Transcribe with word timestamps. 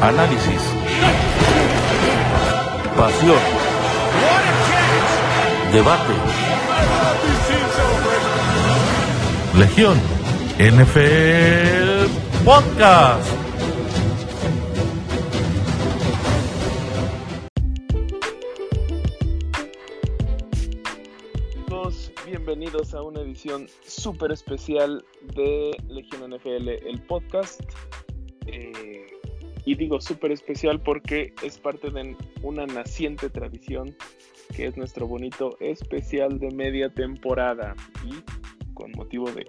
análisis, 0.00 0.62
pasión, 2.96 3.38
debate. 5.72 6.14
Legión 9.58 9.98
NFL 10.58 12.44
Podcast. 12.44 13.46
Bienvenidos 22.26 22.94
a 22.94 23.02
una 23.02 23.20
edición 23.20 23.66
súper 23.86 24.32
especial 24.32 25.04
de 25.34 25.76
Legión 25.88 26.30
NFL, 26.30 26.68
el 26.68 27.00
podcast. 27.06 27.60
Eh, 28.46 29.15
y 29.66 29.74
digo 29.74 30.00
súper 30.00 30.32
especial 30.32 30.80
porque 30.80 31.34
es 31.42 31.58
parte 31.58 31.90
de 31.90 32.16
una 32.42 32.66
naciente 32.66 33.28
tradición 33.28 33.94
que 34.54 34.68
es 34.68 34.76
nuestro 34.76 35.08
bonito 35.08 35.56
especial 35.60 36.38
de 36.38 36.52
media 36.52 36.88
temporada. 36.88 37.74
Y 38.04 38.14
con 38.72 38.92
motivo 38.92 39.30
de 39.32 39.44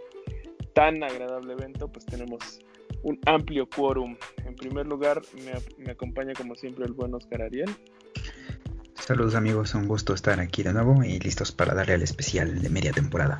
tan 0.73 1.03
agradable 1.03 1.53
evento, 1.53 1.87
pues 1.87 2.05
tenemos 2.07 2.59
un 3.03 3.19
amplio 3.27 3.69
quórum. 3.69 4.17
En 4.43 4.55
primer 4.55 4.87
lugar, 4.87 5.21
me, 5.77 5.91
acompaña 5.91 6.33
como 6.33 6.55
siempre 6.55 6.85
el 6.85 6.93
buen 6.93 7.13
Oscar 7.13 7.43
Ariel. 7.43 7.69
Saludos 8.95 9.35
amigos, 9.35 9.75
un 9.75 9.87
gusto 9.87 10.15
estar 10.15 10.39
aquí 10.39 10.63
de 10.63 10.73
nuevo 10.73 11.03
y 11.03 11.19
listos 11.19 11.51
para 11.51 11.75
darle 11.75 11.93
al 11.93 12.01
especial 12.01 12.59
de 12.59 12.69
media 12.69 12.91
temporada. 12.91 13.39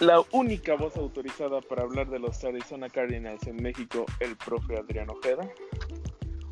La 0.00 0.22
única 0.30 0.76
voz 0.76 0.96
autorizada 0.96 1.60
para 1.60 1.82
hablar 1.82 2.08
de 2.08 2.20
los 2.20 2.44
Arizona 2.44 2.88
Cardinals 2.88 3.44
en 3.48 3.56
México, 3.56 4.06
el 4.20 4.36
profe 4.36 4.78
Adrián 4.78 5.10
Ojeda. 5.10 5.50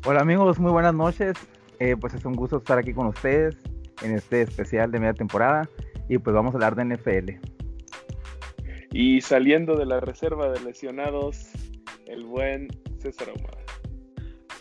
Hola 0.05 0.19
amigos, 0.19 0.59
muy 0.59 0.69
buenas 0.69 0.93
noches. 0.93 1.37
Eh, 1.79 1.95
pues 1.95 2.13
es 2.13 2.25
un 2.25 2.33
gusto 2.33 2.57
estar 2.57 2.77
aquí 2.77 2.93
con 2.93 3.07
ustedes 3.07 3.55
en 4.01 4.15
este 4.15 4.41
especial 4.41 4.91
de 4.91 4.99
media 4.99 5.13
temporada 5.13 5.69
y 6.09 6.17
pues 6.17 6.35
vamos 6.35 6.53
a 6.53 6.57
hablar 6.57 6.75
de 6.75 6.95
NFL. 6.97 7.39
Y 8.91 9.21
saliendo 9.21 9.77
de 9.77 9.85
la 9.85 10.01
reserva 10.01 10.49
de 10.49 10.59
lesionados, 10.59 11.49
el 12.05 12.25
buen 12.25 12.67
César 12.99 13.29
Ahumada. 13.29 13.59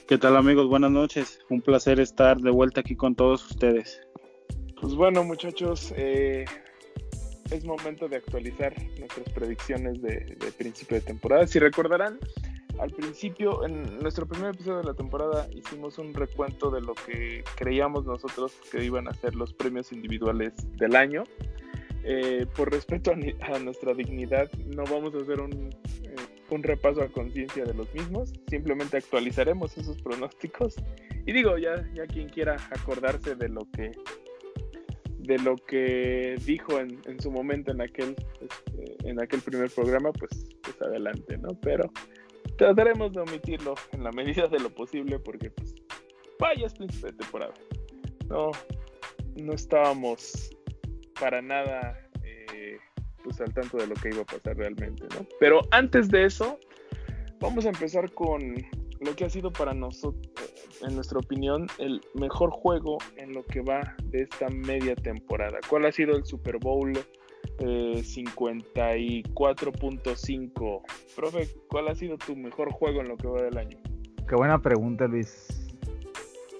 ¿Qué 0.07 0.17
tal 0.17 0.37
amigos? 0.37 0.69
Buenas 0.69 0.93
noches. 0.93 1.41
Un 1.51 1.61
placer 1.61 1.99
estar 1.99 2.39
de 2.39 2.53
vuelta 2.53 2.83
aquí 2.83 2.95
con 2.95 3.17
todos 3.17 3.51
ustedes. 3.51 4.01
Pues 4.81 4.95
bueno 4.95 5.25
muchachos, 5.25 5.93
eh, 5.97 6.45
es 7.51 7.65
momento 7.65 8.09
de 8.09 8.17
actualizar 8.17 8.75
nuestras 8.99 9.29
predicciones 9.31 10.01
de, 10.03 10.37
principio 10.57 10.97
de 10.97 11.01
temporada. 11.01 11.47
Si 11.47 11.59
recordarán, 11.59 12.19
al 12.79 12.91
principio, 12.91 13.65
en 13.65 13.99
nuestro 14.01 14.27
primer 14.27 14.55
episodio 14.55 14.79
de 14.79 14.85
la 14.85 14.95
temporada, 14.95 15.49
hicimos 15.53 15.99
un 15.99 16.13
recuento 16.13 16.71
de 16.71 16.81
lo 16.81 16.95
que 16.95 17.43
creíamos 17.57 18.05
nosotros 18.05 18.53
que 18.71 18.85
iban 18.85 19.09
a 19.09 19.15
ser 19.15 19.35
los 19.35 19.53
premios 19.53 19.93
individuales 19.93 20.53
del 20.77 20.97
año. 20.97 21.25
Eh, 22.05 22.47
por 22.55 22.71
respeto 22.71 23.11
a, 23.11 23.55
a, 23.55 23.59
nuestra 23.59 23.93
dignidad, 23.95 24.51
no 24.53 24.85
vamos 24.85 25.13
a 25.15 25.19
hacer 25.19 25.41
un, 25.41 25.71
eh, 26.05 26.15
un 26.51 26.63
repaso 26.63 27.03
a 27.03 27.09
conciencia 27.09 27.65
de 27.65 27.75
los 27.75 27.93
mismos, 27.93 28.33
simplemente 28.49 28.97
actualizaremos 28.97 29.77
esos 29.77 30.01
pronósticos. 30.03 30.77
Y 31.27 31.33
digo, 31.33 31.59
ya, 31.59 31.85
ya 31.95 32.07
quien 32.07 32.29
quiera 32.29 32.57
acordarse 32.71 33.35
de 33.35 33.49
lo 33.49 33.69
que 33.73 33.91
de 35.27 35.39
lo 35.39 35.57
que 35.57 36.37
dijo 36.45 36.79
en, 36.79 37.21
su 37.21 37.31
momento 37.31 37.73
en 37.73 37.81
aquel 37.81 38.15
este, 38.41 39.09
en 39.09 39.21
aquel 39.21 39.41
primer 39.41 39.71
programa 39.71 40.13
pues, 40.13 40.47
pues 40.63 40.81
adelante 40.83 41.37
no 41.39 41.49
pero 41.61 41.91
trataremos 42.57 43.13
de 43.13 43.21
omitirlo 43.21 43.75
en 43.93 44.05
la 44.05 44.13
medida 44.13 44.47
de 44.49 44.61
lo 44.61 44.71
posible 44.71 45.19
porque 45.19 45.51
pues 45.51 45.75
vaya 46.39 46.67
es 46.67 46.75
príncipe 46.75 47.09
de 47.09 47.13
temporada. 47.15 47.55
No 48.29 48.51
no 49.37 49.53
estábamos 49.53 50.51
para 51.19 51.43
nada 51.43 51.99
eh, 52.25 52.79
pues 53.23 53.41
al 53.41 53.53
tanto 53.53 53.77
de 53.79 53.87
lo 53.87 53.95
que 53.95 54.09
iba 54.09 54.23
a 54.23 54.25
pasar 54.25 54.57
realmente 54.57 55.05
no 55.15 55.27
pero 55.41 55.61
antes 55.73 56.09
de 56.09 56.25
eso 56.25 56.59
vamos 57.41 57.67
a 57.67 57.69
empezar 57.69 58.11
con 58.13 58.55
lo 59.01 59.15
que 59.15 59.25
ha 59.25 59.31
sido 59.31 59.53
para 59.53 59.75
nosotros 59.75 60.56
en 60.83 60.95
nuestra 60.95 61.19
opinión, 61.19 61.67
el 61.79 62.03
mejor 62.15 62.51
juego 62.51 62.99
en 63.17 63.33
lo 63.33 63.45
que 63.45 63.61
va 63.61 63.97
de 64.05 64.23
esta 64.23 64.49
media 64.49 64.95
temporada. 64.97 65.59
¿Cuál 65.69 65.85
ha 65.87 65.93
sido 65.93 66.17
el 66.17 66.25
Super 66.25 66.59
Bowl 66.59 66.93
eh, 67.59 68.03
54.5? 68.03 70.83
Profe, 71.15 71.49
¿cuál 71.69 71.87
ha 71.89 71.95
sido 71.95 72.17
tu 72.19 72.35
mejor 72.37 72.73
juego 72.73 73.01
en 73.01 73.09
lo 73.09 73.17
que 73.17 73.29
va 73.29 73.43
del 73.43 73.59
año? 73.59 73.79
Qué 74.29 74.35
buena 74.35 74.61
pregunta, 74.61 75.07
Luis. 75.07 75.47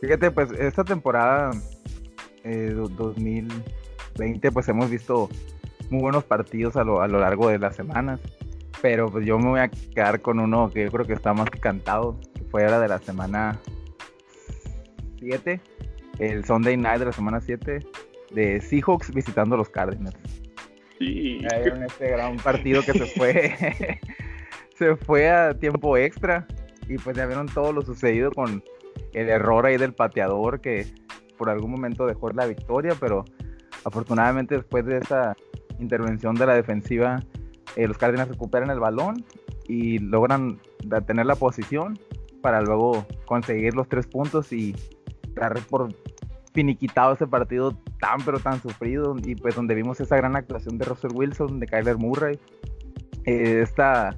Fíjate, 0.01 0.31
pues 0.31 0.53
esta 0.53 0.85
temporada 0.85 1.51
eh, 2.45 2.73
2020, 2.75 4.53
pues 4.53 4.69
hemos 4.69 4.89
visto 4.91 5.29
muy 5.91 6.01
buenos 6.01 6.25
partidos 6.25 6.77
a 6.77 6.85
lo, 6.85 7.01
a 7.01 7.09
lo 7.09 7.19
largo 7.19 7.49
de 7.49 7.59
las 7.59 7.75
semanas. 7.77 8.21
Pero 8.83 9.11
pues 9.11 9.27
yo 9.27 9.39
me 9.39 9.49
voy 9.49 9.61
a 9.61 9.69
quedar 9.69 10.21
con 10.21 10.39
uno 10.39 10.71
que 10.71 10.85
yo 10.85 10.91
creo 10.91 11.07
que 11.07 11.15
está 11.15 11.33
más 11.33 11.49
que 11.51 11.59
cantado, 11.59 12.21
que 12.35 12.45
fue 12.45 12.69
la 12.69 12.79
de 12.79 12.89
la 12.89 12.99
semana 12.99 13.59
7, 15.27 15.61
el 16.21 16.45
Sunday 16.45 16.77
Night 16.77 17.01
de 17.01 17.07
la 17.07 17.13
semana 17.13 17.41
7, 17.41 17.81
de 18.31 18.61
Seahawks 18.61 19.13
visitando 19.13 19.57
a 19.57 19.59
los 19.59 19.69
Cardinals. 19.69 20.17
Sí. 20.99 21.41
En 21.51 21.83
este 21.83 22.11
gran 22.11 22.37
partido 22.37 22.83
que 22.83 22.93
se 22.93 23.07
fue, 23.07 23.55
se 24.79 24.97
fue 24.97 25.29
a 25.29 25.59
tiempo 25.59 25.97
extra 25.97 26.47
y 26.89 26.97
pues 26.99 27.17
ya 27.17 27.27
vieron 27.27 27.47
todo 27.47 27.73
lo 27.73 27.83
sucedido 27.83 28.31
con 28.31 28.63
el 29.13 29.29
error 29.29 29.67
ahí 29.67 29.77
del 29.77 29.93
pateador 29.93 30.61
que 30.61 30.87
por 31.37 31.51
algún 31.51 31.73
momento 31.73 32.07
dejó 32.07 32.31
la 32.31 32.47
victoria, 32.47 32.95
pero 32.99 33.25
afortunadamente 33.85 34.55
después 34.55 34.87
de 34.87 34.99
esa 34.99 35.37
intervención 35.81 36.37
de 36.37 36.47
la 36.47 36.55
defensiva, 36.55 37.23
eh, 37.75 37.89
los 37.89 37.99
Cardinals 37.99 38.31
recuperan 38.31 38.71
el 38.71 38.79
balón 38.79 39.25
y 39.69 39.99
logran 39.99 40.61
tener 41.07 41.27
la 41.27 41.35
posición 41.35 41.99
para 42.41 42.61
luego 42.61 43.05
conseguir 43.25 43.75
los 43.75 43.89
tres 43.89 44.07
puntos 44.07 44.53
y 44.53 44.75
dar 45.37 45.59
por 45.69 45.95
finiquitado 46.53 47.13
ese 47.13 47.27
partido 47.27 47.73
tan 48.01 48.19
pero 48.25 48.39
tan 48.41 48.61
sufrido 48.61 49.15
y 49.23 49.35
pues 49.35 49.55
donde 49.55 49.75
vimos 49.75 50.01
esa 50.01 50.17
gran 50.17 50.37
actuación 50.37 50.79
de 50.79 50.87
Russell 50.87 51.13
Wilson, 51.15 51.61
de 51.61 51.67
Kyler 51.67 51.99
Murray, 51.99 52.39
eh, 53.27 53.61
esta 53.63 54.17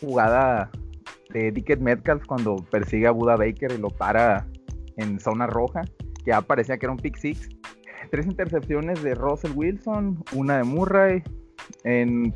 jugada 0.00 0.70
de 1.32 1.52
Dickett 1.52 1.80
Metcalf 1.80 2.24
cuando 2.26 2.56
persigue 2.70 3.06
a 3.06 3.12
Buda 3.12 3.36
Baker 3.36 3.72
y 3.72 3.78
lo 3.78 3.88
para 3.88 4.46
en 4.96 5.20
zona 5.20 5.46
roja, 5.46 5.82
que 6.24 6.30
ya 6.30 6.40
parecía 6.40 6.78
que 6.78 6.86
era 6.86 6.92
un 6.92 6.98
pick 6.98 7.16
six. 7.16 7.48
Tres 8.10 8.26
intercepciones 8.26 9.02
de 9.02 9.14
Russell 9.14 9.52
Wilson, 9.54 10.22
una 10.32 10.58
de 10.58 10.64
Murray, 10.64 11.22
en, 11.84 12.34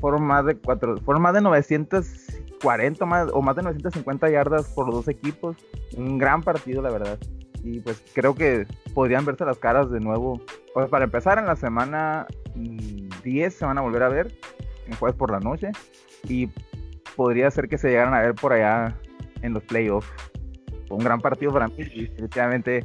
fueron 0.00 0.24
más 0.24 0.44
de 0.46 0.56
cuatro, 0.56 0.96
fueron 0.98 1.22
más 1.22 1.34
de 1.34 1.40
940 2.62 3.06
más, 3.06 3.28
o 3.32 3.42
más 3.42 3.56
de 3.56 3.62
950 3.62 4.30
yardas 4.30 4.68
por 4.74 4.86
los 4.86 4.96
dos 4.96 5.08
equipos. 5.08 5.56
Un 5.96 6.18
gran 6.18 6.42
partido, 6.42 6.82
la 6.82 6.90
verdad 6.90 7.18
y 7.64 7.80
pues 7.80 8.02
creo 8.12 8.34
que 8.34 8.66
podrían 8.94 9.24
verse 9.24 9.44
las 9.44 9.58
caras 9.58 9.90
de 9.90 10.00
nuevo. 10.00 10.40
Pues 10.74 10.88
para 10.88 11.04
empezar, 11.04 11.38
en 11.38 11.46
la 11.46 11.56
semana 11.56 12.26
10 12.54 13.54
se 13.54 13.64
van 13.64 13.78
a 13.78 13.82
volver 13.82 14.02
a 14.02 14.08
ver, 14.08 14.32
en 14.86 14.94
jueves 14.96 15.16
por 15.16 15.30
la 15.30 15.40
noche, 15.40 15.70
y 16.24 16.48
podría 17.16 17.50
ser 17.50 17.68
que 17.68 17.78
se 17.78 17.90
llegaran 17.90 18.14
a 18.14 18.20
ver 18.20 18.34
por 18.34 18.52
allá 18.52 18.96
en 19.42 19.54
los 19.54 19.62
playoffs. 19.64 20.08
Fue 20.88 20.96
un 20.96 21.04
gran 21.04 21.20
partido 21.20 21.52
para 21.52 21.68
mí, 21.68 21.74
y 21.78 22.06
definitivamente 22.06 22.82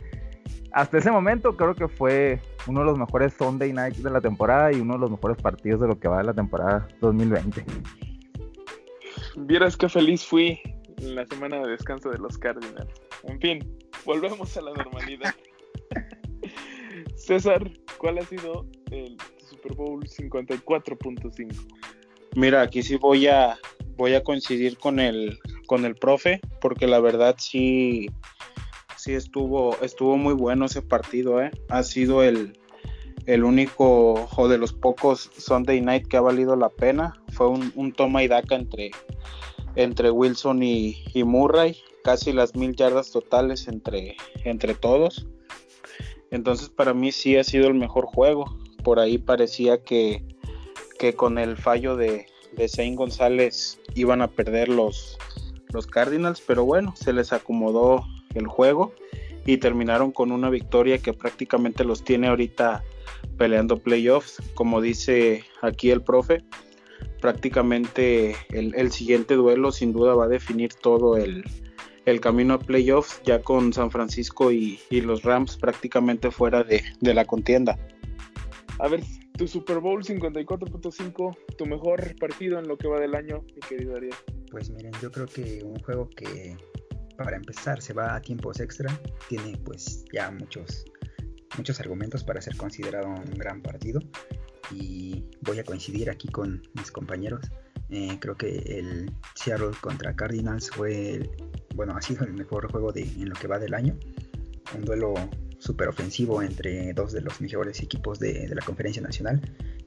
hasta 0.73 0.97
ese 0.97 1.11
momento 1.11 1.55
creo 1.57 1.73
que 1.73 1.87
fue 1.87 2.39
uno 2.67 2.81
de 2.81 2.85
los 2.85 2.99
mejores 2.99 3.33
Sunday 3.33 3.73
Nights 3.73 4.03
de 4.03 4.11
la 4.11 4.21
temporada 4.21 4.71
y 4.71 4.81
uno 4.81 4.93
de 4.93 4.99
los 4.99 5.11
mejores 5.11 5.37
partidos 5.37 5.81
de 5.81 5.87
lo 5.87 5.99
que 5.99 6.07
va 6.07 6.19
de 6.19 6.25
la 6.25 6.34
temporada 6.34 6.87
2020. 7.02 7.66
Vieras 9.41 9.78
qué 9.78 9.87
feliz 9.87 10.25
fui 10.25 10.59
en 10.97 11.16
la 11.16 11.25
semana 11.28 11.59
de 11.59 11.69
descanso 11.69 12.09
de 12.09 12.17
los 12.17 12.39
Cardinals. 12.39 12.91
En 13.23 13.39
fin, 13.39 13.78
volvemos 14.03 14.57
a 14.57 14.61
la 14.61 14.73
normalidad. 14.73 15.34
César, 17.16 17.72
¿cuál 17.99 18.17
ha 18.17 18.23
sido 18.23 18.66
el 18.89 19.16
Super 19.47 19.75
Bowl 19.75 20.03
54.5? 20.03 21.53
Mira, 22.35 22.63
aquí 22.63 22.81
sí 22.81 22.95
voy 22.95 23.28
a 23.28 23.59
voy 23.95 24.16
a 24.16 24.23
coincidir 24.23 24.78
con 24.79 24.99
el 24.99 25.37
con 25.67 25.85
el 25.85 25.95
profe 25.95 26.40
porque 26.59 26.87
la 26.87 26.99
verdad 26.99 27.35
sí 27.37 28.07
sí 28.95 29.13
estuvo 29.13 29.79
estuvo 29.81 30.17
muy 30.17 30.33
bueno 30.33 30.66
ese 30.66 30.81
partido, 30.81 31.41
¿eh? 31.43 31.51
Ha 31.69 31.83
sido 31.83 32.23
el 32.23 32.57
el 33.28 33.44
único 33.44 34.28
o 34.35 34.47
de 34.47 34.58
los 34.58 34.74
pocos 34.74 35.29
Sunday 35.38 35.79
Night 35.82 36.08
que 36.08 36.18
ha 36.18 36.22
valido 36.22 36.56
la 36.56 36.70
pena. 36.70 37.22
Fue 37.34 37.47
un, 37.47 37.72
un 37.76 37.94
toma 37.94 38.24
y 38.24 38.28
daca 38.28 38.56
entre 38.56 38.91
entre 39.78 40.09
Wilson 40.09 40.64
y, 40.64 40.97
Murray, 41.24 41.78
casi 42.03 42.34
las 42.34 42.56
mil 42.56 42.76
yardas 42.76 43.12
totales 43.12 43.68
entre, 43.68 44.18
entre 44.44 44.74
todos. 44.74 45.28
Entonces 46.32 46.70
para 46.70 46.96
mí 46.96 47.12
sí 47.12 47.38
ha 47.38 47.44
sido 47.44 47.68
el 47.68 47.76
mejor 47.76 48.08
juego. 48.08 48.46
Por 48.84 49.00
ahí 49.00 49.20
parecía 49.20 49.84
que, 49.84 50.24
que 50.97 51.14
con 51.14 51.38
el 51.38 51.58
fallo 51.58 51.96
de, 51.96 52.26
de 52.53 52.96
González 52.96 53.79
iban 53.94 54.24
a 54.24 54.29
perder 54.29 54.68
los, 54.68 55.20
los 55.72 55.85
Cardinals, 55.85 56.41
pero 56.41 56.66
bueno, 56.66 56.96
se 56.96 57.14
les 57.14 57.32
acomodó 57.32 58.03
el 58.34 58.47
juego 58.47 58.94
y 59.46 59.58
terminaron 59.58 60.12
con 60.12 60.32
una 60.32 60.50
victoria 60.50 60.97
que 60.97 61.14
prácticamente 61.14 61.84
los 61.84 62.03
tiene 62.03 62.29
ahorita 62.29 62.84
peleando 63.37 63.78
playoffs, 63.78 64.41
como 64.53 64.81
dice 64.81 65.43
aquí 65.61 65.91
el 65.91 66.01
profe, 66.01 66.43
prácticamente 67.22 68.35
el, 68.49 68.91
siguiente 68.91 69.35
duelo 69.35 69.72
sin 69.72 69.93
duda 69.93 70.16
va 70.16 70.25
a 70.25 70.28
definir 70.28 70.73
todo 70.73 71.17
el, 71.17 71.43
camino 72.22 72.55
a 72.55 72.59
playoffs 72.59 73.22
ya 73.23 73.41
con 73.41 73.73
San 73.73 73.91
Francisco 73.91 74.51
y, 74.51 74.79
los 74.91 75.23
Rams 75.23 75.57
prácticamente 75.57 76.31
fuera 76.31 76.63
de, 76.63 76.84
de, 77.01 77.13
la 77.13 77.25
contienda. 77.25 77.78
A 78.79 78.87
ver, 78.87 79.03
tu 79.37 79.47
Super 79.47 79.79
Bowl 79.79 80.03
54.5, 80.03 81.37
tu 81.57 81.66
mejor 81.66 82.16
partido 82.19 82.59
en 82.59 82.67
lo 82.67 82.78
que 82.78 82.87
va 82.87 82.99
del 82.99 83.16
año, 83.16 83.43
mi 83.55 83.61
querido 83.67 83.95
Ariel. 83.95 84.16
Pues 84.51 84.69
miren, 84.69 84.93
yo 85.01 85.11
creo 85.11 85.25
que 85.25 85.61
un 85.63 85.79
juego 85.79 86.09
que 86.09 86.55
para 87.17 87.35
empezar 87.35 87.81
se 87.81 87.93
va 87.93 88.16
a 88.16 88.22
tiempos 88.22 88.59
extra, 88.59 88.97
tiene 89.28 89.57
pues 89.66 90.05
ya 90.13 90.31
muchos 90.31 90.85
muchos 91.58 91.79
argumentos 91.79 92.23
para 92.23 92.41
ser 92.41 92.58
considerado 92.58 93.08
un 93.08 93.38
gran 93.38 93.61
partido 93.61 93.99
y 94.72 95.23
voy 95.41 95.59
a 95.59 95.64
coincidir 95.64 96.09
aquí 96.09 96.28
con 96.28 96.61
mis 96.73 96.91
compañeros. 96.91 97.49
Eh, 97.90 98.17
creo 98.20 98.35
que 98.35 98.58
el 98.79 99.11
Seattle 99.35 99.72
contra 99.79 100.16
Cardinals 100.16 100.70
fue, 100.70 101.29
bueno, 101.76 101.96
ha 101.96 102.02
sido 102.02 102.26
el 102.26 102.34
mejor 102.34 102.70
juego 102.70 102.91
de, 102.91 103.03
en 103.03 103.29
lo 103.29 103.35
que 103.35 103.47
va 103.47 103.59
del 103.59 103.73
año. 103.73 103.97
Un 104.76 104.84
duelo 104.84 105.14
súper 105.59 105.88
ofensivo 105.88 106.41
entre 106.41 106.94
dos 106.94 107.14
de 107.14 107.22
los 107.22 107.40
mejores 107.41 107.82
equipos 107.82 108.20
de, 108.20 108.47
la 108.50 108.61
conferencia 108.64 109.02
nacional. 109.02 109.41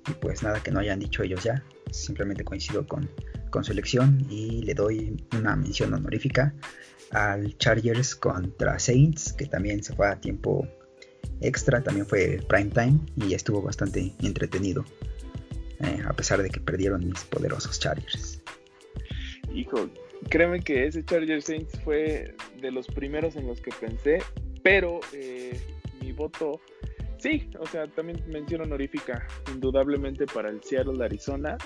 Y 0.08 0.12
pues 0.12 0.42
nada 0.42 0.62
que 0.62 0.70
no 0.70 0.80
hayan 0.80 0.98
dicho 0.98 1.22
ellos 1.22 1.44
ya. 1.44 1.62
Simplemente 1.90 2.44
coincido 2.44 2.86
con, 2.86 3.10
con 3.50 3.64
su 3.64 3.72
elección 3.72 4.26
y 4.30 4.62
le 4.62 4.74
doy 4.74 5.26
una 5.38 5.56
mención 5.56 5.92
honorífica 5.92 6.54
al 7.10 7.56
Chargers 7.58 8.14
contra 8.14 8.78
Saints, 8.78 9.32
que 9.32 9.46
también 9.46 9.82
se 9.82 9.94
fue 9.94 10.08
a 10.08 10.20
tiempo 10.20 10.66
extra, 11.40 11.82
también 11.82 12.06
fue 12.06 12.40
prime 12.48 12.70
time 12.70 12.98
y 13.16 13.34
estuvo 13.34 13.62
bastante 13.62 14.12
entretenido, 14.22 14.84
eh, 15.80 16.02
a 16.06 16.12
pesar 16.12 16.42
de 16.42 16.50
que 16.50 16.60
perdieron 16.60 17.06
mis 17.06 17.24
poderosos 17.24 17.78
Chargers. 17.78 18.42
Hijo, 19.54 19.88
créeme 20.28 20.60
que 20.60 20.86
ese 20.86 21.04
Chargers 21.04 21.44
Saints 21.44 21.78
fue 21.84 22.34
de 22.60 22.70
los 22.70 22.86
primeros 22.86 23.36
en 23.36 23.46
los 23.46 23.60
que 23.60 23.70
pensé, 23.80 24.18
pero 24.62 25.00
eh, 25.12 25.60
mi 26.00 26.12
voto, 26.12 26.60
sí, 27.18 27.50
o 27.58 27.66
sea, 27.66 27.86
también 27.88 28.22
mención 28.28 28.60
honorífica, 28.62 29.26
indudablemente 29.52 30.26
para 30.26 30.50
el 30.50 30.62
Seattle 30.62 31.04
Arizona, 31.04 31.56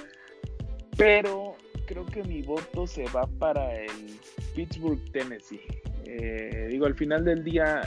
pero 0.97 1.57
creo 1.87 2.07
que 2.07 2.23
mi 2.23 2.43
voto 2.43 2.87
se 2.87 3.05
va 3.07 3.27
para 3.39 3.75
el 3.75 4.19
Pittsburgh 4.55 5.01
Tennessee. 5.13 5.61
Eh, 6.07 6.69
digo, 6.71 6.87
al 6.87 6.95
final 6.95 7.25
del 7.25 7.43
día, 7.43 7.83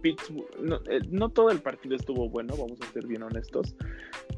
Pittsburgh, 0.00 0.82
eh, 0.88 1.00
no, 1.10 1.28
todo 1.28 1.50
el 1.50 1.60
partido 1.60 1.96
estuvo 1.96 2.28
bueno, 2.28 2.54
vamos 2.56 2.80
a 2.82 2.92
ser 2.92 3.06
bien 3.06 3.22
honestos. 3.22 3.74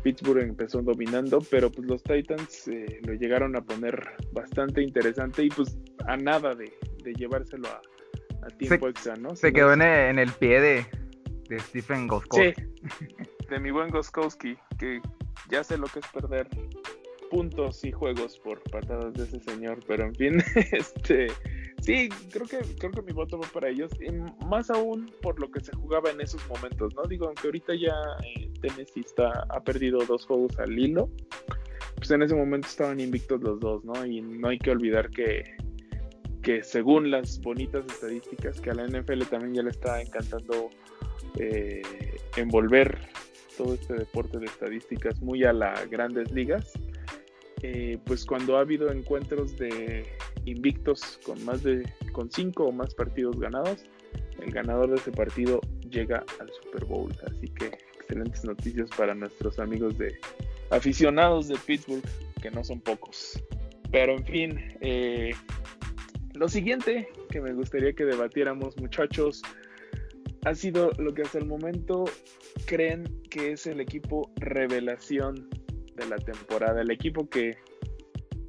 Pittsburgh 0.02 0.42
empezó 0.42 0.82
dominando, 0.82 1.40
pero 1.50 1.70
pues 1.70 1.86
los 1.88 2.02
Titans 2.02 2.68
eh, 2.68 3.00
lo 3.06 3.14
llegaron 3.14 3.56
a 3.56 3.62
poner 3.62 4.00
bastante 4.32 4.82
interesante 4.82 5.44
y 5.44 5.48
pues 5.48 5.78
a 6.06 6.16
nada 6.16 6.54
de, 6.54 6.72
llevárselo 7.16 7.68
a, 7.68 7.80
tiempo 8.56 8.88
extra, 8.88 9.16
¿no? 9.16 9.36
Se 9.36 9.52
quedó 9.52 9.72
en 9.72 9.82
el, 9.82 10.32
pie 10.32 10.60
de, 10.60 10.86
Stephen 11.60 12.06
Goskowski. 12.06 12.54
Sí, 12.54 13.06
de 13.48 13.60
mi 13.60 13.70
buen 13.70 13.90
Goskowski, 13.90 14.56
que 14.78 15.00
ya 15.50 15.62
sé 15.64 15.76
lo 15.76 15.86
que 15.86 15.98
es 15.98 16.06
perder 16.08 16.48
puntos 17.30 17.84
y 17.84 17.92
juegos 17.92 18.38
por 18.38 18.60
patadas 18.70 19.14
de 19.14 19.24
ese 19.24 19.40
señor, 19.40 19.78
pero 19.86 20.04
en 20.04 20.14
fin, 20.14 20.42
este 20.72 21.28
Sí, 21.90 22.08
creo 22.30 22.46
que, 22.46 22.58
creo 22.78 22.92
que 22.92 23.02
mi 23.02 23.12
voto 23.12 23.36
va 23.36 23.48
para 23.52 23.68
ellos, 23.68 23.90
más 24.46 24.70
aún 24.70 25.10
por 25.22 25.40
lo 25.40 25.50
que 25.50 25.58
se 25.58 25.74
jugaba 25.74 26.10
en 26.10 26.20
esos 26.20 26.40
momentos, 26.48 26.94
¿no? 26.94 27.02
Digo, 27.02 27.26
aunque 27.26 27.48
ahorita 27.48 27.74
ya 27.74 27.94
eh, 28.24 28.48
Tennessee 28.60 29.00
está, 29.00 29.44
ha 29.48 29.60
perdido 29.60 29.98
dos 30.06 30.24
juegos 30.24 30.56
al 30.60 30.78
hilo, 30.78 31.10
pues 31.96 32.12
en 32.12 32.22
ese 32.22 32.36
momento 32.36 32.68
estaban 32.68 33.00
invictos 33.00 33.40
los 33.40 33.58
dos, 33.58 33.84
¿no? 33.84 34.06
Y 34.06 34.20
no 34.20 34.50
hay 34.50 34.58
que 34.60 34.70
olvidar 34.70 35.10
que, 35.10 35.42
que 36.42 36.62
según 36.62 37.10
las 37.10 37.40
bonitas 37.40 37.84
estadísticas, 37.86 38.60
que 38.60 38.70
a 38.70 38.74
la 38.74 38.86
NFL 38.86 39.22
también 39.24 39.54
ya 39.54 39.62
le 39.64 39.70
está 39.70 40.00
encantando 40.00 40.70
eh, 41.40 41.82
envolver 42.36 43.00
todo 43.56 43.74
este 43.74 43.94
deporte 43.94 44.38
de 44.38 44.46
estadísticas 44.46 45.20
muy 45.22 45.42
a 45.42 45.52
las 45.52 45.90
grandes 45.90 46.30
ligas, 46.30 46.72
eh, 47.62 47.98
pues 48.04 48.24
cuando 48.24 48.58
ha 48.58 48.60
habido 48.60 48.92
encuentros 48.92 49.56
de 49.56 50.06
invictos 50.44 51.18
con 51.24 51.44
más 51.44 51.62
de 51.62 51.82
con 52.12 52.30
cinco 52.30 52.64
o 52.64 52.72
más 52.72 52.94
partidos 52.94 53.38
ganados, 53.38 53.84
el 54.40 54.50
ganador 54.50 54.90
de 54.90 54.96
ese 54.96 55.12
partido 55.12 55.60
llega 55.88 56.24
al 56.40 56.50
Super 56.62 56.84
Bowl. 56.84 57.12
Así 57.26 57.46
que 57.48 57.66
excelentes 58.00 58.44
noticias 58.44 58.88
para 58.96 59.14
nuestros 59.14 59.58
amigos 59.58 59.96
de 59.98 60.18
aficionados 60.70 61.48
de 61.48 61.56
Pittsburgh, 61.66 62.04
que 62.40 62.50
no 62.50 62.64
son 62.64 62.80
pocos. 62.80 63.42
Pero 63.90 64.16
en 64.16 64.24
fin, 64.24 64.76
eh, 64.80 65.30
lo 66.34 66.48
siguiente 66.48 67.08
que 67.30 67.40
me 67.40 67.52
gustaría 67.52 67.92
que 67.92 68.04
debatiéramos, 68.04 68.76
muchachos, 68.78 69.42
ha 70.44 70.54
sido 70.54 70.90
lo 70.98 71.12
que 71.12 71.22
hasta 71.22 71.38
el 71.38 71.46
momento 71.46 72.04
creen 72.66 73.04
que 73.30 73.52
es 73.52 73.66
el 73.66 73.80
equipo 73.80 74.30
revelación 74.36 75.48
de 75.96 76.06
la 76.06 76.16
temporada, 76.16 76.80
el 76.80 76.90
equipo 76.90 77.28
que 77.28 77.58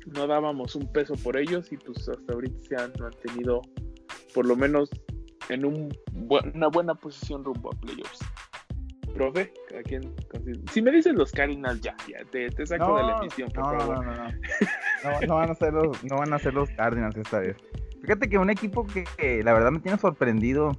no 0.07 0.27
dábamos 0.27 0.75
un 0.75 0.91
peso 0.91 1.13
por 1.23 1.37
ellos 1.37 1.71
y 1.71 1.77
pues 1.77 2.09
hasta 2.09 2.33
ahorita 2.33 2.61
se 2.61 2.75
han 2.75 2.91
mantenido 2.99 3.61
por 4.33 4.45
lo 4.45 4.55
menos 4.55 4.89
en 5.49 5.65
un 5.65 5.89
una 6.29 6.67
buena 6.67 6.95
posición 6.95 7.43
rumbo 7.43 7.71
a 7.73 7.79
playoffs. 7.79 8.19
Profe, 9.13 9.51
¿a 9.77 9.83
quién 9.83 10.13
Si 10.71 10.81
me 10.81 10.91
dices 10.91 11.13
los 11.13 11.31
Cardinals, 11.31 11.81
ya, 11.81 11.95
ya, 12.07 12.23
te, 12.31 12.49
saco 12.65 12.95
de 12.97 13.03
la 13.03 13.17
emisión, 13.17 13.49
por 13.51 13.73
no, 13.73 13.79
favor. 13.79 14.05
No, 14.05 14.13
no, 14.13 14.23
no. 14.23 15.27
no, 15.27 15.35
van 15.35 15.51
a 15.51 15.55
ser 15.55 15.73
los, 15.73 16.03
no 16.05 16.17
van 16.17 16.33
a 16.33 16.39
ser 16.39 16.53
los 16.53 16.69
Cardinals 16.71 17.17
esta 17.17 17.39
vez. 17.39 17.57
Fíjate 18.01 18.29
que 18.29 18.37
un 18.37 18.49
equipo 18.49 18.85
que, 18.87 19.43
la 19.43 19.53
verdad 19.53 19.71
me 19.71 19.79
tiene 19.79 19.97
sorprendido 19.97 20.71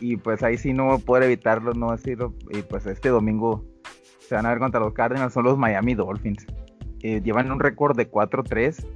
y 0.00 0.16
pues 0.16 0.42
ahí 0.42 0.56
sí 0.56 0.72
no 0.72 0.98
poder 1.00 1.24
evitarlo, 1.24 1.74
no 1.74 1.90
decirlo, 1.90 2.34
y 2.50 2.62
pues 2.62 2.86
este 2.86 3.08
domingo 3.08 3.64
se 4.20 4.36
van 4.36 4.46
a 4.46 4.50
ver 4.50 4.58
contra 4.58 4.80
los 4.80 4.94
Cardinals, 4.94 5.34
son 5.34 5.44
los 5.44 5.58
Miami 5.58 5.94
Dolphins. 5.94 6.46
Eh, 7.02 7.20
llevan 7.22 7.50
un 7.50 7.60
récord 7.60 7.96
de 7.96 8.10
4-3. 8.10 8.86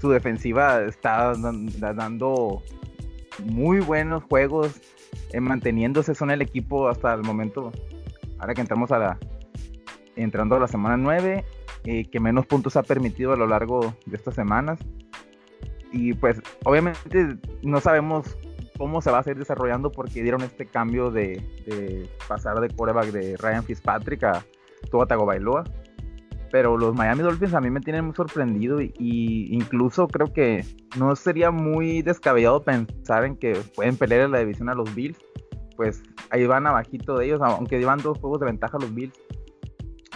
Su 0.00 0.10
defensiva 0.10 0.80
está 0.82 1.34
dando 1.34 2.62
muy 3.44 3.80
buenos 3.80 4.24
juegos, 4.24 4.80
eh, 5.32 5.40
manteniéndose. 5.40 6.14
Son 6.14 6.30
el 6.30 6.40
equipo 6.40 6.88
hasta 6.88 7.12
el 7.12 7.22
momento, 7.22 7.70
ahora 8.38 8.54
que 8.54 8.62
entramos 8.62 8.92
a 8.92 8.98
la, 8.98 9.18
entrando 10.16 10.56
a 10.56 10.60
la 10.60 10.68
semana 10.68 10.96
9, 10.96 11.44
eh, 11.84 12.04
que 12.10 12.20
menos 12.20 12.46
puntos 12.46 12.76
ha 12.76 12.82
permitido 12.82 13.32
a 13.32 13.36
lo 13.36 13.46
largo 13.46 13.94
de 14.06 14.16
estas 14.16 14.34
semanas. 14.34 14.78
Y 15.92 16.14
pues 16.14 16.40
obviamente 16.64 17.36
no 17.62 17.80
sabemos 17.80 18.38
cómo 18.76 19.02
se 19.02 19.10
va 19.10 19.18
a 19.18 19.22
seguir 19.22 19.38
desarrollando 19.38 19.90
porque 19.90 20.22
dieron 20.22 20.42
este 20.42 20.66
cambio 20.66 21.10
de, 21.10 21.42
pasar 22.28 22.60
de 22.60 22.68
quarterback 22.68 23.10
de 23.10 23.36
Ryan 23.36 23.64
Fitzpatrick 23.64 24.22
a 24.24 24.44
Tua 24.90 25.06
Tagovailoa 25.06 25.64
pero 26.50 26.76
los 26.76 26.94
Miami 26.94 27.22
Dolphins 27.22 27.54
a 27.54 27.60
mí 27.60 27.70
me 27.70 27.80
tienen 27.80 28.06
muy 28.06 28.14
sorprendido 28.14 28.80
y, 28.80 28.92
incluso 29.50 30.08
creo 30.08 30.32
que 30.32 30.64
no 30.98 31.14
sería 31.16 31.50
muy 31.50 32.02
descabellado 32.02 32.62
pensar 32.62 33.24
en 33.24 33.36
que 33.36 33.54
pueden 33.74 33.96
pelear 33.96 34.22
en 34.22 34.32
la 34.32 34.38
división 34.38 34.68
a 34.68 34.74
los 34.74 34.94
Bills, 34.94 35.18
pues 35.76 36.02
ahí 36.30 36.46
van 36.46 36.66
abajito 36.66 37.16
de 37.16 37.26
ellos, 37.26 37.40
aunque 37.42 37.78
llevan 37.78 38.00
dos 38.00 38.18
juegos 38.18 38.40
de 38.40 38.46
ventaja 38.46 38.78
los 38.80 38.94
Bills, 38.94 39.14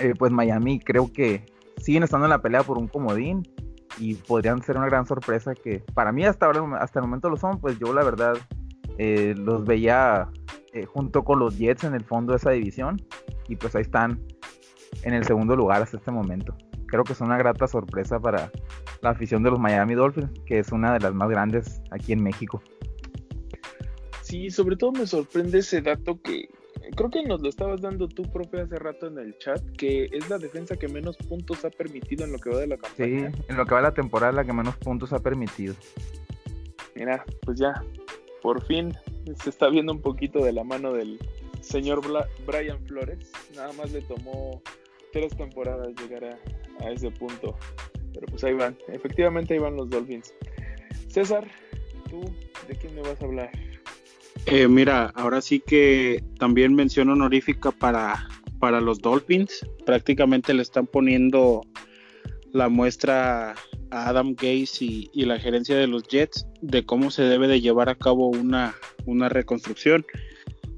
eh, 0.01 0.15
pues 0.19 0.33
Miami 0.33 0.81
creo 0.81 1.13
que 1.13 1.45
siguen 1.77 2.03
estando 2.03 2.27
en 2.27 2.31
la 2.31 2.41
pelea 2.41 2.63
por 2.63 2.79
un 2.79 2.89
comodín 2.89 3.43
y 3.99 4.15
podrían 4.15 4.63
ser 4.63 4.77
una 4.77 4.87
gran 4.87 5.07
sorpresa 5.07 5.55
que 5.55 5.85
para 5.95 6.13
mí 6.13 6.25
hasta 6.25 6.47
ahora 6.47 6.79
hasta 6.79 7.01
el 7.01 7.07
momento 7.07 7.29
lo 7.29 7.37
son, 7.37 7.61
pues 7.61 7.79
yo 7.79 7.93
la 7.93 8.03
verdad 8.03 8.35
eh, 8.99 9.35
los 9.37 9.65
veía 9.65 10.29
eh, 10.73 10.87
junto 10.87 11.25
con 11.25 11.39
los 11.39 11.59
Jets 11.59 11.85
en 11.85 11.95
el 11.95 12.05
fondo 12.05 12.33
de 12.33 12.39
esa 12.39 12.51
división 12.51 12.97
y 13.49 13.57
pues 13.57 13.75
ahí 13.77 13.83
están 13.83 14.21
en 15.03 15.15
el 15.15 15.25
segundo 15.25 15.57
lugar 15.57 15.83
hasta 15.83 15.97
este 15.97 16.11
momento. 16.11 16.57
Creo 16.87 17.05
que 17.05 17.15
es 17.15 17.21
una 17.21 17.39
grata 17.39 17.67
sorpresa 17.67 18.21
para 18.21 18.51
la 19.01 19.11
afición 19.11 19.43
de 19.43 19.51
los 19.51 19.59
Miami 19.59 19.95
Dolphins, 19.95 20.31
que 20.45 20.59
es 20.59 20.73
una 20.73 20.93
de 20.93 21.01
las 21.01 21.15
más 21.15 21.29
grandes 21.31 21.81
aquí 21.91 22.13
en 22.13 22.23
México. 22.23 22.63
Sí, 24.23 24.51
sobre 24.51 24.77
todo 24.77 24.93
me 24.93 25.07
sorprende 25.07 25.59
ese 25.59 25.81
dato 25.83 26.21
que 26.21 26.49
creo 26.97 27.11
que 27.11 27.25
nos 27.25 27.41
lo 27.43 27.49
estabas 27.49 27.81
dando 27.81 28.09
tú, 28.09 28.23
profe, 28.31 28.61
hace 28.61 28.79
rato 28.79 29.07
en 29.07 29.19
el 29.19 29.37
chat, 29.39 29.63
que 29.77 30.09
es 30.13 30.29
la 30.29 30.39
defensa 30.39 30.77
que 30.77 30.89
menos 30.89 31.17
puntos 31.17 31.65
ha 31.65 31.71
permitido 31.71 32.25
en 32.25 32.33
lo 32.33 32.39
que 32.39 32.51
va 32.51 32.59
de 32.59 32.67
la 32.67 32.77
campaña. 32.77 33.31
Sí, 33.31 33.45
en 33.49 33.57
lo 33.57 33.65
que 33.65 33.75
va 33.75 33.81
de 33.81 33.89
la 33.89 33.95
temporada, 33.95 34.33
la 34.33 34.45
que 34.45 34.53
menos 34.53 34.77
puntos 34.77 35.13
ha 35.13 35.19
permitido. 35.19 35.75
Mira, 36.95 37.25
pues 37.43 37.59
ya, 37.59 37.83
por 38.43 38.63
fin 38.67 38.95
se 39.43 39.51
está 39.51 39.69
viendo 39.69 39.93
un 39.93 40.03
poquito 40.03 40.45
de 40.45 40.53
la 40.53 40.65
mano 40.65 40.93
del 40.93 41.19
señor 41.61 42.03
Brian 42.47 42.79
Flores. 42.87 43.33
Nada 43.55 43.73
más 43.73 43.93
le 43.93 44.03
tomó 44.03 44.63
tres 45.13 45.37
temporadas 45.37 45.89
llegar 46.01 46.25
a, 46.81 46.91
ese 46.91 47.11
punto. 47.11 47.57
Pero 48.13 48.27
pues 48.27 48.43
ahí 48.45 48.55
van, 48.55 48.77
efectivamente 48.89 49.55
ahí 49.55 49.61
van 49.61 49.77
los 49.77 49.89
Dolphins. 49.89 50.35
César, 51.09 51.47
¿tú 52.11 52.23
de 52.67 52.75
quién 52.77 52.95
me 52.95 53.03
vas 53.03 53.21
a 53.23 53.25
hablar? 53.25 53.51
Eh, 54.47 54.67
mira, 54.67 55.13
ahora 55.15 55.41
sí 55.41 55.61
que 55.61 56.25
también 56.39 56.75
mención 56.75 57.11
honorífica 57.11 57.71
para, 57.71 58.29
para 58.59 58.81
los 58.81 58.99
Dolphins. 58.99 59.65
Prácticamente 59.87 60.53
le 60.55 60.63
están 60.63 60.87
poniendo 60.87 61.63
la 62.53 62.69
muestra 62.69 63.55
a 63.91 64.09
Adam 64.09 64.35
Gaze 64.35 64.85
y, 64.85 65.11
y, 65.13 65.25
la 65.25 65.39
gerencia 65.39 65.77
de 65.77 65.87
los 65.87 66.03
Jets 66.05 66.47
de 66.61 66.85
cómo 66.85 67.11
se 67.11 67.23
debe 67.23 67.47
de 67.47 67.61
llevar 67.61 67.89
a 67.89 67.95
cabo 67.95 68.29
una, 68.29 68.75
una 69.07 69.29
reconstrucción. 69.29 70.05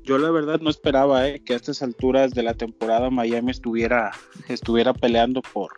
Yo 0.04 0.18
la 0.18 0.30
verdad 0.30 0.60
no 0.60 0.68
esperaba 0.68 1.26
eh, 1.26 1.40
que 1.40 1.54
a 1.54 1.56
estas 1.56 1.82
alturas 1.82 2.32
de 2.34 2.42
la 2.42 2.52
temporada 2.52 3.08
Miami 3.08 3.50
estuviera, 3.50 4.12
estuviera 4.48 4.92
peleando 4.92 5.40
por, 5.40 5.72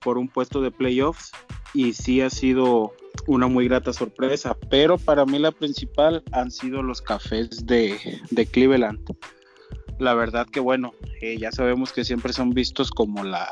por 0.00 0.18
un 0.18 0.26
puesto 0.26 0.60
de 0.60 0.72
playoffs 0.72 1.30
y 1.72 1.92
sí 1.92 2.20
ha 2.22 2.28
sido 2.28 2.92
una 3.28 3.46
muy 3.46 3.68
grata 3.68 3.92
sorpresa, 3.92 4.56
pero 4.68 4.98
para 4.98 5.24
mí 5.26 5.38
la 5.38 5.52
principal 5.52 6.24
han 6.32 6.50
sido 6.50 6.82
los 6.82 7.00
cafés 7.00 7.66
de, 7.66 7.98
de 8.32 8.46
Cleveland. 8.46 8.98
La 10.00 10.14
verdad 10.14 10.48
que 10.48 10.58
bueno, 10.58 10.92
eh, 11.20 11.38
ya 11.38 11.52
sabemos 11.52 11.92
que 11.92 12.04
siempre 12.04 12.32
son 12.32 12.50
vistos 12.50 12.90
como 12.90 13.22
la, 13.22 13.48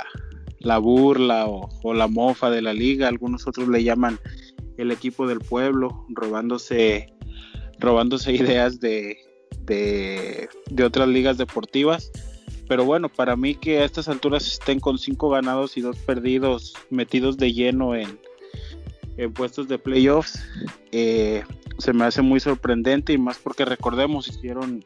la 0.58 0.78
burla 0.78 1.46
o, 1.46 1.68
o, 1.84 1.94
la 1.94 2.08
mofa 2.08 2.50
de 2.50 2.62
la 2.62 2.72
liga, 2.72 3.06
algunos 3.06 3.46
otros 3.46 3.68
le 3.68 3.84
llaman 3.84 4.18
el 4.76 4.90
equipo 4.90 5.28
del 5.28 5.38
pueblo, 5.38 6.04
robándose, 6.08 7.14
robándose 7.78 8.32
ideas 8.32 8.80
de, 8.80 9.27
de, 9.68 10.48
de 10.70 10.84
otras 10.84 11.06
ligas 11.08 11.38
deportivas. 11.38 12.10
Pero 12.68 12.84
bueno, 12.84 13.08
para 13.08 13.36
mí 13.36 13.54
que 13.54 13.78
a 13.78 13.84
estas 13.84 14.08
alturas 14.08 14.46
estén 14.46 14.80
con 14.80 14.98
cinco 14.98 15.30
ganados 15.30 15.76
y 15.76 15.80
dos 15.80 15.96
perdidos 15.98 16.74
metidos 16.90 17.38
de 17.38 17.52
lleno 17.52 17.94
en, 17.94 18.18
en 19.16 19.32
puestos 19.32 19.68
de 19.68 19.78
playoffs, 19.78 20.38
eh, 20.92 21.42
se 21.78 21.92
me 21.92 22.04
hace 22.04 22.20
muy 22.20 22.40
sorprendente 22.40 23.12
y 23.12 23.18
más 23.18 23.38
porque 23.38 23.64
recordemos, 23.64 24.28
hicieron, 24.28 24.84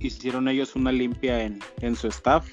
hicieron 0.00 0.48
ellos 0.48 0.74
una 0.76 0.92
limpia 0.92 1.42
en, 1.42 1.60
en 1.82 1.94
su 1.94 2.08
staff, 2.08 2.48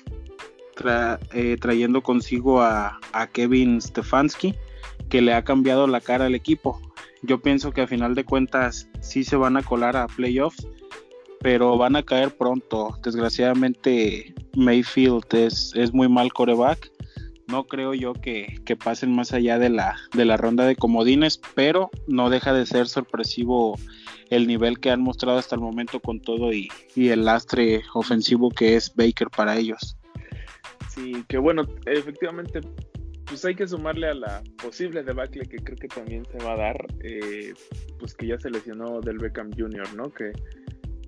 tra, 0.75 1.20
eh, 1.34 1.58
trayendo 1.60 2.03
consigo 2.03 2.62
a, 2.62 3.00
a, 3.13 3.27
Kevin 3.27 3.81
Stefanski, 3.81 4.55
que 5.10 5.22
le 5.22 5.34
ha 5.34 5.43
cambiado 5.43 5.88
la 5.88 6.01
cara 6.01 6.25
al 6.25 6.36
equipo. 6.36 6.81
Yo 7.22 7.41
pienso 7.41 7.72
que 7.72 7.81
a 7.81 7.88
final 7.88 8.15
de 8.15 8.25
cuentas 8.25 8.89
sí 9.00 9.24
se 9.24 9.38
van 9.38 9.55
a 9.55 9.63
colar 9.63 9.96
a 9.96 10.08
playoffs, 10.08 10.67
pero 11.41 11.77
van 11.77 11.95
a 11.95 12.03
caer 12.03 12.36
pronto. 12.36 12.95
Desgraciadamente 13.03 14.33
Mayfield 14.55 15.25
es, 15.33 15.74
es 15.75 15.93
muy 15.93 16.07
mal 16.07 16.31
coreback. 16.33 16.91
No 17.48 17.65
creo 17.65 17.93
yo 17.93 18.13
que, 18.13 18.60
que, 18.65 18.77
pasen 18.77 19.13
más 19.13 19.33
allá 19.33 19.60
de 19.60 19.69
la, 19.69 19.98
de 20.13 20.24
la 20.24 20.38
ronda 20.38 20.65
de 20.65 20.77
comodines, 20.77 21.41
pero 21.53 21.89
no 22.07 22.29
deja 22.29 22.53
de 22.53 22.65
ser 22.65 22.88
sorpresivo 22.88 23.77
el 24.29 24.48
nivel 24.48 24.79
que 24.79 24.91
han 24.91 25.01
mostrado 25.01 25.38
hasta 25.38 25.55
el 25.55 25.62
momento 25.62 26.00
con 26.00 26.21
todo 26.21 26.53
y, 26.53 26.69
y 26.95 27.10
el 27.10 27.25
lastre 27.25 27.81
ofensivo 27.93 28.50
que 28.50 28.77
es 28.77 28.95
Baker 28.95 29.29
para 29.29 29.57
ellos. 29.57 29.98
Sí, 30.89 31.25
que 31.27 31.38
bueno, 31.38 31.63
efectivamente, 31.86 32.62
pues 33.25 33.43
hay 33.43 33.55
que 33.55 33.67
sumarle 33.67 34.07
a 34.07 34.13
la 34.13 34.43
posible 34.62 35.03
debacle 35.03 35.45
que 35.45 35.57
creo 35.57 35.77
que 35.77 35.88
también 35.88 36.25
se 36.25 36.38
va 36.45 36.53
a 36.53 36.57
dar, 36.57 36.86
eh, 37.03 37.53
pues 38.00 38.13
que 38.13 38.27
ya 38.27 38.38
se 38.38 38.50
lesionó 38.50 39.01
del 39.01 39.17
Beckham 39.17 39.51
Jr., 39.57 39.93
¿no? 39.95 40.12
Que 40.13 40.31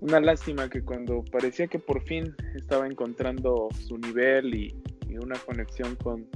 una 0.04 0.20
lástima 0.20 0.70
que 0.70 0.84
cuando 0.84 1.24
parecía 1.32 1.68
que 1.68 1.80
por 1.80 2.04
fin 2.04 2.36
estaba 2.56 2.86
encontrando 2.86 3.70
su 3.88 3.98
nivel 3.98 4.54
y, 4.54 4.76
una 5.22 5.38
conexión 5.38 5.96
con, 5.98 6.28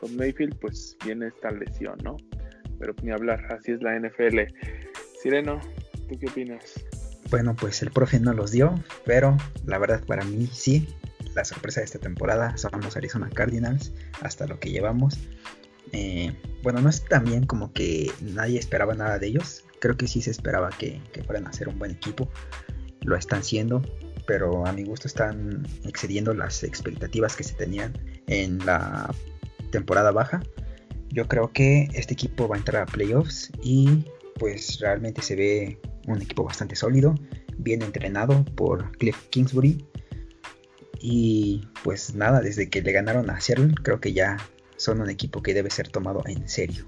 con, 0.00 0.16
Mayfield, 0.16 0.58
pues 0.58 0.96
viene 1.04 1.26
esta 1.26 1.50
lesión, 1.50 1.98
¿no? 2.02 2.16
Pero 2.78 2.94
ni 3.02 3.12
hablar, 3.12 3.44
así 3.52 3.72
es 3.72 3.82
la 3.82 3.94
NFL. 3.94 4.38
Sireno, 5.20 5.60
¿tú 6.08 6.18
qué 6.18 6.26
opinas? 6.26 6.82
Bueno, 7.30 7.54
pues 7.54 7.82
el 7.82 7.90
profe 7.90 8.18
no 8.18 8.32
los 8.32 8.52
dio, 8.52 8.74
pero 9.04 9.36
la 9.66 9.78
verdad 9.78 10.02
para 10.06 10.24
mí 10.24 10.48
sí. 10.50 10.88
La 11.34 11.44
sorpresa 11.44 11.80
de 11.80 11.84
esta 11.84 11.98
temporada 11.98 12.56
son 12.56 12.80
los 12.80 12.96
Arizona 12.96 13.28
Cardinals, 13.28 13.92
hasta 14.22 14.46
lo 14.46 14.58
que 14.60 14.70
llevamos. 14.70 15.18
Eh, 15.92 16.34
bueno, 16.62 16.80
no 16.80 16.88
es 16.88 17.04
también 17.04 17.44
como 17.44 17.70
que 17.74 18.10
nadie 18.22 18.58
esperaba 18.58 18.94
nada 18.94 19.18
de 19.18 19.26
ellos. 19.26 19.66
Creo 19.78 19.98
que 19.98 20.08
sí 20.08 20.22
se 20.22 20.30
esperaba 20.30 20.70
que, 20.70 21.02
que 21.12 21.22
fueran 21.22 21.46
a 21.46 21.52
ser 21.52 21.68
un 21.68 21.78
buen 21.78 21.90
equipo 21.90 22.30
lo 23.06 23.16
están 23.16 23.42
siendo, 23.42 23.80
pero 24.26 24.66
a 24.66 24.72
mi 24.72 24.84
gusto 24.84 25.08
están 25.08 25.66
excediendo 25.84 26.34
las 26.34 26.62
expectativas 26.64 27.36
que 27.36 27.44
se 27.44 27.54
tenían 27.54 27.92
en 28.26 28.58
la 28.66 29.14
temporada 29.70 30.10
baja. 30.10 30.42
Yo 31.10 31.26
creo 31.28 31.52
que 31.52 31.88
este 31.94 32.14
equipo 32.14 32.48
va 32.48 32.56
a 32.56 32.58
entrar 32.58 32.82
a 32.82 32.86
playoffs 32.86 33.50
y 33.62 34.04
pues 34.38 34.80
realmente 34.80 35.22
se 35.22 35.36
ve 35.36 35.78
un 36.06 36.20
equipo 36.20 36.44
bastante 36.44 36.76
sólido, 36.76 37.14
bien 37.58 37.82
entrenado 37.82 38.44
por 38.56 38.90
Cliff 38.98 39.16
Kingsbury. 39.30 39.86
Y 41.00 41.68
pues 41.84 42.14
nada, 42.14 42.40
desde 42.40 42.68
que 42.68 42.82
le 42.82 42.92
ganaron 42.92 43.30
a 43.30 43.40
Seattle, 43.40 43.74
creo 43.82 44.00
que 44.00 44.12
ya 44.12 44.36
son 44.76 45.00
un 45.00 45.08
equipo 45.08 45.42
que 45.42 45.54
debe 45.54 45.70
ser 45.70 45.88
tomado 45.88 46.22
en 46.26 46.48
serio. 46.48 46.84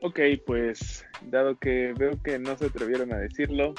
Ok, 0.00 0.18
pues 0.46 1.01
dado 1.30 1.58
que 1.58 1.94
veo 1.98 2.12
que 2.22 2.38
no 2.38 2.56
se 2.56 2.66
atrevieron 2.66 3.12
a 3.12 3.18
decirlo, 3.18 3.74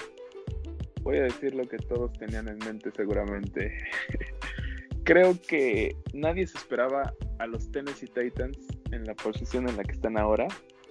voy 1.01 1.17
a 1.17 1.23
decir 1.23 1.53
lo 1.53 1.67
que 1.67 1.77
todos 1.77 2.13
tenían 2.13 2.47
en 2.47 2.57
mente 2.59 2.91
seguramente. 2.95 3.77
Creo 5.03 5.37
que 5.41 5.97
nadie 6.13 6.47
se 6.47 6.57
esperaba 6.57 7.13
a 7.39 7.47
los 7.47 7.69
Tennessee 7.71 8.07
Titans 8.07 8.57
en 8.91 9.03
la 9.03 9.13
posición 9.15 9.67
en 9.67 9.75
la 9.75 9.83
que 9.83 9.91
están 9.91 10.17
ahora. 10.17 10.47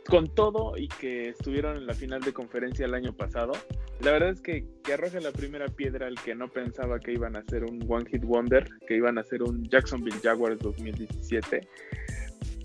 Con 0.09 0.35
todo 0.35 0.77
y 0.77 0.89
que 0.89 1.29
estuvieron 1.29 1.77
en 1.77 1.87
la 1.87 1.95
final 1.95 2.21
de 2.21 2.33
conferencia 2.33 2.85
el 2.85 2.95
año 2.95 3.15
pasado, 3.15 3.53
la 4.01 4.11
verdad 4.11 4.31
es 4.31 4.41
que, 4.41 4.67
que 4.83 4.95
arroja 4.95 5.21
la 5.21 5.31
primera 5.31 5.67
piedra 5.67 6.09
al 6.09 6.17
que 6.17 6.35
no 6.35 6.49
pensaba 6.49 6.99
que 6.99 7.13
iban 7.13 7.37
a 7.37 7.45
ser 7.45 7.65
un 7.65 7.85
One 7.89 8.05
Hit 8.11 8.25
Wonder, 8.25 8.69
que 8.87 8.97
iban 8.97 9.17
a 9.17 9.23
ser 9.23 9.43
un 9.45 9.65
Jacksonville 9.69 10.19
Jaguars 10.21 10.59
2017 10.59 11.69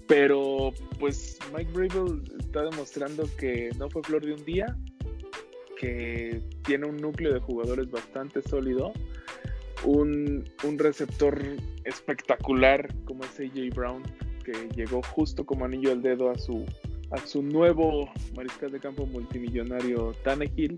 pero 0.08 0.74
pues 1.00 1.38
Mike 1.56 1.72
Brable 1.72 2.22
está 2.40 2.64
demostrando 2.64 3.30
que 3.38 3.70
no 3.78 3.90
fue 3.90 4.02
flor 4.04 4.26
de 4.26 4.34
un 4.34 4.46
día, 4.46 4.76
que 5.80 6.42
tiene 6.64 6.88
un 6.88 6.98
núcleo 6.98 7.34
de 7.34 7.40
jugadores 7.40 7.92
bastante 7.92 8.42
sólido, 8.42 8.94
un, 9.84 10.50
un 10.64 10.80
receptor 10.80 11.40
espectacular 11.84 12.94
como 13.06 13.24
es 13.24 13.40
AJ 13.40 13.76
Brown, 13.76 14.04
que 14.44 14.70
llegó 14.76 15.02
justo 15.04 15.46
como 15.46 15.66
anillo 15.66 15.92
al 15.92 16.02
dedo 16.02 16.32
a 16.32 16.38
su, 16.38 16.66
a 17.12 17.18
su 17.18 17.44
nuevo 17.44 18.10
mariscal 18.36 18.72
de 18.72 18.80
campo 18.80 19.06
multimillonario 19.06 20.14
Tannehill. 20.24 20.78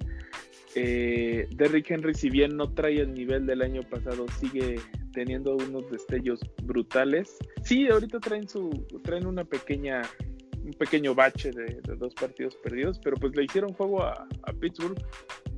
Eh, 0.75 1.47
Derrick 1.55 1.89
Henry, 1.89 2.13
si 2.13 2.29
bien 2.29 2.55
no 2.55 2.71
trae 2.73 3.01
el 3.01 3.13
nivel 3.13 3.45
del 3.45 3.61
año 3.61 3.81
pasado, 3.83 4.25
sigue 4.39 4.79
teniendo 5.13 5.55
unos 5.55 5.89
destellos 5.89 6.39
brutales. 6.63 7.37
Sí, 7.63 7.87
ahorita 7.87 8.19
traen 8.19 8.47
su 8.47 8.69
traen 9.03 9.25
una 9.25 9.43
pequeña 9.43 10.01
un 10.63 10.73
pequeño 10.73 11.15
bache 11.15 11.51
de, 11.51 11.81
dos 11.97 12.13
partidos 12.13 12.55
perdidos, 12.57 12.99
pero 13.03 13.17
pues 13.17 13.35
le 13.35 13.45
hicieron 13.45 13.73
juego 13.73 14.03
a, 14.03 14.27
Pittsburgh. 14.59 14.97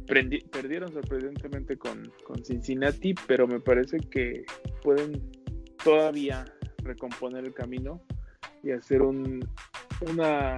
Perdieron 0.06 0.92
sorprendentemente 0.92 1.78
con, 1.78 2.12
con 2.26 2.44
Cincinnati, 2.44 3.14
pero 3.28 3.48
me 3.48 3.60
parece 3.62 3.98
que 3.98 4.44
pueden 4.84 5.22
todavía 5.84 6.46
recomponer 6.84 7.46
el 7.46 7.54
camino 7.54 8.02
y 8.62 8.72
hacer 8.72 9.02
un, 9.02 9.48
una, 10.02 10.58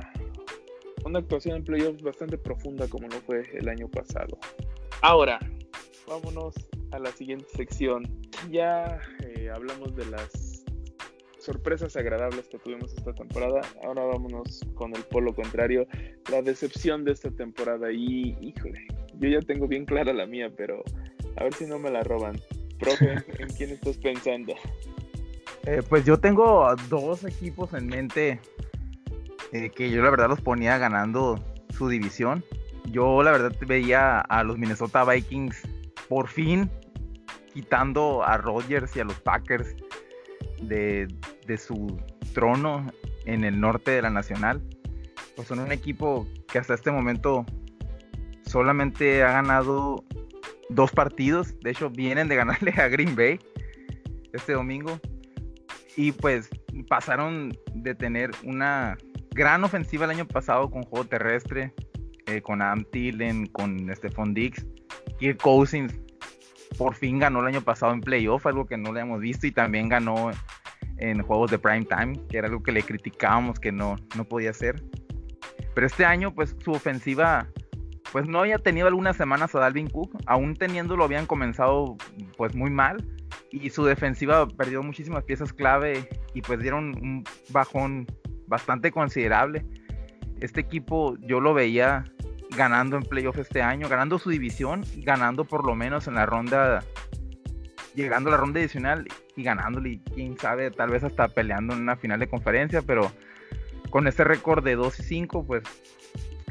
una 1.06 1.20
actuación 1.20 1.58
en 1.58 1.64
playoffs 1.64 2.02
bastante 2.02 2.38
profunda 2.38 2.88
como 2.88 3.08
lo 3.08 3.20
fue 3.22 3.44
el 3.54 3.68
año 3.70 3.88
pasado. 3.88 4.38
Ahora, 5.02 5.40
vámonos 6.08 6.56
a 6.92 7.00
la 7.00 7.12
siguiente 7.12 7.46
sección. 7.56 8.04
Ya 8.50 9.00
eh, 9.22 9.50
hablamos 9.54 9.96
de 9.96 10.06
las 10.06 10.64
sorpresas 11.40 11.96
agradables 11.98 12.48
que 12.48 12.58
tuvimos 12.58 12.94
esta 12.94 13.14
temporada. 13.14 13.62
Ahora 13.84 14.06
vámonos 14.06 14.62
con 14.76 14.96
el 14.96 15.04
polo 15.04 15.36
contrario, 15.36 15.86
la 16.32 16.42
decepción 16.42 17.04
de 17.04 17.12
esta 17.12 17.32
temporada. 17.32 17.92
Y 17.92 18.38
híjole, 18.42 18.88
yo 19.20 19.30
ya 19.30 19.40
tengo 19.42 19.68
bien 19.68 19.86
clara 19.86 20.14
la 20.14 20.26
mía, 20.26 20.52
pero 20.56 20.84
a 21.36 21.44
ver 21.44 21.54
si 21.54 21.66
no 21.66 21.80
me 21.80 21.92
la 21.92 22.04
roban. 22.04 22.40
Profe, 22.80 23.12
¿en 23.40 23.50
quién 23.50 23.72
estás 23.72 23.98
pensando? 23.98 24.54
Eh, 25.66 25.82
pues 25.88 26.06
yo 26.06 26.18
tengo 26.18 26.74
dos 26.90 27.24
equipos 27.24 27.74
en 27.74 27.88
mente 27.88 28.40
eh, 29.54 29.70
que 29.70 29.92
yo 29.92 30.02
la 30.02 30.10
verdad 30.10 30.30
los 30.30 30.42
ponía 30.42 30.78
ganando 30.80 31.40
su 31.70 31.88
división. 31.88 32.44
Yo 32.86 33.22
la 33.24 33.32
verdad 33.32 33.56
veía 33.66 34.20
a 34.20 34.44
los 34.44 34.58
Minnesota 34.58 35.06
Vikings 35.06 35.62
por 36.10 36.28
fin 36.28 36.70
quitando 37.54 38.24
a 38.24 38.38
Rodgers 38.38 38.96
y 38.96 39.00
a 39.00 39.04
los 39.04 39.20
Packers 39.20 39.76
de, 40.64 41.08
de 41.46 41.58
su 41.58 42.00
trono 42.34 42.92
en 43.26 43.44
el 43.44 43.60
norte 43.60 43.92
de 43.92 44.02
la 44.02 44.10
Nacional. 44.10 44.62
Pues 45.36 45.48
son 45.48 45.60
un 45.60 45.72
equipo 45.72 46.28
que 46.52 46.58
hasta 46.58 46.74
este 46.74 46.92
momento 46.92 47.46
solamente 48.46 49.24
ha 49.24 49.34
ganado 49.34 50.04
dos 50.70 50.92
partidos. 50.92 51.60
De 51.60 51.72
hecho, 51.72 51.92
vienen 51.92 52.28
de 52.28 52.36
ganarle 52.36 52.72
a 52.72 52.88
Green 52.88 53.16
Bay 53.16 53.40
este 54.34 54.54
domingo. 54.54 55.00
Y 55.96 56.12
pues 56.12 56.50
pasaron 56.90 57.56
de 57.76 57.94
tener 57.94 58.32
una 58.44 58.98
gran 59.34 59.64
ofensiva 59.64 60.06
el 60.06 60.12
año 60.12 60.28
pasado 60.28 60.70
con 60.70 60.84
juego 60.84 61.06
terrestre, 61.06 61.74
eh, 62.28 62.42
con 62.42 62.62
Am 62.62 62.86
Thielen, 62.92 63.48
con 63.48 63.94
Stephon 63.96 64.34
Dix, 64.34 64.66
Kirk 65.20 65.42
Cousins 65.42 66.00
por 66.78 66.96
fin 66.96 67.20
ganó 67.20 67.42
el 67.42 67.48
año 67.48 67.62
pasado 67.62 67.94
en 67.94 68.02
playoff, 68.02 68.46
algo 68.46 68.66
que 68.66 68.78
no 68.78 68.92
le 68.92 69.02
hemos 69.02 69.20
visto, 69.20 69.48
y 69.48 69.52
también 69.52 69.90
ganó 69.90 70.32
en 70.98 71.22
juegos 71.22 71.52
de 71.52 71.60
prime 71.60 71.86
time, 71.86 72.20
que 72.30 72.38
era 72.38 72.48
algo 72.48 72.64
que 72.64 72.72
le 72.72 72.84
criticábamos 72.84 73.60
que 73.60 73.72
no, 73.72 73.96
no 74.16 74.26
podía 74.26 74.52
hacer. 74.52 74.82
Pero 75.74 75.88
este 75.88 76.06
año, 76.06 76.34
pues 76.34 76.56
su 76.64 76.72
ofensiva, 76.72 77.48
pues 78.12 78.28
no 78.28 78.40
había 78.40 78.58
tenido 78.60 78.88
algunas 78.88 79.18
semanas 79.18 79.54
a 79.56 79.60
Dalvin 79.60 79.90
Cook, 79.90 80.18
aún 80.26 80.56
teniéndolo 80.56 81.04
habían 81.04 81.26
comenzado 81.26 81.98
pues 82.38 82.56
muy 82.56 82.70
mal, 82.70 83.06
y 83.52 83.70
su 83.70 83.86
defensiva 83.86 84.48
perdió 84.48 84.82
muchísimas 84.82 85.24
piezas 85.26 85.54
clave 85.54 86.10
y 86.34 86.42
pues 86.42 86.60
dieron 86.60 86.96
un 87.02 87.24
bajón 87.50 88.08
bastante 88.48 88.92
considerable. 88.92 89.66
Este 90.40 90.62
equipo 90.62 91.18
yo 91.20 91.40
lo 91.40 91.54
veía 91.54 92.06
ganando 92.56 92.98
en 92.98 93.04
playoff 93.04 93.38
este 93.38 93.62
año, 93.62 93.90
ganando 93.90 94.20
su 94.20 94.30
división, 94.30 94.84
ganando 94.98 95.46
por 95.46 95.66
lo 95.66 95.76
menos 95.76 96.08
en 96.08 96.16
la 96.16 96.26
ronda, 96.26 96.84
llegando 97.96 98.30
a 98.30 98.32
la 98.32 98.38
ronda 98.38 98.60
adicional 98.60 99.08
y 99.36 99.44
ganándole, 99.44 99.90
y 99.90 100.00
quién 100.00 100.38
sabe, 100.38 100.70
tal 100.72 100.92
vez 100.92 101.04
hasta 101.04 101.28
peleando 101.28 101.74
en 101.74 101.82
una 101.82 101.96
final 101.96 102.20
de 102.20 102.28
conferencia, 102.28 102.82
pero 102.82 103.12
con 103.90 104.08
este 104.08 104.24
récord 104.24 104.64
de 104.64 104.76
2 104.76 105.00
y 105.00 105.04
5, 105.04 105.46
pues 105.46 105.64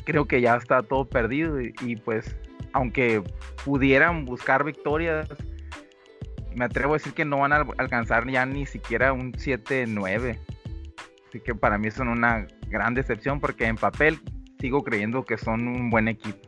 creo 0.05 0.27
que 0.27 0.41
ya 0.41 0.57
está 0.57 0.83
todo 0.83 1.09
perdido 1.09 1.61
y, 1.61 1.97
pues 1.97 2.37
aunque 2.73 3.23
pudieran 3.65 4.25
buscar 4.25 4.65
victorias, 4.65 5.29
me 6.55 6.65
atrevo 6.65 6.95
a 6.95 6.99
decir 6.99 7.13
que 7.15 7.25
no 7.25 7.39
van 7.39 7.53
a 7.53 7.67
alcanzar 7.79 8.29
ya 8.29 8.47
ni 8.47 8.67
siquiera 8.67 9.13
un 9.13 9.33
7-9. 9.33 10.39
Así 11.33 11.41
que 11.41 11.55
para 11.55 11.79
mí 11.79 11.91
son 11.91 12.09
una 12.09 12.47
gran 12.69 12.93
decepción 12.93 13.41
porque 13.41 13.65
en 13.65 13.77
papel 13.77 14.21
sigo 14.61 14.85
creyendo 14.85 15.25
que 15.25 15.39
son 15.39 15.67
un 15.67 15.89
buen 15.89 16.09
equipo. 16.09 16.47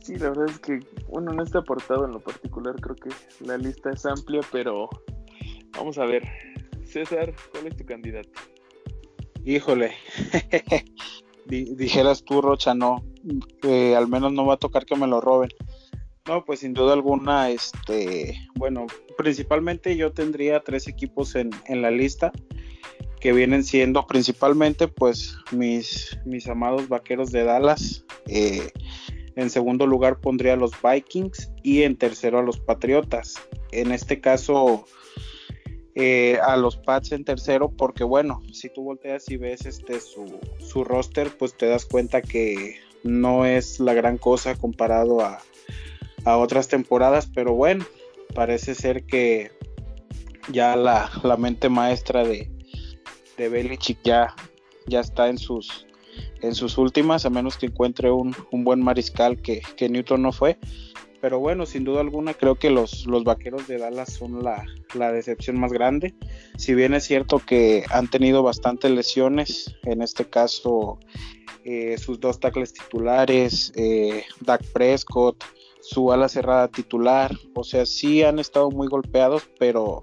Sí, 0.00 0.16
la 0.16 0.30
verdad 0.30 0.46
es 0.48 0.58
que, 0.60 0.80
bueno, 1.10 1.34
no 1.34 1.42
está 1.42 1.58
aportado 1.58 2.06
en 2.06 2.12
lo 2.12 2.20
particular, 2.20 2.74
creo 2.80 2.96
que 2.96 3.10
la 3.44 3.58
lista 3.58 3.90
es 3.90 4.06
amplia, 4.06 4.40
pero 4.50 4.88
vamos 5.76 5.98
a 5.98 6.06
ver. 6.06 6.22
César, 6.86 7.34
¿cuál 7.52 7.66
es 7.66 7.76
tu 7.76 7.84
candidato? 7.84 8.30
Híjole, 9.44 9.92
dijeras 11.46 12.24
tú, 12.24 12.40
Rocha, 12.40 12.74
no, 12.74 13.04
al 13.62 14.08
menos 14.08 14.32
no 14.32 14.46
va 14.46 14.54
a 14.54 14.58
tocar 14.58 14.86
que 14.86 14.96
me 14.96 15.06
lo 15.06 15.20
roben. 15.20 15.50
No, 16.26 16.46
pues 16.46 16.60
sin 16.60 16.72
duda 16.72 16.94
alguna, 16.94 17.50
este, 17.50 18.38
bueno, 18.54 18.86
principalmente 19.18 19.98
yo 19.98 20.12
tendría 20.12 20.60
tres 20.60 20.88
equipos 20.88 21.34
en, 21.34 21.50
en 21.66 21.82
la 21.82 21.90
lista 21.90 22.32
que 23.24 23.32
vienen 23.32 23.64
siendo 23.64 24.06
principalmente 24.06 24.86
pues 24.86 25.38
mis, 25.50 26.18
mis 26.26 26.46
amados 26.46 26.90
vaqueros 26.90 27.32
de 27.32 27.42
Dallas. 27.44 28.04
Eh, 28.26 28.68
en 29.34 29.48
segundo 29.48 29.86
lugar 29.86 30.20
pondría 30.20 30.52
a 30.52 30.56
los 30.56 30.72
Vikings 30.82 31.50
y 31.62 31.84
en 31.84 31.96
tercero 31.96 32.38
a 32.38 32.42
los 32.42 32.60
Patriotas. 32.60 33.36
En 33.72 33.92
este 33.92 34.20
caso 34.20 34.84
eh, 35.94 36.38
a 36.46 36.58
los 36.58 36.76
Pats 36.76 37.12
en 37.12 37.24
tercero 37.24 37.70
porque 37.70 38.04
bueno, 38.04 38.42
si 38.52 38.68
tú 38.68 38.82
volteas 38.82 39.26
y 39.30 39.38
ves 39.38 39.64
este 39.64 40.00
su, 40.00 40.38
su 40.58 40.84
roster 40.84 41.30
pues 41.30 41.56
te 41.56 41.64
das 41.64 41.86
cuenta 41.86 42.20
que 42.20 42.76
no 43.04 43.46
es 43.46 43.80
la 43.80 43.94
gran 43.94 44.18
cosa 44.18 44.54
comparado 44.54 45.22
a, 45.22 45.40
a 46.26 46.36
otras 46.36 46.68
temporadas, 46.68 47.30
pero 47.34 47.54
bueno, 47.54 47.86
parece 48.34 48.74
ser 48.74 49.04
que 49.04 49.50
ya 50.52 50.76
la, 50.76 51.10
la 51.22 51.38
mente 51.38 51.70
maestra 51.70 52.22
de, 52.22 52.53
de 53.36 53.48
Belichick 53.48 53.98
ya, 54.04 54.34
ya 54.86 55.00
está 55.00 55.28
en 55.28 55.38
sus, 55.38 55.86
en 56.40 56.54
sus 56.54 56.78
últimas, 56.78 57.24
a 57.26 57.30
menos 57.30 57.56
que 57.56 57.66
encuentre 57.66 58.10
un, 58.10 58.34
buen 58.50 58.82
mariscal 58.82 59.40
que, 59.40 59.62
Newton 59.88 60.22
no 60.22 60.32
fue. 60.32 60.58
Pero 61.20 61.40
bueno, 61.40 61.64
sin 61.64 61.84
duda 61.84 62.02
alguna 62.02 62.34
creo 62.34 62.56
que 62.56 62.68
los, 62.68 63.06
los 63.06 63.24
vaqueros 63.24 63.66
de 63.66 63.78
Dallas 63.78 64.12
son 64.12 64.42
la, 64.44 65.12
decepción 65.12 65.58
más 65.58 65.72
grande. 65.72 66.14
Si 66.58 66.74
bien 66.74 66.92
es 66.92 67.04
cierto 67.04 67.38
que 67.38 67.84
han 67.90 68.08
tenido 68.08 68.42
bastantes 68.42 68.90
lesiones, 68.90 69.74
en 69.84 70.02
este 70.02 70.26
caso 70.26 70.98
eh, 71.64 71.96
sus 71.96 72.20
dos 72.20 72.40
tackles 72.40 72.74
titulares, 72.74 73.72
eh, 73.74 74.24
Dak 74.40 74.62
Prescott, 74.72 75.42
su 75.80 76.12
ala 76.12 76.28
cerrada 76.28 76.68
titular, 76.68 77.34
o 77.54 77.64
sea, 77.64 77.86
sí 77.86 78.22
han 78.22 78.38
estado 78.38 78.70
muy 78.70 78.88
golpeados, 78.88 79.48
pero 79.58 80.02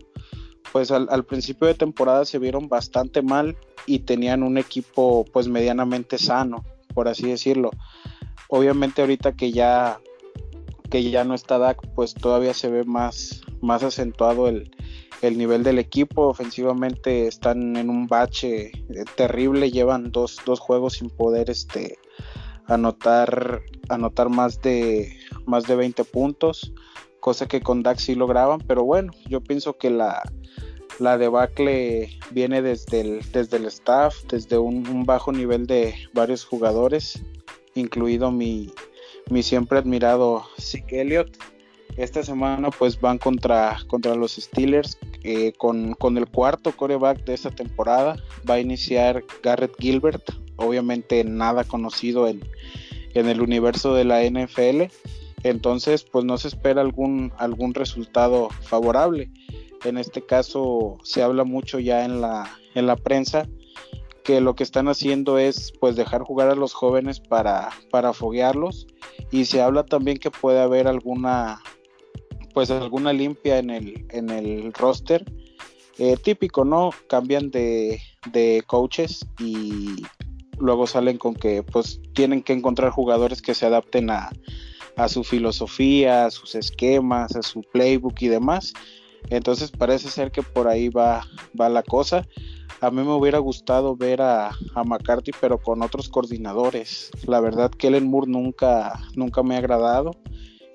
pues 0.72 0.92
al, 0.92 1.26
principio 1.26 1.68
de 1.68 1.74
temporada 1.74 2.26
se 2.26 2.40
vieron 2.40 2.70
bastante 2.70 3.22
mal 3.22 3.58
y 3.86 4.00
tenían 4.00 4.44
un 4.44 4.58
equipo 4.58 5.26
pues 5.32 5.48
medianamente 5.48 6.18
sano, 6.18 6.64
por 6.94 7.08
así 7.08 7.28
decirlo. 7.28 7.72
Obviamente 8.48 9.02
ahorita 9.02 9.34
que 9.34 9.52
ya 9.52 10.00
que 10.92 11.10
ya 11.10 11.24
no 11.24 11.34
está 11.34 11.58
Dak, 11.58 11.82
pues 11.96 12.14
todavía 12.14 12.54
se 12.54 12.70
ve 12.70 12.84
más, 12.84 13.42
más 13.62 13.82
acentuado 13.82 14.48
el, 14.50 14.70
nivel 15.22 15.64
del 15.64 15.80
equipo. 15.80 16.28
Ofensivamente 16.28 17.28
están 17.28 17.78
en 17.78 17.90
un 17.90 18.08
bache 18.08 18.68
eh, 18.68 19.06
terrible, 19.16 19.72
llevan 19.72 20.12
dos, 20.12 20.38
dos, 20.46 20.60
juegos 20.60 20.96
sin 20.96 21.10
poder 21.10 21.50
este, 21.50 21.98
anotar, 22.68 23.62
anotar 23.88 24.30
más, 24.30 24.62
de, 24.62 25.18
más 25.46 25.64
de 25.64 25.76
20 25.76 26.04
puntos, 26.04 26.74
cosa 27.22 27.48
que 27.48 27.62
con 27.62 27.84
Dak 27.84 28.00
sí 28.00 28.16
lograban, 28.16 28.60
pero 28.68 28.84
bueno, 28.84 29.14
yo 29.30 29.40
pienso 29.42 29.78
que 29.78 29.90
la, 29.90 30.22
la 31.00 31.18
debacle 31.18 32.10
viene 32.32 32.62
desde 32.62 33.02
el, 33.02 33.32
desde 33.32 33.58
el 33.58 33.66
staff, 33.68 34.16
desde 34.30 34.58
un, 34.58 35.06
bajo 35.06 35.32
nivel 35.32 35.68
de 35.68 35.96
varios 36.14 36.44
jugadores, 36.44 37.24
incluido 37.76 38.32
mi, 38.32 38.74
mi 39.30 39.44
siempre 39.44 39.78
admirado 39.78 40.44
Zeke 40.60 41.02
Elliott. 41.02 41.38
Esta 41.98 42.24
semana 42.24 42.70
pues 42.72 43.00
van 43.00 43.18
contra, 43.18 43.78
contra 43.88 44.16
los 44.16 44.34
Steelers 44.34 44.98
eh, 45.24 45.54
con, 45.58 45.94
con, 45.94 46.18
el 46.18 46.26
cuarto 46.28 46.72
coreback 46.72 47.24
de 47.26 47.34
esta 47.34 47.52
temporada. 47.52 48.16
Va 48.50 48.56
a 48.56 48.60
iniciar 48.60 49.24
Garrett 49.44 49.76
Gilbert, 49.78 50.24
obviamente 50.56 51.24
nada 51.24 51.66
conocido 51.66 52.28
en, 52.28 52.42
en 53.14 53.28
el 53.28 53.42
universo 53.42 53.94
de 53.94 54.06
la 54.06 54.24
NFL. 54.24 54.84
Entonces 55.43 56.04
pues 56.04 56.25
no 56.25 56.38
se 56.38 56.47
espera 56.47 56.82
algún, 56.82 57.34
algún 57.38 57.73
resultado 57.73 58.49
favorable. 58.62 59.32
En 59.84 59.97
este 59.97 60.23
caso 60.23 60.97
se 61.04 61.23
habla 61.23 61.43
mucho 61.43 61.80
ya 61.80 62.06
en 62.06 62.21
la, 62.21 62.49
en 62.75 62.88
la 62.88 62.95
prensa 62.95 63.47
que 64.23 64.39
lo 64.39 64.56
que 64.56 64.63
están 64.63 64.88
haciendo 64.88 65.39
es 65.39 65.73
pues 65.80 65.95
dejar 65.95 66.21
jugar 66.21 66.49
a 66.49 66.56
los 66.56 66.73
jóvenes 66.73 67.19
para, 67.19 67.69
para 67.89 68.13
foguearlos. 68.13 68.88
Y 69.32 69.45
se 69.45 69.62
habla 69.62 69.84
también 69.86 70.17
que 70.17 70.30
puede 70.30 70.62
haber 70.62 70.88
alguna 70.88 71.62
pues 72.54 72.69
alguna 72.69 73.13
limpia 73.13 73.60
en 73.60 73.69
el, 73.69 74.06
en 74.10 74.30
el 74.30 74.73
roster. 74.73 75.23
Eh, 75.97 76.17
típico 76.17 76.65
no 76.65 76.91
cambian 77.08 77.49
de, 77.49 78.01
de 78.32 78.63
coaches 78.67 79.25
y 79.39 80.04
luego 80.60 80.86
salen 80.86 81.17
con 81.17 81.34
que 81.34 81.63
pues 81.63 82.01
tienen 82.13 82.43
que 82.43 82.54
encontrar 82.54 82.91
jugadores 82.91 83.41
que 83.41 83.54
se 83.54 83.65
adapten 83.65 84.10
a, 84.10 84.32
a 84.95 85.08
su 85.08 85.23
filosofía, 85.23 86.25
a 86.25 86.32
sus 86.32 86.56
esquemas, 86.56 87.36
a 87.36 87.41
su 87.41 87.62
playbook 87.62 88.21
y 88.21 88.27
demás 88.27 88.73
entonces 89.30 89.71
parece 89.71 90.10
ser 90.10 90.32
que 90.32 90.41
por 90.41 90.67
ahí 90.67 90.89
va, 90.89 91.25
va 91.60 91.69
la 91.69 91.84
cosa. 91.84 92.27
A 92.80 92.89
mí 92.89 93.04
me 93.04 93.13
hubiera 93.13 93.38
gustado 93.38 93.95
ver 93.95 94.21
a, 94.21 94.51
McCarthy, 94.86 95.32
pero 95.39 95.60
con 95.60 95.84
otros 95.84 96.10
coordinadores. 96.10 97.12
La 97.27 97.39
verdad, 97.39 97.71
Kellen 97.71 98.08
Moore 98.08 98.30
nunca, 98.30 98.99
nunca 99.15 99.43
me 99.43 99.56
ha 99.56 99.60
agradado. 99.60 100.15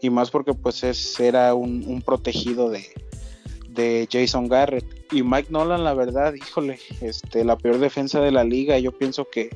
Y 0.00 0.10
más 0.10 0.30
porque 0.30 0.54
pues 0.54 0.84
es, 0.84 1.18
era 1.18 1.54
un, 1.54 2.02
protegido 2.04 2.70
de, 2.70 2.84
de 3.70 4.08
Jason 4.10 4.48
Garrett. 4.48 4.86
Y 5.10 5.22
Mike 5.22 5.48
Nolan, 5.50 5.84
la 5.84 5.94
verdad, 5.94 6.34
híjole, 6.34 6.78
este, 7.00 7.44
la 7.44 7.56
peor 7.56 7.78
defensa 7.78 8.20
de 8.20 8.30
la 8.30 8.44
liga. 8.44 8.78
Yo 8.78 8.92
pienso 8.96 9.26
que 9.28 9.50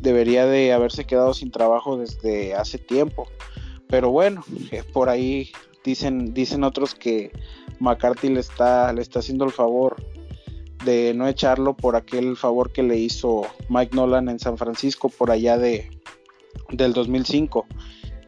debería 0.00 0.46
de 0.46 0.72
haberse 0.72 1.04
quedado 1.04 1.34
sin 1.34 1.50
trabajo 1.50 1.98
desde 1.98 2.54
hace 2.54 2.78
tiempo. 2.78 3.28
Pero 3.90 4.10
bueno, 4.10 4.44
por 4.92 5.08
ahí 5.08 5.50
dicen, 5.84 6.32
dicen 6.32 6.64
otros 6.64 6.94
que 6.94 7.32
McCarthy 7.80 8.28
le 8.28 8.40
está, 8.40 8.92
le 8.92 9.02
está 9.02 9.18
haciendo 9.18 9.44
el 9.44 9.50
favor 9.50 9.96
de 10.84 11.12
no 11.14 11.28
echarlo 11.28 11.76
por 11.76 11.96
aquel 11.96 12.36
favor 12.36 12.72
que 12.72 12.82
le 12.82 12.96
hizo 12.96 13.42
Mike 13.68 13.94
Nolan 13.94 14.28
en 14.28 14.38
San 14.38 14.56
Francisco 14.56 15.08
por 15.08 15.30
allá 15.30 15.58
de 15.58 15.90
del 16.70 16.92
2005. 16.92 17.66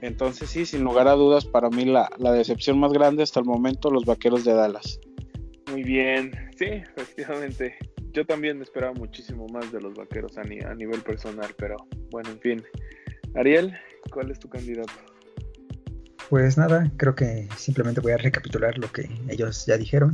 Entonces 0.01 0.51
sí, 0.51 0.66
sin 0.66 0.83
lugar 0.83 1.07
a 1.07 1.12
dudas, 1.12 1.44
para 1.44 1.70
mí 1.70 1.85
la, 1.85 2.11
decepción 2.18 2.79
más 2.79 2.92
grande 2.92 3.22
hasta 3.22 3.38
el 3.38 3.46
momento, 3.46 3.90
los 3.90 4.05
Vaqueros 4.05 4.44
de 4.44 4.53
Dallas. 4.53 4.98
Muy 5.70 5.85
bien, 5.85 6.33
sí, 6.59 6.66
efectivamente. 6.96 7.77
Yo 8.11 8.27
también 8.27 8.61
esperaba 8.61 8.92
muchísimo 8.94 9.46
más 9.48 9.70
de 9.70 9.81
los 9.81 9.94
Vaqueros 9.94 10.37
a 10.37 10.75
nivel 10.75 11.01
personal, 11.03 11.55
pero 11.57 11.77
bueno, 12.11 12.31
en 12.31 12.40
fin. 12.40 12.62
Ariel, 13.37 13.72
¿cuál 14.11 14.31
es 14.33 14.40
tu 14.40 14.48
candidato? 14.48 15.12
Pues 16.32 16.56
nada, 16.56 16.90
creo 16.96 17.14
que 17.14 17.46
simplemente 17.58 18.00
voy 18.00 18.12
a 18.12 18.16
recapitular 18.16 18.78
lo 18.78 18.90
que 18.90 19.06
ellos 19.28 19.66
ya 19.66 19.76
dijeron. 19.76 20.12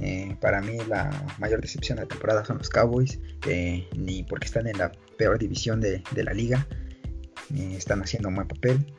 Eh, 0.00 0.36
para 0.40 0.60
mí 0.60 0.78
la 0.88 1.10
mayor 1.40 1.60
decepción 1.60 1.96
de 1.96 2.04
la 2.04 2.08
temporada 2.08 2.44
son 2.44 2.58
los 2.58 2.70
Cowboys, 2.70 3.18
que 3.40 3.88
ni 3.96 4.22
porque 4.22 4.46
están 4.46 4.68
en 4.68 4.78
la 4.78 4.92
peor 5.18 5.40
división 5.40 5.80
de, 5.80 6.04
la 6.14 6.32
liga, 6.32 6.64
están 7.52 8.00
haciendo 8.00 8.28
un 8.28 8.36
buen 8.36 8.46
papel. 8.46 8.94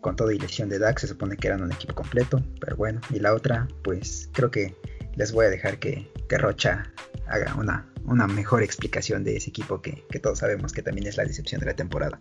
Con 0.00 0.14
toda 0.14 0.32
y 0.32 0.38
lesión 0.38 0.68
de 0.68 0.78
Dax 0.78 1.00
se 1.00 1.08
supone 1.08 1.36
que 1.36 1.48
eran 1.48 1.64
un 1.64 1.72
equipo 1.72 1.92
completo, 1.92 2.40
pero 2.60 2.76
bueno. 2.76 3.00
Y 3.10 3.18
la 3.18 3.34
otra, 3.34 3.66
pues 3.82 4.30
creo 4.32 4.52
que 4.52 4.76
les 5.16 5.32
voy 5.32 5.46
a 5.46 5.50
dejar 5.50 5.80
que, 5.80 6.08
que 6.28 6.38
Rocha 6.38 6.84
haga 7.26 7.52
una, 7.56 7.84
una 8.04 8.28
mejor 8.28 8.62
explicación 8.62 9.24
de 9.24 9.38
ese 9.38 9.50
equipo 9.50 9.82
que, 9.82 10.04
que 10.08 10.20
todos 10.20 10.38
sabemos 10.38 10.72
que 10.72 10.82
también 10.82 11.08
es 11.08 11.16
la 11.16 11.24
decepción 11.24 11.58
de 11.58 11.66
la 11.66 11.74
temporada. 11.74 12.20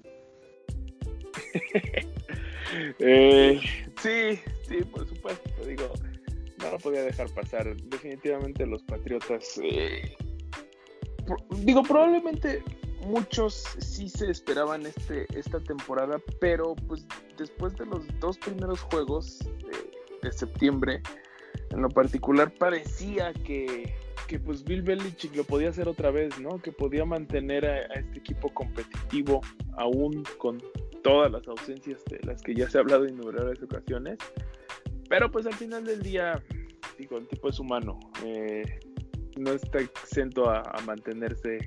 Eh, 3.00 3.62
sí, 4.02 4.40
sí, 4.68 4.84
por 4.86 5.08
supuesto. 5.08 5.66
Digo, 5.66 5.92
no 6.60 6.72
lo 6.72 6.78
podía 6.80 7.04
dejar 7.04 7.30
pasar. 7.30 7.76
Definitivamente 7.76 8.66
los 8.66 8.84
Patriotas. 8.84 9.60
Eh, 9.64 10.16
digo, 11.60 11.84
probablemente 11.84 12.64
muchos 13.06 13.64
sí 13.80 14.10
se 14.10 14.32
esperaban 14.32 14.86
este, 14.86 15.28
esta 15.38 15.60
temporada, 15.60 16.18
pero 16.40 16.76
pues 16.88 17.06
después 17.38 17.76
de 17.76 17.86
los 17.86 18.02
dos 18.20 18.38
primeros 18.38 18.82
juegos 18.82 19.40
de, 20.22 20.32
septiembre, 20.32 21.04
en 21.70 21.84
lo 21.84 21.90
particular 21.90 22.52
parecía 22.56 23.32
que, 23.32 23.94
que, 24.28 24.40
pues 24.40 24.64
Bill 24.64 24.82
Belichick 24.82 25.36
lo 25.36 25.44
podía 25.44 25.70
hacer 25.70 25.88
otra 25.88 26.10
vez, 26.10 26.40
¿no? 26.40 26.60
Que 26.60 26.72
podía 26.72 27.06
mantener 27.06 27.64
a 27.64 27.94
este 27.94 28.18
equipo 28.18 28.52
competitivo 28.52 29.42
aún 29.78 30.24
con 30.40 30.58
todas 31.06 31.32
las 31.32 31.48
ausencias 31.48 32.04
de 32.06 32.20
las 32.24 32.42
que 32.42 32.56
ya 32.56 32.68
se 32.68 32.80
ha 32.80 32.82
hablado 32.82 33.06
en 33.06 33.14
innumerables 33.14 33.62
ocasiones. 33.62 34.18
Pero 35.08 35.30
pues 35.30 35.46
al 35.46 35.54
final 35.54 35.86
del 35.86 36.02
día, 36.02 36.44
digo, 36.98 37.20
el 37.20 37.28
tipo 37.28 37.50
es 37.50 37.60
humano. 37.60 38.00
Eh, 38.26 38.80
no 39.38 39.52
está 39.52 39.82
exento 39.82 40.50
a, 40.50 40.64
mantenerse. 40.84 41.58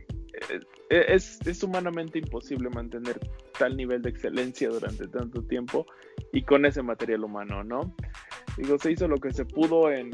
Eh, 0.50 0.60
es, 0.90 1.38
es, 1.46 1.62
humanamente 1.62 2.18
imposible 2.18 2.68
mantener 2.68 3.20
tal 3.56 3.76
nivel 3.76 4.02
de 4.02 4.10
excelencia 4.10 4.70
durante 4.70 5.06
tanto 5.06 5.40
tiempo 5.44 5.86
y 6.32 6.42
con 6.42 6.66
ese 6.66 6.82
material 6.82 7.22
humano, 7.22 7.62
¿no? 7.62 7.94
Digo, 8.56 8.76
se 8.76 8.90
hizo 8.90 9.06
lo 9.06 9.18
que 9.18 9.32
se 9.32 9.44
pudo 9.44 9.92
en, 9.92 10.10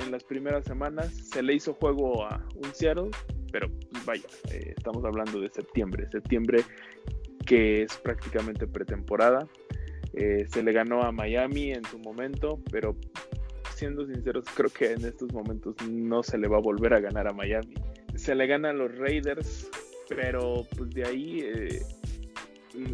en 0.00 0.10
las 0.10 0.22
primeras 0.22 0.66
semanas. 0.66 1.14
Se 1.32 1.42
le 1.42 1.54
hizo 1.54 1.72
juego 1.72 2.26
a 2.26 2.46
un 2.56 2.74
Seattle, 2.74 3.08
pero 3.50 3.70
pues, 3.90 4.04
vaya, 4.04 4.26
eh, 4.52 4.74
estamos 4.76 5.02
hablando 5.02 5.40
de 5.40 5.48
septiembre. 5.48 6.06
Septiembre 6.10 6.62
que 7.46 7.82
es 7.82 7.96
prácticamente 7.96 8.66
pretemporada. 8.66 9.46
Eh, 10.12 10.46
se 10.50 10.62
le 10.62 10.72
ganó 10.72 11.02
a 11.02 11.12
Miami 11.12 11.72
en 11.72 11.84
su 11.84 11.98
momento, 11.98 12.60
pero 12.70 12.96
siendo 13.74 14.06
sinceros, 14.06 14.44
creo 14.54 14.70
que 14.70 14.92
en 14.92 15.04
estos 15.04 15.32
momentos 15.32 15.74
no 15.88 16.22
se 16.22 16.38
le 16.38 16.48
va 16.48 16.58
a 16.58 16.60
volver 16.60 16.94
a 16.94 17.00
ganar 17.00 17.26
a 17.26 17.32
Miami. 17.32 17.74
Se 18.14 18.34
le 18.34 18.46
gana 18.46 18.70
a 18.70 18.72
los 18.72 18.96
Raiders, 18.96 19.68
pero 20.08 20.66
pues 20.76 20.90
de 20.90 21.04
ahí 21.04 21.40
eh, 21.40 21.82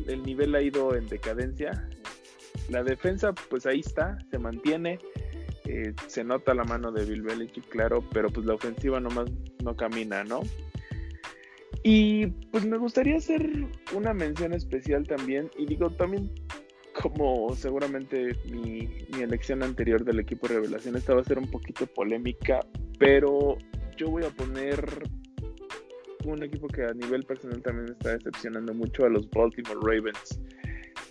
el 0.08 0.22
nivel 0.22 0.54
ha 0.54 0.62
ido 0.62 0.96
en 0.96 1.06
decadencia. 1.06 1.88
La 2.68 2.82
defensa, 2.82 3.34
pues 3.48 3.66
ahí 3.66 3.80
está, 3.80 4.18
se 4.30 4.38
mantiene. 4.38 4.98
Eh, 5.66 5.94
se 6.06 6.24
nota 6.24 6.54
la 6.54 6.64
mano 6.64 6.90
de 6.90 7.04
Bill 7.04 7.22
Belichick, 7.22 7.68
claro, 7.68 8.02
pero 8.12 8.30
pues 8.30 8.46
la 8.46 8.54
ofensiva 8.54 8.98
nomás 8.98 9.30
no 9.62 9.76
camina, 9.76 10.24
¿no? 10.24 10.40
Y 11.82 12.26
pues 12.26 12.66
me 12.66 12.76
gustaría 12.76 13.16
hacer 13.16 13.48
una 13.94 14.12
mención 14.12 14.52
especial 14.52 15.06
también, 15.06 15.50
y 15.56 15.66
digo 15.66 15.90
también 15.90 16.30
como 17.00 17.54
seguramente 17.54 18.36
mi, 18.50 18.88
elección 19.20 19.62
anterior 19.62 20.04
del 20.04 20.20
equipo 20.20 20.48
Revelación 20.48 20.96
esta 20.96 21.14
va 21.14 21.20
a 21.20 21.24
ser 21.24 21.38
un 21.38 21.50
poquito 21.50 21.86
polémica, 21.86 22.60
pero 22.98 23.56
yo 23.96 24.10
voy 24.10 24.24
a 24.24 24.30
poner 24.30 24.82
un 26.24 26.42
equipo 26.42 26.68
que 26.68 26.84
a 26.84 26.92
nivel 26.92 27.24
personal 27.24 27.62
también 27.62 27.90
está 27.92 28.16
decepcionando 28.16 28.74
mucho 28.74 29.04
a 29.04 29.08
los 29.08 29.28
Baltimore 29.30 29.78
Ravens, 29.82 30.40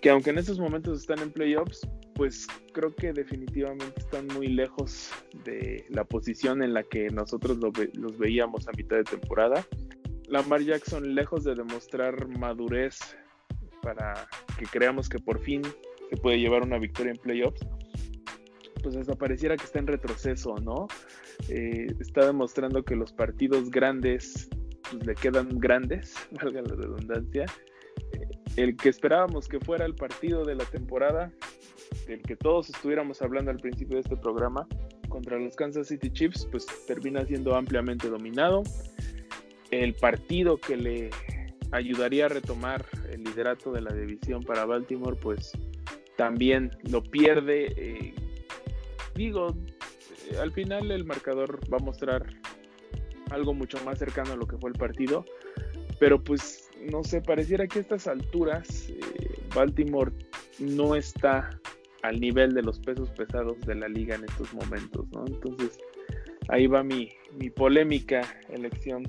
que 0.01 0.09
aunque 0.09 0.29
en 0.31 0.37
estos 0.37 0.59
momentos 0.59 1.01
están 1.01 1.19
en 1.19 1.31
playoffs, 1.31 1.87
pues 2.15 2.47
creo 2.73 2.93
que 2.95 3.13
definitivamente 3.13 3.93
están 3.97 4.27
muy 4.27 4.47
lejos 4.47 5.11
de 5.45 5.85
la 5.89 6.03
posición 6.03 6.61
en 6.61 6.73
la 6.73 6.83
que 6.83 7.09
nosotros 7.09 7.57
los 7.93 8.17
veíamos 8.17 8.67
a 8.67 8.71
mitad 8.73 8.97
de 8.97 9.03
temporada. 9.03 9.65
Lamar 10.29 10.61
Jackson, 10.61 11.15
lejos 11.15 11.43
de 11.43 11.55
demostrar 11.55 12.27
madurez 12.27 12.99
para 13.81 14.27
que 14.57 14.65
creamos 14.65 15.09
que 15.09 15.17
por 15.19 15.39
fin 15.39 15.63
se 16.09 16.17
puede 16.17 16.39
llevar 16.39 16.61
una 16.61 16.77
victoria 16.77 17.11
en 17.11 17.17
playoffs, 17.17 17.65
pues 18.83 18.95
hasta 18.95 19.15
pareciera 19.15 19.57
que 19.57 19.65
está 19.65 19.79
en 19.79 19.87
retroceso, 19.87 20.55
¿no? 20.57 20.87
Eh, 21.49 21.87
está 21.99 22.25
demostrando 22.25 22.83
que 22.83 22.95
los 22.95 23.11
partidos 23.11 23.71
grandes 23.71 24.49
pues, 24.91 25.05
le 25.05 25.15
quedan 25.15 25.59
grandes, 25.59 26.13
valga 26.31 26.61
la 26.61 26.75
redundancia. 26.75 27.45
Eh, 28.13 28.27
el 28.55 28.75
que 28.75 28.89
esperábamos 28.89 29.47
que 29.47 29.59
fuera 29.59 29.85
el 29.85 29.95
partido 29.95 30.45
de 30.45 30.55
la 30.55 30.65
temporada, 30.65 31.31
del 32.07 32.21
que 32.21 32.35
todos 32.35 32.69
estuviéramos 32.69 33.21
hablando 33.21 33.49
al 33.49 33.57
principio 33.57 33.95
de 33.95 34.01
este 34.01 34.17
programa, 34.17 34.67
contra 35.07 35.39
los 35.39 35.55
Kansas 35.55 35.87
City 35.87 36.11
Chiefs, 36.11 36.47
pues 36.51 36.67
termina 36.85 37.25
siendo 37.25 37.55
ampliamente 37.55 38.09
dominado 38.09 38.61
el 39.71 39.93
partido 39.95 40.57
que 40.57 40.77
le 40.77 41.09
ayudaría 41.71 42.25
a 42.25 42.29
retomar 42.29 42.85
el 43.11 43.23
liderato 43.23 43.71
de 43.71 43.81
la 43.81 43.93
división 43.93 44.43
para 44.43 44.65
Baltimore, 44.65 45.15
pues 45.15 45.51
también 46.17 46.71
lo 46.89 47.03
pierde. 47.03 47.73
Eh, 47.77 48.13
digo, 49.15 49.55
eh, 50.29 50.37
al 50.39 50.51
final 50.51 50.91
el 50.91 51.05
marcador 51.05 51.59
va 51.71 51.77
a 51.77 51.83
mostrar 51.83 52.25
algo 53.31 53.53
mucho 53.53 53.77
más 53.85 53.99
cercano 53.99 54.33
a 54.33 54.35
lo 54.35 54.47
que 54.47 54.57
fue 54.57 54.71
el 54.71 54.77
partido, 54.77 55.23
pero 55.99 56.23
pues 56.23 56.69
no 56.91 57.03
sé, 57.03 57.21
pareciera 57.21 57.67
que 57.67 57.79
a 57.79 57.81
estas 57.81 58.07
alturas 58.07 58.89
eh, 58.89 58.99
Baltimore 59.53 60.11
no 60.59 60.95
está 60.95 61.49
al 62.01 62.19
nivel 62.19 62.53
de 62.53 62.63
los 62.63 62.79
pesos 62.79 63.09
pesados 63.11 63.59
de 63.61 63.75
la 63.75 63.87
liga 63.87 64.15
en 64.15 64.23
estos 64.23 64.53
momentos, 64.53 65.05
¿no? 65.11 65.25
Entonces 65.27 65.77
ahí 66.47 66.65
va 66.65 66.81
mi, 66.83 67.09
mi 67.37 67.49
polémica 67.49 68.21
elección 68.49 69.03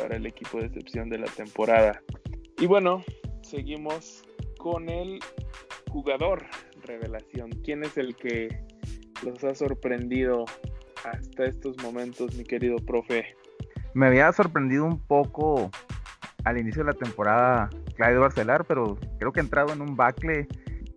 para 0.00 0.16
el 0.16 0.26
equipo 0.26 0.58
de 0.58 0.66
excepción 0.66 1.08
de 1.08 1.18
la 1.18 1.26
temporada. 1.26 2.02
Y 2.58 2.66
bueno, 2.66 3.04
seguimos 3.42 4.24
con 4.58 4.88
el 4.88 5.20
jugador 5.90 6.46
revelación. 6.84 7.50
¿Quién 7.64 7.84
es 7.84 7.96
el 7.98 8.16
que 8.16 8.64
los 9.22 9.42
ha 9.44 9.54
sorprendido 9.54 10.44
hasta 11.04 11.44
estos 11.44 11.76
momentos, 11.82 12.34
mi 12.34 12.44
querido 12.44 12.76
profe? 12.76 13.36
Me 13.94 14.06
había 14.06 14.32
sorprendido 14.32 14.84
un 14.84 14.98
poco 15.06 15.70
al 16.44 16.58
inicio 16.58 16.84
de 16.84 16.92
la 16.92 16.98
temporada 16.98 17.68
Clyde 17.96 18.18
Barcelar, 18.18 18.64
pero 18.64 18.98
creo 19.18 19.32
que 19.32 19.40
ha 19.40 19.42
entrado 19.42 19.72
en 19.72 19.82
un 19.82 19.96
bacle, 19.96 20.46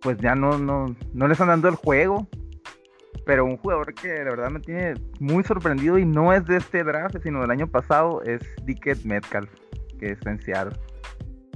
pues 0.01 0.17
ya 0.19 0.35
no, 0.35 0.57
no, 0.57 0.95
no 1.13 1.27
le 1.27 1.33
están 1.33 1.49
dando 1.49 1.67
el 1.67 1.75
juego 1.75 2.27
pero 3.25 3.45
un 3.45 3.57
jugador 3.57 3.93
que 3.93 4.09
de 4.09 4.23
verdad 4.23 4.49
me 4.49 4.59
tiene 4.59 4.95
muy 5.19 5.43
sorprendido 5.43 5.97
y 5.97 6.05
no 6.05 6.33
es 6.33 6.45
de 6.45 6.57
este 6.57 6.83
draft, 6.83 7.17
sino 7.23 7.41
del 7.41 7.51
año 7.51 7.67
pasado, 7.67 8.21
es 8.23 8.41
Dickett 8.63 9.03
Metcalf, 9.05 9.49
que 9.99 10.11
es 10.11 10.19
en 10.25 10.39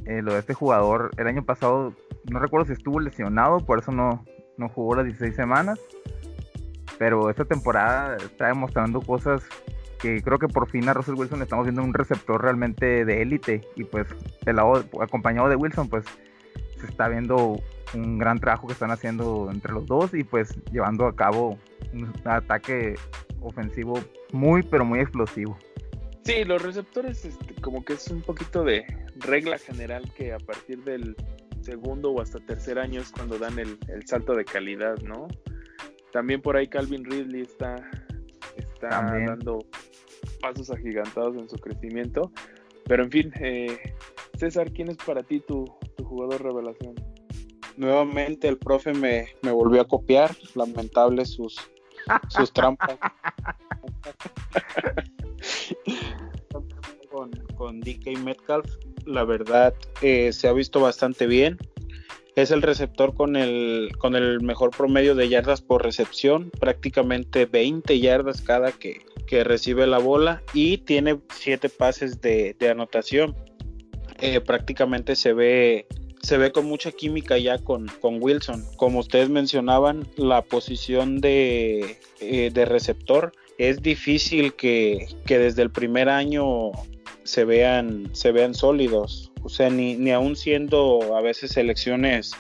eh, 0.06 0.22
lo 0.22 0.34
de 0.34 0.40
este 0.40 0.54
jugador, 0.54 1.12
el 1.18 1.28
año 1.28 1.44
pasado, 1.44 1.94
no 2.32 2.40
recuerdo 2.40 2.68
si 2.68 2.74
estuvo 2.74 3.00
lesionado, 3.00 3.66
por 3.66 3.80
eso 3.80 3.92
no, 3.92 4.24
no 4.58 4.70
jugó 4.70 4.96
las 4.96 5.06
16 5.06 5.36
semanas. 5.36 5.80
Pero 6.98 7.30
esta 7.30 7.46
temporada 7.46 8.16
está 8.18 8.48
demostrando 8.48 9.02
cosas 9.02 9.44
que 10.00 10.22
creo 10.22 10.40
que 10.40 10.48
por 10.48 10.70
fin 10.70 10.88
a 10.90 10.94
Russell 10.94 11.16
Wilson 11.16 11.42
estamos 11.42 11.66
viendo 11.66 11.84
un 11.84 11.94
receptor 11.94 12.42
realmente 12.42 13.06
de 13.06 13.22
élite. 13.22 13.62
Y 13.76 13.84
pues, 13.84 14.08
el 14.46 14.56
lado, 14.56 14.84
acompañado 15.02 15.50
de 15.50 15.56
Wilson, 15.56 15.90
pues 15.90 16.06
se 16.78 16.88
está 16.88 17.08
viendo 17.08 17.60
un 17.94 18.18
gran 18.18 18.40
trabajo 18.40 18.68
que 18.68 18.74
están 18.74 18.92
haciendo 18.92 19.50
entre 19.52 19.74
los 19.74 19.86
dos 19.86 20.14
y 20.14 20.24
pues 20.24 20.56
llevando 20.72 21.06
a 21.06 21.16
cabo 21.16 21.58
un 21.94 22.14
ataque 22.26 22.96
ofensivo 23.42 24.00
muy 24.32 24.64
pero 24.64 24.86
muy 24.86 25.00
explosivo. 25.00 25.58
Sí, 26.24 26.44
los 26.44 26.62
receptores 26.62 27.24
este, 27.24 27.56
como 27.62 27.86
que 27.86 27.94
es 27.94 28.08
un 28.10 28.22
poquito 28.22 28.64
de 28.64 28.86
regla 29.16 29.58
general 29.58 30.12
que 30.14 30.34
a 30.34 30.40
partir 30.40 30.84
del 30.84 31.16
segundo 31.62 32.12
o 32.12 32.22
hasta 32.22 32.40
tercer 32.40 32.80
año 32.80 33.02
es 33.02 33.12
cuando 33.12 33.38
dan 33.38 33.58
el, 33.60 33.78
salto 34.06 34.36
de 34.36 34.44
calidad, 34.44 34.98
¿no? 35.00 35.28
También 36.12 36.42
por 36.42 36.58
ahí 36.58 36.68
Calvin 36.68 37.06
Ridley 37.06 37.42
está, 37.42 37.76
está 38.58 38.90
dando 39.26 39.60
pasos 40.42 40.70
agigantados 40.70 41.38
en 41.38 41.50
su 41.50 41.58
crecimiento. 41.58 42.32
Pero 42.86 43.04
en 43.04 43.12
fin, 43.12 43.34
eh, 43.40 43.78
César, 44.38 44.72
¿quién 44.72 44.90
es 44.90 44.98
para 44.98 45.24
ti 45.24 45.42
tu, 45.42 45.66
tu 45.98 46.06
jugador 46.06 46.42
revelación? 46.42 46.96
nuevamente 47.78 48.48
el 48.48 48.58
profe 48.58 48.94
me, 48.94 49.30
volvió 49.42 49.82
a 49.82 49.88
copiar, 49.88 50.36
lamentable 50.56 51.26
sus, 51.26 51.58
sus 52.28 52.52
trampas. 52.52 52.98
con, 57.12 57.32
con 57.56 57.80
DK 57.80 58.18
Metcalf, 58.24 58.66
la 59.06 59.24
verdad 59.24 59.74
eh, 60.02 60.34
se 60.34 60.48
ha 60.48 60.54
visto 60.54 60.82
bastante 60.82 61.28
bien. 61.28 61.58
Es 62.36 62.52
el 62.52 62.62
receptor 62.62 63.16
con 63.16 63.36
el, 63.36 63.90
con 63.98 64.16
el 64.16 64.42
mejor 64.42 64.70
promedio 64.70 65.16
de 65.16 65.28
yardas 65.28 65.62
por 65.62 65.84
recepción, 65.84 66.52
prácticamente 66.60 67.48
20 67.48 68.00
yardas 68.00 68.42
cada 68.42 68.72
que, 68.72 69.02
que 69.26 69.44
recibe 69.44 69.88
la 69.88 69.98
bola 69.98 70.44
y 70.54 70.78
tiene 70.80 71.20
siete 71.34 71.70
pases 71.70 72.22
de, 72.22 72.56
anotación. 72.70 73.36
Eh, 74.20 74.42
prácticamente 74.42 75.16
se 75.16 75.34
ve 75.34 75.88
se 76.22 76.38
ve 76.38 76.52
con 76.52 76.66
mucha 76.66 76.92
química 76.92 77.38
ya 77.38 77.58
con, 77.58 77.88
con 78.02 78.22
Wilson. 78.22 78.66
Como 78.76 79.00
ustedes 79.00 79.30
mencionaban, 79.30 80.08
la 80.18 80.42
posición 80.42 81.22
de, 81.22 81.98
eh, 82.20 82.50
de 82.54 82.66
receptor 82.66 83.32
es 83.58 83.82
difícil 83.82 84.54
que, 84.54 85.08
que, 85.26 85.40
desde 85.40 85.62
el 85.62 85.72
primer 85.72 86.10
año 86.10 86.72
se 87.24 87.46
vean, 87.46 88.10
se 88.14 88.32
vean 88.32 88.54
sólidos. 88.54 89.32
O 89.44 89.50
sea, 89.50 89.70
ni, 89.70 89.96
ni 89.96 90.12
aún 90.12 90.36
siendo 90.36 91.16
a 91.16 91.22
veces 91.22 91.52
selecciones 91.52 92.34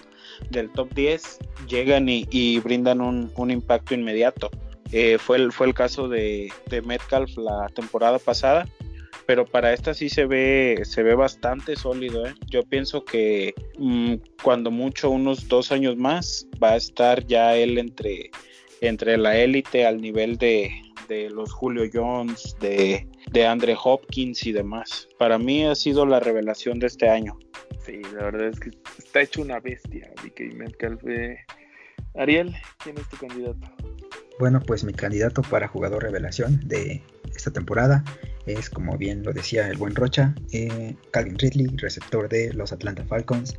del 0.50 0.72
top 0.72 0.94
10, 0.94 1.40
llegan 1.68 2.08
y, 2.10 2.60
brindan 2.60 3.02
un, 3.02 3.32
un, 3.36 3.52
impacto 3.52 3.94
inmediato. 3.94 4.50
Eh, 4.92 5.18
fue, 5.18 5.38
el, 5.38 5.52
fue 5.52 5.68
el 5.68 5.74
caso 5.74 6.08
de, 6.08 6.52
de 6.70 6.82
Metcalf 6.82 7.38
la 7.38 7.68
temporada 7.74 8.20
pasada 8.20 8.68
pero 9.28 9.46
para 9.46 9.74
esta 9.74 9.94
sí 9.94 10.08
se 10.08 10.26
ve, 10.26 10.80
se 10.84 11.04
ve 11.04 11.13
bastante 11.13 11.76
sólido. 11.76 12.26
¿eh? 12.26 12.34
Yo 12.50 12.63
pienso 12.63 13.04
que 13.04 13.54
mm, 13.78 14.13
cuando 14.42 14.72
mucho, 14.72 15.10
unos 15.10 15.50
dos 15.50 15.74
años 15.74 15.98
más, 15.98 16.48
va 16.63 16.72
a 16.72 16.76
estar 16.78 17.28
ya 17.28 17.54
él 17.56 17.78
entre, 17.78 18.32
entre 18.80 19.18
la 19.18 19.38
élite 19.38 19.86
al 19.86 20.00
nivel 20.00 20.38
de, 20.38 20.72
de 21.10 21.30
los 21.30 21.52
Julio 21.52 21.84
Jones, 21.94 22.56
de, 22.62 23.06
de 23.30 23.46
Andre 23.46 23.76
Hopkins 23.84 24.46
y 24.48 24.54
demás. 24.54 25.10
Para 25.20 25.38
mí 25.38 25.66
ha 25.66 25.76
sido 25.76 26.06
la 26.06 26.22
revelación 26.22 26.80
de 26.80 26.88
este 26.88 27.10
año. 27.10 27.38
Sí, 27.86 28.02
la 28.16 28.24
verdad 28.24 28.48
es 28.48 28.60
que 28.62 28.72
está 28.98 29.22
hecho 29.22 29.42
una 29.42 29.60
bestia, 29.60 30.10
DK 30.24 30.54
Metcalf. 30.54 31.04
Ariel, 32.16 32.56
¿quién 32.82 32.98
es 32.98 33.10
tu 33.10 33.18
candidato? 33.18 33.60
Bueno, 34.40 34.62
pues 34.66 34.86
mi 34.86 34.94
candidato 34.94 35.42
para 35.42 35.68
jugador 35.68 36.04
revelación 36.04 36.62
de 36.66 37.02
esta 37.36 37.52
temporada 37.52 38.06
es, 38.48 38.70
como 38.70 38.98
bien 38.98 39.24
lo 39.24 39.34
decía 39.34 39.68
el 39.70 39.78
buen 39.78 39.96
Rocha, 39.96 40.34
eh, 40.52 40.96
Calvin 41.12 41.38
Ridley, 41.38 41.68
receptor 41.78 42.30
de 42.30 42.54
los 42.54 42.72
Atlanta 42.72 43.04
Falcons. 43.06 43.56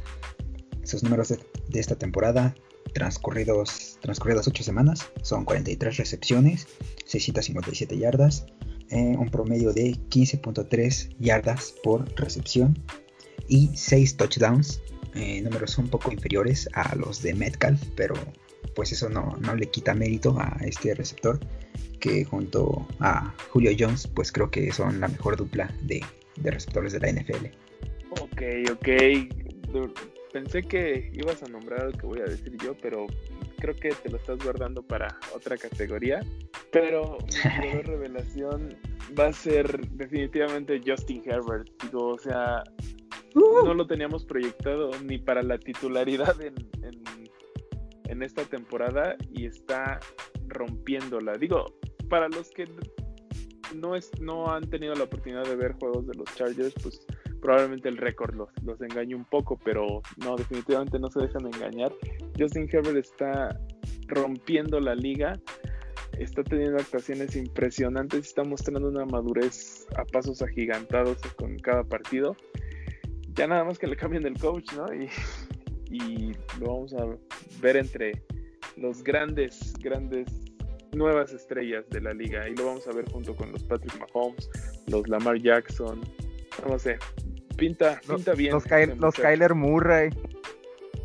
Sus 0.83 1.03
números 1.03 1.29
de, 1.29 1.39
esta 1.79 1.97
temporada, 1.97 2.55
transcurridos, 2.95 3.99
transcurridas 4.01 4.49
8 4.49 4.63
semanas, 4.63 5.11
son 5.23 5.45
43 5.45 5.99
recepciones, 5.99 6.67
657 7.05 7.99
yardas, 7.99 8.47
eh, 8.91 9.15
un 9.19 9.29
promedio 9.31 9.73
de 9.75 9.93
15.3 10.09 11.15
yardas 11.19 11.75
por 11.83 12.11
recepción 12.19 12.79
y 13.47 13.71
6 13.77 14.17
touchdowns, 14.17 14.81
eh, 15.15 15.43
números 15.43 15.77
un 15.77 15.89
poco 15.89 16.11
inferiores 16.11 16.69
a 16.73 16.95
los 16.97 17.23
de 17.23 17.35
Metcalf, 17.35 17.83
pero 17.95 18.15
pues 18.79 18.93
eso 18.93 19.09
no, 19.09 19.37
no 19.41 19.57
le 19.57 19.67
quita 19.67 19.93
mérito 19.93 20.39
a 20.39 20.57
este 20.61 20.95
receptor 20.95 21.41
que 21.99 22.25
junto 22.25 22.87
a 23.01 23.35
Julio 23.51 23.73
Jones, 23.77 24.07
pues 24.07 24.31
creo 24.31 24.53
que 24.53 24.71
son 24.71 25.01
la 25.01 25.09
mejor 25.09 25.37
dupla 25.37 25.69
de, 25.83 26.01
receptores 26.45 26.93
de 26.93 27.01
la 27.01 27.11
NFL. 27.11 27.47
Ok, 28.21 28.43
ok. 28.71 29.93
Pensé 30.33 30.63
que 30.63 31.11
ibas 31.13 31.43
a 31.43 31.49
nombrar 31.49 31.87
lo 31.87 31.93
que 31.99 32.07
voy 32.07 32.21
a 32.21 32.27
decir 32.27 32.57
yo, 32.63 32.77
pero 32.81 33.09
creo 33.59 33.75
que 33.75 33.89
te 33.89 34.11
lo 34.11 34.19
estás 34.19 34.39
guardando 34.45 34.81
para 34.81 35.09
otra 35.35 35.57
categoría. 35.57 36.21
Pero 36.71 37.19
mi 37.61 37.73
revelación 37.83 38.79
va 39.19 39.27
a 39.27 39.33
ser 39.33 39.89
definitivamente 39.89 40.81
Justin 40.87 41.25
Herbert. 41.27 41.69
Digo, 41.83 42.11
o 42.11 42.19
sea, 42.19 42.63
uh. 43.35 43.65
no 43.65 43.75
lo 43.75 43.89
teníamos 43.89 44.25
proyectado 44.25 44.93
ni 45.03 45.19
para 45.19 45.43
la 45.43 45.59
titularidad 45.59 46.41
en, 46.41 46.55
en, 46.85 47.28
en 48.09 48.23
esta 48.23 48.45
temporada 48.45 49.17
y 49.33 49.47
está 49.47 50.01
rompiéndola. 50.49 51.37
Digo, 51.39 51.67
para 52.09 52.29
los 52.29 52.51
que 52.51 52.67
no, 53.75 53.95
es, 53.95 54.11
no 54.21 54.53
han 54.53 54.69
tenido 54.69 54.95
la 54.95 55.05
oportunidad 55.05 55.45
de 55.45 55.57
ver 55.57 55.73
juegos 55.75 56.07
de 56.07 56.15
los 56.15 56.35
Chargers, 56.35 56.75
pues 56.83 57.07
probablemente 57.41 57.89
el 57.89 57.97
récord 57.97 58.35
los, 58.35 58.49
los 58.65 58.81
engañe 58.81 59.15
un 59.15 59.25
poco, 59.25 59.59
pero 59.65 60.03
no, 60.25 60.37
definitivamente 60.37 60.99
no 60.99 61.11
se 61.11 61.21
dejan 61.21 61.47
engañar. 61.47 61.93
Justin 62.39 62.69
Herbert 62.71 62.97
está 62.97 63.59
rompiendo 64.07 64.81
la 64.81 64.95
liga, 64.95 65.39
está 66.19 66.43
teniendo 66.43 66.79
actuaciones 66.79 67.37
impresionantes, 67.37 68.27
está 68.27 68.43
mostrando 68.45 68.89
una 68.89 69.05
madurez 69.05 69.87
a 69.97 70.05
pasos 70.05 70.43
agigantados 70.43 71.19
con 71.37 71.59
cada 71.59 71.85
partido. 71.85 72.37
Ya 73.35 73.47
nada 73.47 73.65
más 73.65 73.79
que 73.79 73.87
le 73.87 73.97
cambien 73.97 74.27
el 74.27 74.39
coach, 74.39 74.73
¿no? 74.75 74.87
y 75.91 76.33
lo 76.61 76.67
vamos 76.67 76.95
a 76.95 77.07
ver 77.61 77.77
entre 77.77 78.23
los 78.77 79.03
grandes, 79.03 79.75
grandes 79.81 80.29
nuevas 80.93 81.33
estrellas 81.33 81.89
de 81.91 82.01
la 82.01 82.13
liga 82.13 82.49
y 82.49 82.55
lo 82.55 82.67
vamos 82.67 82.87
a 82.87 82.93
ver 82.93 83.11
junto 83.11 83.35
con 83.35 83.53
los 83.53 83.63
Patrick 83.65 83.99
Mahomes, 83.99 84.49
los 84.87 85.09
Lamar 85.09 85.41
Jackson, 85.41 86.01
no 86.67 86.79
sé, 86.79 86.99
pinta, 87.57 88.01
pinta 88.07 88.35
bien. 88.35 88.53
Los, 88.53 88.65
los 88.99 89.15
Kyler 89.15 89.55
Murray. 89.55 90.11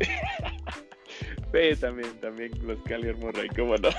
sí, 1.52 1.80
también, 1.80 2.20
también 2.20 2.52
los 2.66 2.80
Kyler 2.82 3.16
Murray, 3.16 3.48
cómo 3.50 3.76
no. 3.76 3.90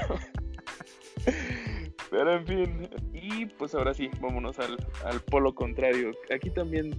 Pero 2.11 2.33
en 2.33 2.45
fin, 2.45 2.89
y 3.13 3.45
pues 3.45 3.73
ahora 3.75 3.93
sí, 3.93 4.09
vámonos 4.21 4.59
al, 4.59 4.77
al 5.03 5.19
polo 5.21 5.53
contrario. 5.53 6.11
Aquí 6.33 6.49
también 6.49 6.95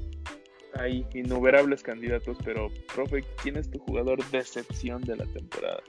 hay 0.78 1.06
innumerables 1.14 1.82
candidatos, 1.82 2.38
pero, 2.44 2.68
profe, 2.94 3.24
¿quién 3.42 3.56
es 3.56 3.70
tu 3.70 3.78
jugador 3.78 4.18
decepción 4.30 5.02
de 5.02 5.16
la 5.16 5.24
temporada? 5.26 5.80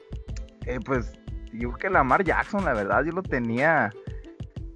Eh, 0.65 0.79
pues 0.85 1.13
yo 1.53 1.69
creo 1.69 1.77
que 1.77 1.89
Lamar 1.89 2.23
Jackson, 2.23 2.65
la 2.65 2.73
verdad, 2.73 3.03
yo 3.05 3.11
lo 3.11 3.23
tenía. 3.23 3.91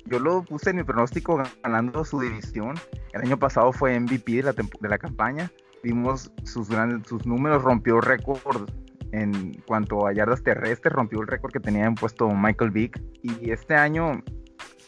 Yo 0.06 0.20
lo 0.20 0.44
puse 0.44 0.72
en 0.72 0.78
mi 0.78 0.84
pronóstico 0.84 1.42
ganando 1.64 2.04
su 2.04 2.20
división. 2.20 2.76
El 3.14 3.22
año 3.22 3.38
pasado 3.38 3.72
fue 3.72 3.98
MVP 3.98 4.32
de 4.34 4.44
la, 4.44 4.54
de 4.54 4.90
la 4.90 4.98
campaña. 4.98 5.52
Vimos 5.84 6.32
sus, 6.44 6.70
grandes, 6.70 7.08
sus 7.08 7.26
números, 7.26 7.64
rompió 7.64 8.02
récord 8.02 8.70
en 9.14 9.54
cuanto 9.66 10.08
a 10.08 10.14
yardas 10.14 10.44
terrestres, 10.44 10.94
rompió 10.94 11.22
el 11.22 11.28
récord 11.28 11.52
que 11.52 11.60
tenía 11.60 11.86
impuesto 11.86 12.30
Michael 12.30 12.72
Vick. 12.72 13.02
Y 13.22 13.52
este 13.52 13.76
año 13.76 14.22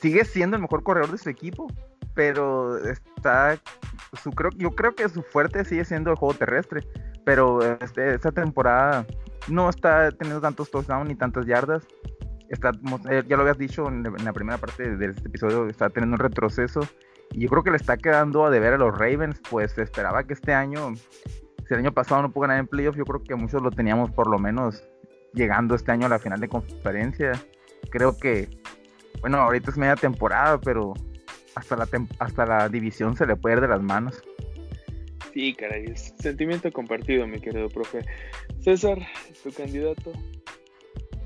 sigue 0.02 0.26
siendo 0.26 0.58
el 0.58 0.62
mejor 0.62 0.84
corredor 0.84 1.12
de 1.12 1.18
su 1.18 1.30
equipo, 1.30 1.68
pero 2.14 2.78
está. 2.78 3.58
Su, 4.22 4.32
creo, 4.32 4.52
yo 4.56 4.72
creo 4.72 4.96
que 4.96 5.10
su 5.10 5.22
fuerte 5.24 5.66
sigue 5.66 5.86
siendo 5.86 6.12
el 6.12 6.18
juego 6.18 6.34
terrestre. 6.34 6.86
Pero 7.26 7.62
este, 7.80 8.16
esta 8.16 8.32
temporada 8.32 9.06
no 9.48 9.70
está 9.70 10.12
teniendo 10.12 10.42
tantos 10.42 10.70
touchdowns 10.70 11.08
ni 11.08 11.16
tantas 11.16 11.46
yardas. 11.46 11.88
Está, 12.50 12.72
eh, 13.10 13.24
ya 13.28 13.36
lo 13.36 13.44
habías 13.44 13.58
dicho 13.58 13.88
en, 13.88 14.04
la 14.04 14.34
primera 14.34 14.58
parte 14.58 14.96
de 14.96 15.06
este 15.08 15.28
episodio, 15.28 15.68
está 15.68 15.90
teniendo 15.90 16.16
un 16.16 16.20
retroceso. 16.20 16.82
Y 17.32 17.42
yo 17.42 17.50
creo 17.50 17.64
que 17.64 17.72
le 17.72 17.78
está 17.78 17.98
quedando 17.98 18.46
a 18.46 18.52
deber 18.52 18.74
a 18.74 18.78
los 18.78 18.96
Ravens, 18.98 19.42
pues 19.50 19.72
se 19.72 19.82
esperaba 19.82 20.24
que 20.24 20.34
este 20.34 20.54
año, 20.54 20.96
si 20.96 21.74
el 21.74 21.80
año 21.80 21.92
pasado 21.92 22.22
no 22.22 22.32
pudo 22.32 22.42
ganar 22.42 22.60
en 22.60 22.68
playoff, 22.68 22.96
yo 22.96 23.06
creo 23.06 23.24
que 23.24 23.36
muchos 23.36 23.62
lo 23.62 23.72
teníamos 23.72 24.12
por 24.12 24.30
lo 24.30 24.38
menos 24.38 24.84
llegando 25.34 25.74
este 25.74 25.92
año 25.92 26.06
a 26.06 26.10
la 26.10 26.20
final 26.20 26.40
de 26.40 26.50
conferencia. 26.50 27.32
Creo 27.90 28.18
que, 28.18 28.50
bueno, 29.22 29.38
ahorita 29.38 29.72
es 29.72 29.78
media 29.78 29.96
temporada, 29.96 30.60
pero 30.62 30.94
hasta 31.56 31.76
la, 31.76 31.88
hasta 32.20 32.46
la 32.46 32.70
división 32.70 33.16
se 33.16 33.26
le 33.26 33.36
puede 33.36 33.56
ir 33.56 33.62
de 33.62 33.68
las 33.68 33.82
manos. 33.82 34.22
Sí, 35.34 35.54
caray, 35.54 35.86
es 35.86 36.14
sentimiento 36.20 36.72
compartido, 36.72 37.26
mi 37.26 37.40
querido 37.40 37.68
profe. 37.68 38.06
César, 38.60 39.00
¿tu 39.44 39.52
candidato? 39.52 40.12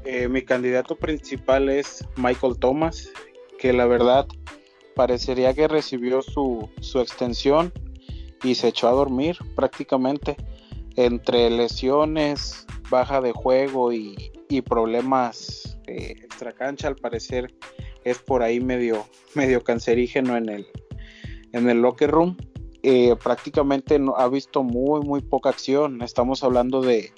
Eh, 0.06 0.30
mi 0.30 0.42
candidato 0.44 0.96
principal 0.96 1.68
es 1.68 2.08
Michael 2.16 2.58
Thomas, 2.58 3.12
que 3.60 3.74
la 3.74 3.86
verdad 3.86 4.26
parecería 4.96 5.54
que 5.54 5.68
recibió 5.68 6.22
su, 6.22 6.70
extensión 6.96 7.74
y 8.42 8.56
se 8.56 8.70
echó 8.70 8.88
a 8.88 8.92
dormir 8.92 9.38
prácticamente 9.56 10.38
entre 10.96 11.50
lesiones, 11.50 12.66
baja 12.90 13.20
de 13.20 13.34
juego 13.34 13.92
y, 13.92 14.32
problemas 14.66 15.78
eh, 15.88 16.16
extra 16.24 16.54
cancha, 16.54 16.88
al 16.88 16.96
parecer 16.96 17.54
es 18.04 18.20
por 18.20 18.44
ahí 18.44 18.60
medio, 18.60 19.06
medio 19.36 19.64
cancerígeno 19.64 20.38
en 20.38 20.50
el, 20.50 20.68
en 21.54 21.70
el 21.70 21.82
locker 21.82 22.12
room. 22.12 22.38
Eh, 22.84 23.16
prácticamente 23.22 24.00
no, 24.00 24.16
ha 24.16 24.30
visto 24.30 24.64
muy, 24.64 25.02
muy 25.02 25.22
poca 25.22 25.50
acción. 25.50 26.02
Estamos 26.02 26.44
hablando 26.44 26.82
de, 26.82 27.12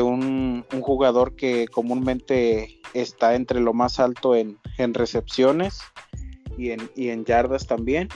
un, 0.00 0.64
jugador 0.80 1.36
que 1.36 1.68
comúnmente 1.68 2.80
está 2.94 3.34
entre 3.34 3.60
lo 3.60 3.72
más 3.72 4.00
alto 4.00 4.34
en, 4.34 4.58
recepciones 4.78 5.80
y 6.58 6.70
en, 6.70 6.90
en, 6.96 7.24
yardas 7.24 7.66
también. 7.66 8.08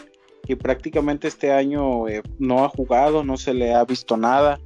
Y 0.46 0.54
prácticamente 0.54 1.28
este 1.28 1.52
año 1.52 2.08
eh, 2.08 2.22
no 2.38 2.64
ha 2.64 2.68
jugado, 2.68 3.22
no 3.22 3.36
se 3.36 3.54
le 3.54 3.74
ha 3.74 3.84
visto 3.84 4.16
nada. 4.16 4.60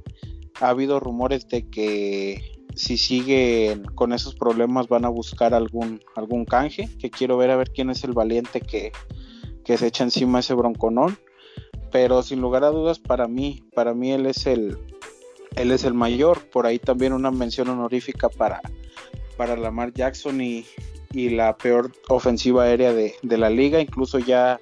Ha 0.61 0.69
habido 0.69 0.99
rumores 0.99 1.47
de 1.47 1.67
que 1.69 2.52
si 2.75 2.97
sigue 2.97 3.81
con 3.95 4.13
esos 4.13 4.35
problemas 4.35 4.87
van 4.87 5.05
a 5.05 5.09
buscar 5.09 5.53
algún, 5.53 6.01
algún 6.15 6.45
canje, 6.45 6.89
que 6.99 7.09
quiero 7.09 7.37
ver 7.37 7.51
a 7.51 7.55
ver 7.55 7.71
quién 7.71 7.89
es 7.89 8.03
el 8.03 8.13
valiente 8.13 8.61
que, 8.61 8.91
que 9.63 9.77
se 9.77 9.87
echa 9.87 10.03
encima 10.03 10.39
ese 10.39 10.53
bronconón 10.53 11.17
pero 11.93 12.23
sin 12.23 12.41
lugar 12.41 12.63
a 12.63 12.71
dudas 12.71 12.97
para 12.97 13.27
mí, 13.27 13.63
para 13.75 13.93
mí 13.93 14.11
él 14.11 14.25
es 14.25 14.47
el, 14.47 14.79
él 15.55 15.71
es 15.71 15.83
el 15.83 15.93
mayor. 15.93 16.49
Por 16.49 16.65
ahí 16.65 16.79
también 16.79 17.13
una 17.13 17.29
mención 17.29 17.69
honorífica 17.69 18.29
para, 18.29 18.61
para 19.37 19.55
Lamar 19.55 19.93
Jackson 19.93 20.41
y, 20.41 20.65
y 21.11 21.29
la 21.29 21.55
peor 21.55 21.91
ofensiva 22.09 22.63
aérea 22.63 22.91
de, 22.93 23.13
la 23.21 23.51
liga. 23.51 23.79
Incluso 23.79 24.17
ya 24.17 24.59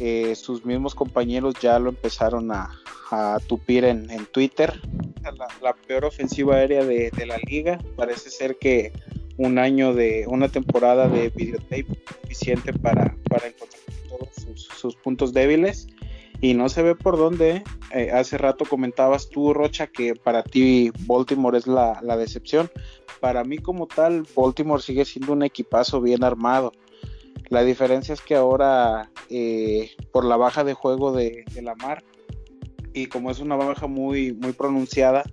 eh, 0.00 0.34
sus 0.34 0.64
mismos 0.64 0.94
compañeros 0.94 1.54
ya 1.60 1.78
lo 1.78 1.90
empezaron 1.90 2.50
a, 2.50 2.70
tupir 3.46 3.84
en, 3.84 4.08
Twitter. 4.32 4.80
La, 5.62 5.74
peor 5.86 6.04
ofensiva 6.04 6.56
aérea 6.56 6.84
de, 6.84 7.26
la 7.26 7.38
liga. 7.38 7.78
Parece 7.96 8.30
ser 8.30 8.58
que 8.58 8.92
un 9.36 9.58
año 9.58 9.94
de 9.94 10.26
una 10.28 10.48
temporada 10.48 11.08
de 11.08 11.30
videotape 11.30 11.86
suficiente 12.22 12.72
para, 12.72 13.16
para 13.28 13.48
encontrar 13.48 13.80
todos 14.08 14.28
sus, 14.56 14.96
puntos 14.96 15.32
débiles 15.32 15.88
y 16.40 16.54
no 16.54 16.68
se 16.68 16.82
ve 16.82 16.94
por 16.94 17.16
dónde. 17.16 17.62
Eh, 17.92 18.10
hace 18.12 18.38
rato 18.38 18.64
comentabas 18.64 19.28
tú, 19.30 19.54
Rocha, 19.54 19.86
que 19.86 20.14
para 20.14 20.42
ti 20.42 20.92
Baltimore 21.00 21.56
es 21.56 21.66
la, 21.66 22.00
decepción. 22.18 22.70
Para 23.20 23.44
mí 23.44 23.58
como 23.58 23.86
tal, 23.86 24.26
Baltimore 24.36 24.82
sigue 24.82 25.04
siendo 25.04 25.32
un 25.32 25.42
equipazo 25.42 26.00
bien 26.00 26.22
armado. 26.22 26.72
La 27.48 27.62
diferencia 27.62 28.12
es 28.12 28.20
que 28.20 28.34
ahora, 28.34 29.10
eh, 29.30 29.90
por 30.12 30.24
la 30.24 30.36
baja 30.36 30.64
de 30.64 30.74
juego 30.74 31.12
de, 31.12 31.44
de 31.52 31.62
Lamar, 31.62 32.02
y 32.94 33.06
como 33.06 33.30
es 33.30 33.40
una 33.40 33.56
baja 33.56 33.86
muy, 33.86 34.32
muy 34.32 34.52
pronunciada, 34.52 35.24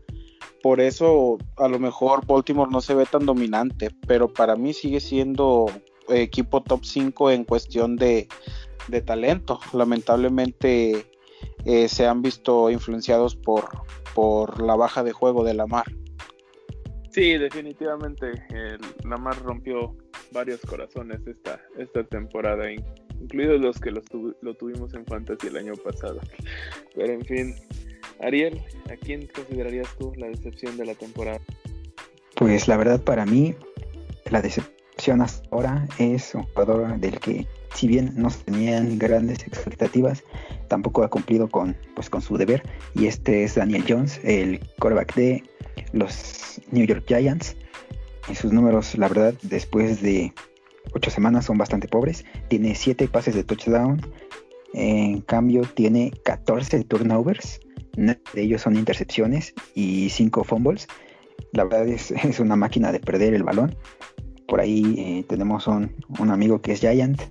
por 0.61 0.81
eso 0.81 1.37
a 1.57 1.67
lo 1.67 1.79
mejor 1.79 2.25
Baltimore 2.25 2.69
no 2.71 2.81
se 2.81 2.93
ve 2.93 3.05
tan 3.05 3.25
dominante, 3.25 3.89
pero 4.07 4.31
para 4.31 4.55
mí 4.55 4.73
sigue 4.73 4.99
siendo 4.99 5.67
equipo 6.09 6.61
top 6.61 6.83
5 6.83 7.31
en 7.31 7.43
cuestión 7.45 7.95
de, 7.95 8.27
talento. 9.05 9.59
Lamentablemente 9.73 11.05
eh, 11.65 11.87
se 11.87 12.05
han 12.05 12.21
visto 12.21 12.69
influenciados 12.69 13.35
por, 13.35 13.69
por 14.13 14.61
la 14.61 14.75
baja 14.75 15.03
de 15.03 15.13
juego 15.13 15.43
de 15.43 15.53
Lamar. 15.53 15.85
Sí, 17.11 17.37
definitivamente 17.37 18.31
la 18.49 19.09
Lamar 19.09 19.41
rompió 19.43 19.95
varios 20.31 20.61
corazones 20.61 21.19
esta, 21.27 21.59
esta 21.77 22.03
temporada, 22.05 22.71
incluidos 23.21 23.61
los 23.61 23.79
que 23.79 23.91
lo 23.91 24.53
tuvimos 24.55 24.93
en 24.93 25.05
Fantasy 25.05 25.47
el 25.47 25.57
año 25.57 25.73
pasado. 25.75 26.19
Pero 26.95 27.13
en 27.13 27.25
fin, 27.25 27.55
Ariel, 28.19 28.61
¿a 28.91 28.95
quién 28.95 29.27
considerarías 29.27 29.87
tú 29.97 30.13
la 30.17 30.27
decepción 30.27 30.77
de 30.77 30.85
la 30.85 30.95
temporada? 30.95 31.39
Pues 32.35 32.67
la 32.67 32.77
verdad 32.77 33.01
para 33.01 33.25
mí, 33.25 33.55
la 34.29 34.41
decepción 34.41 35.21
hasta 35.21 35.47
ahora 35.51 35.87
es 35.97 36.33
un 36.35 36.43
jugador 36.43 36.99
del 36.99 37.19
que 37.19 37.47
si 37.73 37.87
bien 37.87 38.13
no 38.15 38.29
tenían 38.45 38.97
grandes 38.99 39.45
expectativas, 39.47 40.23
tampoco 40.67 41.03
ha 41.03 41.09
cumplido 41.09 41.49
con, 41.49 41.75
pues, 41.95 42.09
con 42.09 42.21
su 42.21 42.37
deber. 42.37 42.63
Y 42.95 43.07
este 43.07 43.43
es 43.43 43.55
Daniel 43.55 43.83
Jones, 43.87 44.19
el 44.23 44.59
quarterback 44.79 45.15
de 45.15 45.43
los 45.93 46.61
New 46.71 46.85
York 46.85 47.03
Giants. 47.07 47.55
En 48.27 48.35
sus 48.35 48.51
números, 48.51 48.97
la 48.97 49.07
verdad, 49.07 49.33
después 49.41 50.01
de 50.01 50.33
ocho 50.93 51.11
semanas 51.11 51.45
son 51.45 51.57
bastante 51.57 51.87
pobres. 51.87 52.25
Tiene 52.47 52.75
siete 52.75 53.07
pases 53.07 53.35
de 53.35 53.43
touchdown. 53.43 54.01
En 54.73 55.21
cambio, 55.21 55.63
tiene 55.75 56.11
14 56.23 56.83
turnovers 56.85 57.59
de 57.95 58.19
ellos 58.35 58.61
son 58.61 58.75
intercepciones 58.75 59.53
y 59.75 60.09
cinco 60.09 60.43
fumbles. 60.43 60.87
La 61.51 61.63
verdad 61.63 61.87
es, 61.87 62.11
es 62.23 62.39
una 62.39 62.55
máquina 62.55 62.91
de 62.91 62.99
perder 62.99 63.33
el 63.33 63.43
balón. 63.43 63.75
Por 64.47 64.59
ahí 64.59 64.95
eh, 64.97 65.25
tenemos 65.27 65.67
un, 65.67 65.93
amigo 66.19 66.61
que 66.61 66.73
es 66.73 66.81
Giant. 66.81 67.21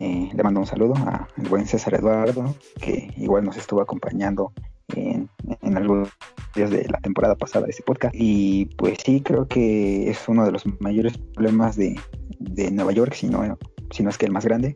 Eh, 0.00 0.28
le 0.32 0.42
mando 0.42 0.60
un 0.60 0.66
saludo 0.66 0.94
al 0.94 1.48
buen 1.48 1.66
César 1.66 1.94
Eduardo, 1.94 2.54
que 2.80 3.12
igual 3.16 3.44
nos 3.44 3.56
estuvo 3.56 3.80
acompañando 3.80 4.52
en, 4.94 5.28
algunos 5.76 6.10
días 6.54 6.70
de 6.70 6.88
la 6.88 6.98
temporada 6.98 7.36
pasada 7.36 7.66
de 7.66 7.70
ese 7.70 7.82
podcast. 7.82 8.14
Y 8.16 8.66
pues 8.76 8.98
sí, 9.04 9.20
creo 9.20 9.46
que 9.46 10.10
es 10.10 10.28
uno 10.28 10.44
de 10.44 10.52
los 10.52 10.64
mayores 10.80 11.16
problemas 11.34 11.76
de, 11.76 11.98
de 12.38 12.70
Nueva 12.70 12.92
York, 12.92 13.14
si 13.14 13.28
no, 13.28 13.42
si 13.90 14.02
no 14.02 14.10
es 14.10 14.18
que 14.18 14.26
el 14.26 14.32
más 14.32 14.44
grande, 14.44 14.74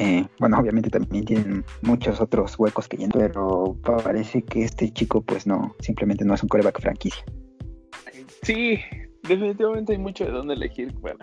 eh, 0.00 0.26
bueno, 0.38 0.58
obviamente 0.58 0.88
también 0.88 1.26
tienen 1.26 1.62
muchos 1.82 2.22
otros 2.22 2.58
huecos 2.58 2.88
que 2.88 2.96
llenar, 2.96 3.12
pero 3.12 3.76
parece 3.82 4.42
que 4.42 4.64
este 4.64 4.90
chico, 4.90 5.20
pues 5.20 5.46
no, 5.46 5.74
simplemente 5.80 6.24
no 6.24 6.32
es 6.32 6.42
un 6.42 6.48
coreback 6.48 6.80
franquicia. 6.80 7.22
Sí, 8.42 8.78
definitivamente 9.28 9.92
hay 9.92 9.98
mucho 9.98 10.24
de 10.24 10.30
dónde 10.30 10.54
elegir 10.54 10.94
para, 11.00 11.18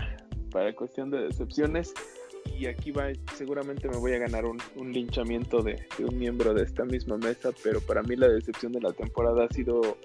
para 0.52 0.76
cuestión 0.76 1.10
de 1.10 1.24
decepciones. 1.24 1.92
Y 2.55 2.65
aquí 2.65 2.91
va, 2.91 3.07
seguramente 3.36 3.88
me 3.88 3.97
voy 3.97 4.13
a 4.13 4.19
ganar 4.19 4.45
un, 4.45 4.60
linchamiento 4.91 5.62
de, 5.62 5.86
un 5.99 6.17
miembro 6.17 6.53
de 6.53 6.63
esta 6.63 6.86
misma 6.86 7.17
mesa, 7.17 7.51
pero 7.63 7.81
para 7.81 8.01
mí 8.03 8.15
la 8.15 8.27
decepción 8.27 8.71
de 8.71 8.81
la 8.81 8.93
temporada 8.93 9.45
ha 9.45 9.53
sido 9.53 9.97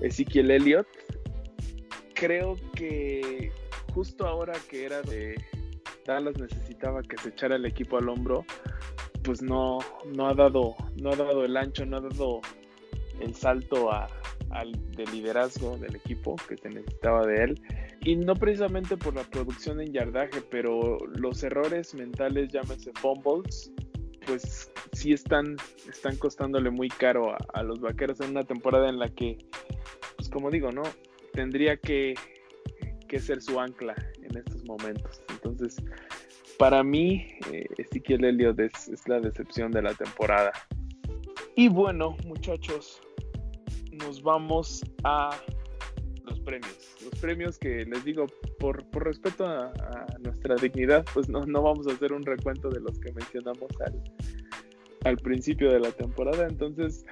Ezequiel 0.00 0.50
Elliott. 0.50 0.86
Creo 2.14 2.56
que 2.74 3.52
justo 3.94 4.26
ahora 4.26 4.54
que 4.68 4.84
era 4.84 5.02
de, 5.02 5.36
Dallas 6.06 6.38
necesitaba 6.38 7.02
que 7.02 7.16
se 7.18 7.30
echara 7.30 7.56
el 7.56 7.66
equipo 7.66 7.98
al 7.98 8.08
hombro, 8.08 8.44
pues 9.22 9.42
no, 9.42 9.78
no 10.14 10.28
ha 10.28 10.34
dado, 10.34 10.74
no 11.00 11.10
ha 11.10 11.16
dado 11.16 11.44
el 11.44 11.56
ancho, 11.56 11.86
no 11.86 11.98
ha 11.98 12.00
dado 12.00 12.40
el 13.20 13.34
salto 13.34 13.92
al 14.52 14.72
de 14.92 15.06
liderazgo 15.06 15.76
del 15.78 15.96
equipo 15.96 16.36
que 16.48 16.56
se 16.56 16.68
necesitaba 16.68 17.26
de 17.26 17.44
él. 17.44 17.62
Y 18.00 18.16
no 18.16 18.34
precisamente 18.34 18.96
por 18.96 19.14
la 19.14 19.24
producción 19.24 19.80
en 19.80 19.92
yardaje, 19.92 20.42
pero 20.50 20.98
los 21.06 21.42
errores 21.42 21.94
mentales, 21.94 22.52
llámese 22.52 22.92
fumbles, 22.94 23.72
pues 24.26 24.70
sí 24.92 25.12
están, 25.12 25.56
están 25.88 26.16
costándole 26.16 26.70
muy 26.70 26.88
caro 26.88 27.32
a, 27.32 27.38
a 27.54 27.62
los 27.62 27.80
vaqueros 27.80 28.20
en 28.20 28.30
una 28.30 28.44
temporada 28.44 28.88
en 28.88 28.98
la 28.98 29.08
que, 29.08 29.38
pues 30.16 30.28
como 30.28 30.50
digo, 30.50 30.70
¿no? 30.70 30.82
Tendría 31.32 31.76
que, 31.76 32.14
que 33.08 33.18
ser 33.18 33.42
su 33.42 33.58
ancla 33.58 33.94
en 34.22 34.36
estos 34.36 34.64
momentos. 34.64 35.22
Entonces, 35.30 35.76
para 36.62 36.84
mí, 36.84 37.26
eh, 37.52 37.66
Ezequiel 37.76 38.24
Elliott 38.24 38.60
es, 38.60 39.08
la 39.08 39.18
decepción 39.18 39.72
de 39.72 39.82
la 39.82 39.94
temporada. 39.94 40.52
Y 41.56 41.68
bueno, 41.68 42.16
muchachos, 42.24 43.02
nos 43.92 44.22
vamos 44.22 44.84
a 45.04 45.30
los 46.24 46.40
premios. 46.40 46.96
Los 47.02 47.20
premios 47.20 47.58
que 47.58 47.84
les 47.84 48.04
digo, 48.04 48.26
por, 48.58 48.84
respeto 48.92 49.46
a, 49.46 49.72
nuestra 50.20 50.54
dignidad, 50.56 51.04
pues 51.12 51.28
no, 51.28 51.40
vamos 51.62 51.86
a 51.86 51.92
hacer 51.92 52.12
un 52.12 52.22
recuento 52.22 52.68
de 52.70 52.80
los 52.80 52.98
que 52.98 53.12
mencionamos 53.12 53.68
al, 53.84 54.02
al 55.04 55.16
principio 55.18 55.70
de 55.72 55.80
la 55.80 55.90
temporada. 55.90 56.46
Entonces, 56.46 57.04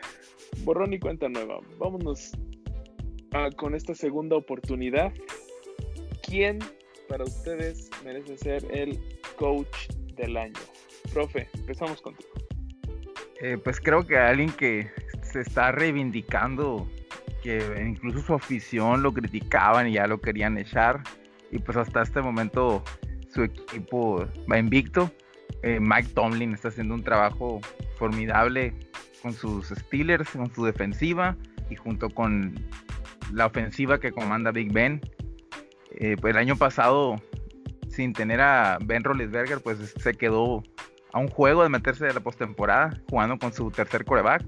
borrón 0.64 0.92
y 0.92 0.98
cuenta 0.98 1.28
nueva. 1.28 1.60
Vámonos 1.78 2.32
con 3.56 3.74
esta 3.74 3.94
segunda 3.94 4.36
oportunidad. 4.36 5.12
¿Quién 6.22 6.58
para 7.08 7.24
ustedes 7.24 7.90
merece 8.04 8.36
ser 8.36 8.64
el 8.70 8.98
coach 9.36 9.88
del 10.16 10.36
año? 10.36 10.60
Profe, 11.12 11.48
empezamos 11.54 12.00
contigo. 12.00 12.30
Eh, 13.42 13.56
pues 13.56 13.80
creo 13.80 14.06
que 14.06 14.18
alguien 14.18 14.50
que 14.50 14.90
se 15.32 15.40
está 15.40 15.72
reivindicando, 15.72 16.88
que 17.42 17.82
incluso 17.86 18.20
su 18.20 18.34
afición 18.34 19.02
lo 19.02 19.12
criticaban 19.12 19.88
y 19.88 19.92
ya 19.92 20.06
lo 20.06 20.20
querían 20.20 20.58
echar, 20.58 21.02
y 21.50 21.58
pues 21.58 21.76
hasta 21.76 22.02
este 22.02 22.20
momento 22.20 22.82
su 23.28 23.44
equipo 23.44 24.26
va 24.50 24.58
invicto. 24.58 25.10
Eh, 25.62 25.78
Mike 25.80 26.10
Tomlin 26.14 26.54
está 26.54 26.68
haciendo 26.68 26.94
un 26.94 27.02
trabajo 27.02 27.60
formidable 27.98 28.74
con 29.22 29.32
sus 29.32 29.68
Steelers, 29.68 30.30
con 30.30 30.52
su 30.52 30.64
defensiva 30.64 31.36
y 31.68 31.76
junto 31.76 32.08
con 32.10 32.54
la 33.32 33.46
ofensiva 33.46 34.00
que 34.00 34.12
comanda 34.12 34.50
Big 34.50 34.72
Ben. 34.72 35.00
Eh, 35.92 36.16
pues 36.20 36.32
el 36.32 36.38
año 36.38 36.56
pasado, 36.56 37.20
sin 37.88 38.12
tener 38.12 38.40
a 38.40 38.78
Ben 38.82 39.04
Roethlisberger, 39.04 39.60
pues 39.60 39.94
se 39.96 40.14
quedó 40.14 40.62
a 41.12 41.18
un 41.18 41.28
juego 41.28 41.62
de 41.62 41.68
meterse 41.68 42.06
de 42.06 42.14
la 42.14 42.20
postemporada, 42.20 43.00
jugando 43.10 43.38
con 43.38 43.52
su 43.52 43.70
tercer 43.70 44.04
coreback. 44.04 44.44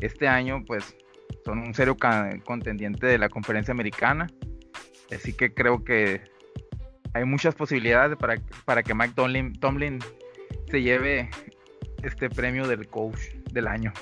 Este 0.00 0.28
año, 0.28 0.64
pues, 0.66 0.96
son 1.44 1.58
un 1.60 1.74
serio 1.74 1.96
contendiente 2.44 3.06
de 3.06 3.18
la 3.18 3.28
conferencia 3.28 3.72
americana. 3.72 4.26
Así 5.10 5.32
que 5.32 5.54
creo 5.54 5.84
que 5.84 6.20
hay 7.14 7.24
muchas 7.24 7.54
posibilidades 7.54 8.16
para, 8.18 8.36
para 8.64 8.82
que 8.82 8.94
Mike 8.94 9.14
Tomlin, 9.14 9.52
Tomlin 9.54 9.98
se 10.70 10.82
lleve 10.82 11.30
este 12.02 12.28
premio 12.28 12.66
del 12.66 12.88
coach 12.88 13.34
del 13.52 13.68
año. 13.68 13.92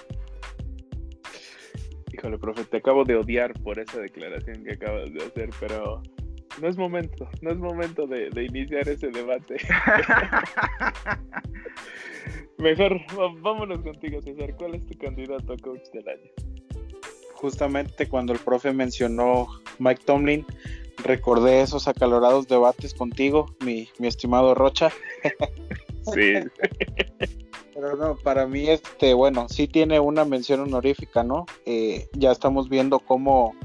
Híjole, 2.12 2.38
profe, 2.38 2.64
te 2.64 2.78
acabo 2.78 3.04
de 3.04 3.16
odiar 3.16 3.52
por 3.60 3.78
esa 3.78 4.00
declaración 4.00 4.64
que 4.64 4.72
acabas 4.72 5.12
de 5.12 5.24
hacer, 5.24 5.50
pero 5.60 6.02
no 6.60 6.68
es 6.68 6.76
momento, 6.76 7.28
no 7.40 7.50
es 7.50 7.56
momento 7.56 8.06
de, 8.06 8.30
iniciar 8.44 8.88
ese 8.88 9.08
debate. 9.08 9.56
Mejor 12.58 13.00
vámonos 13.40 13.82
contigo, 13.82 14.22
César. 14.22 14.54
¿Cuál 14.56 14.76
es 14.76 14.86
tu 14.86 14.96
candidato 14.98 15.52
a 15.52 15.56
coach 15.58 15.82
del 15.92 16.08
año? 16.08 16.30
Justamente 17.34 18.08
cuando 18.08 18.32
el 18.32 18.38
profe 18.38 18.72
mencionó 18.72 19.48
Mike 19.78 20.02
Tomlin, 20.06 20.46
recordé 21.02 21.62
esos 21.62 21.88
acalorados 21.88 22.46
debates 22.46 22.94
contigo, 22.94 23.54
mi, 23.64 23.88
estimado 24.00 24.54
Rocha. 24.54 24.90
sí. 26.14 26.34
Pero 27.74 27.96
no, 27.96 28.16
para 28.16 28.46
mí, 28.46 28.68
este, 28.68 29.14
bueno, 29.14 29.48
sí 29.48 29.66
tiene 29.66 29.98
una 29.98 30.24
mención 30.24 30.60
honorífica, 30.60 31.24
¿no? 31.24 31.44
Eh, 31.66 32.06
ya 32.12 32.30
estamos 32.30 32.68
viendo 32.68 33.00
cómo 33.00 33.56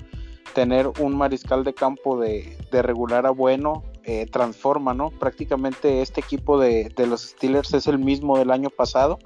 tener 0.60 0.92
un 1.00 1.16
mariscal 1.16 1.64
de 1.64 1.74
campo 1.74 2.20
de, 2.20 2.58
regular 2.70 3.26
a 3.26 3.30
bueno 3.30 3.82
eh, 4.04 4.26
transforma, 4.26 4.94
¿no? 4.94 5.10
Prácticamente 5.10 6.02
este 6.02 6.20
equipo 6.20 6.60
de, 6.60 6.92
de, 6.98 7.08
los 7.08 7.22
Steelers 7.22 7.74
es 7.74 7.88
el 7.88 7.98
mismo 7.98 8.38
del 8.38 8.52
año 8.52 8.70
pasado, 8.70 9.20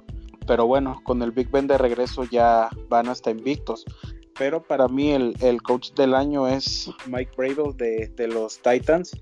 pero 0.46 0.68
bueno, 0.68 1.00
con 1.02 1.22
el 1.22 1.32
Big 1.32 1.50
Ben 1.50 1.66
de 1.66 1.76
regreso 1.76 2.22
ya 2.22 2.68
van 2.88 3.08
hasta 3.08 3.32
invictos. 3.32 3.84
Pero 4.38 4.62
para 4.62 4.86
mí 4.86 5.10
el, 5.10 5.34
el 5.40 5.60
coach 5.60 5.90
del 5.94 6.14
año 6.14 6.46
es 6.46 6.88
Mike 7.08 7.32
Bravel 7.36 7.76
de, 7.76 8.12
de, 8.14 8.28
los 8.28 8.62
Titans. 8.62 9.20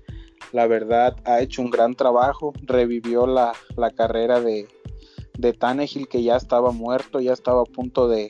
La 0.51 0.67
verdad 0.67 1.15
ha 1.25 1.41
hecho 1.41 1.63
un 1.63 1.71
gran 1.71 1.95
trabajo, 1.95 2.53
revivió 2.61 3.25
la, 3.25 3.53
la 3.75 3.89
carrera 3.89 4.39
de, 4.39 4.67
de 5.39 5.53
Tannehill 5.53 6.07
que 6.07 6.21
ya 6.21 6.35
estaba 6.35 6.71
muerto, 6.71 7.19
ya 7.19 7.33
estaba 7.33 7.63
a 7.63 7.65
punto 7.65 8.07
de, 8.07 8.29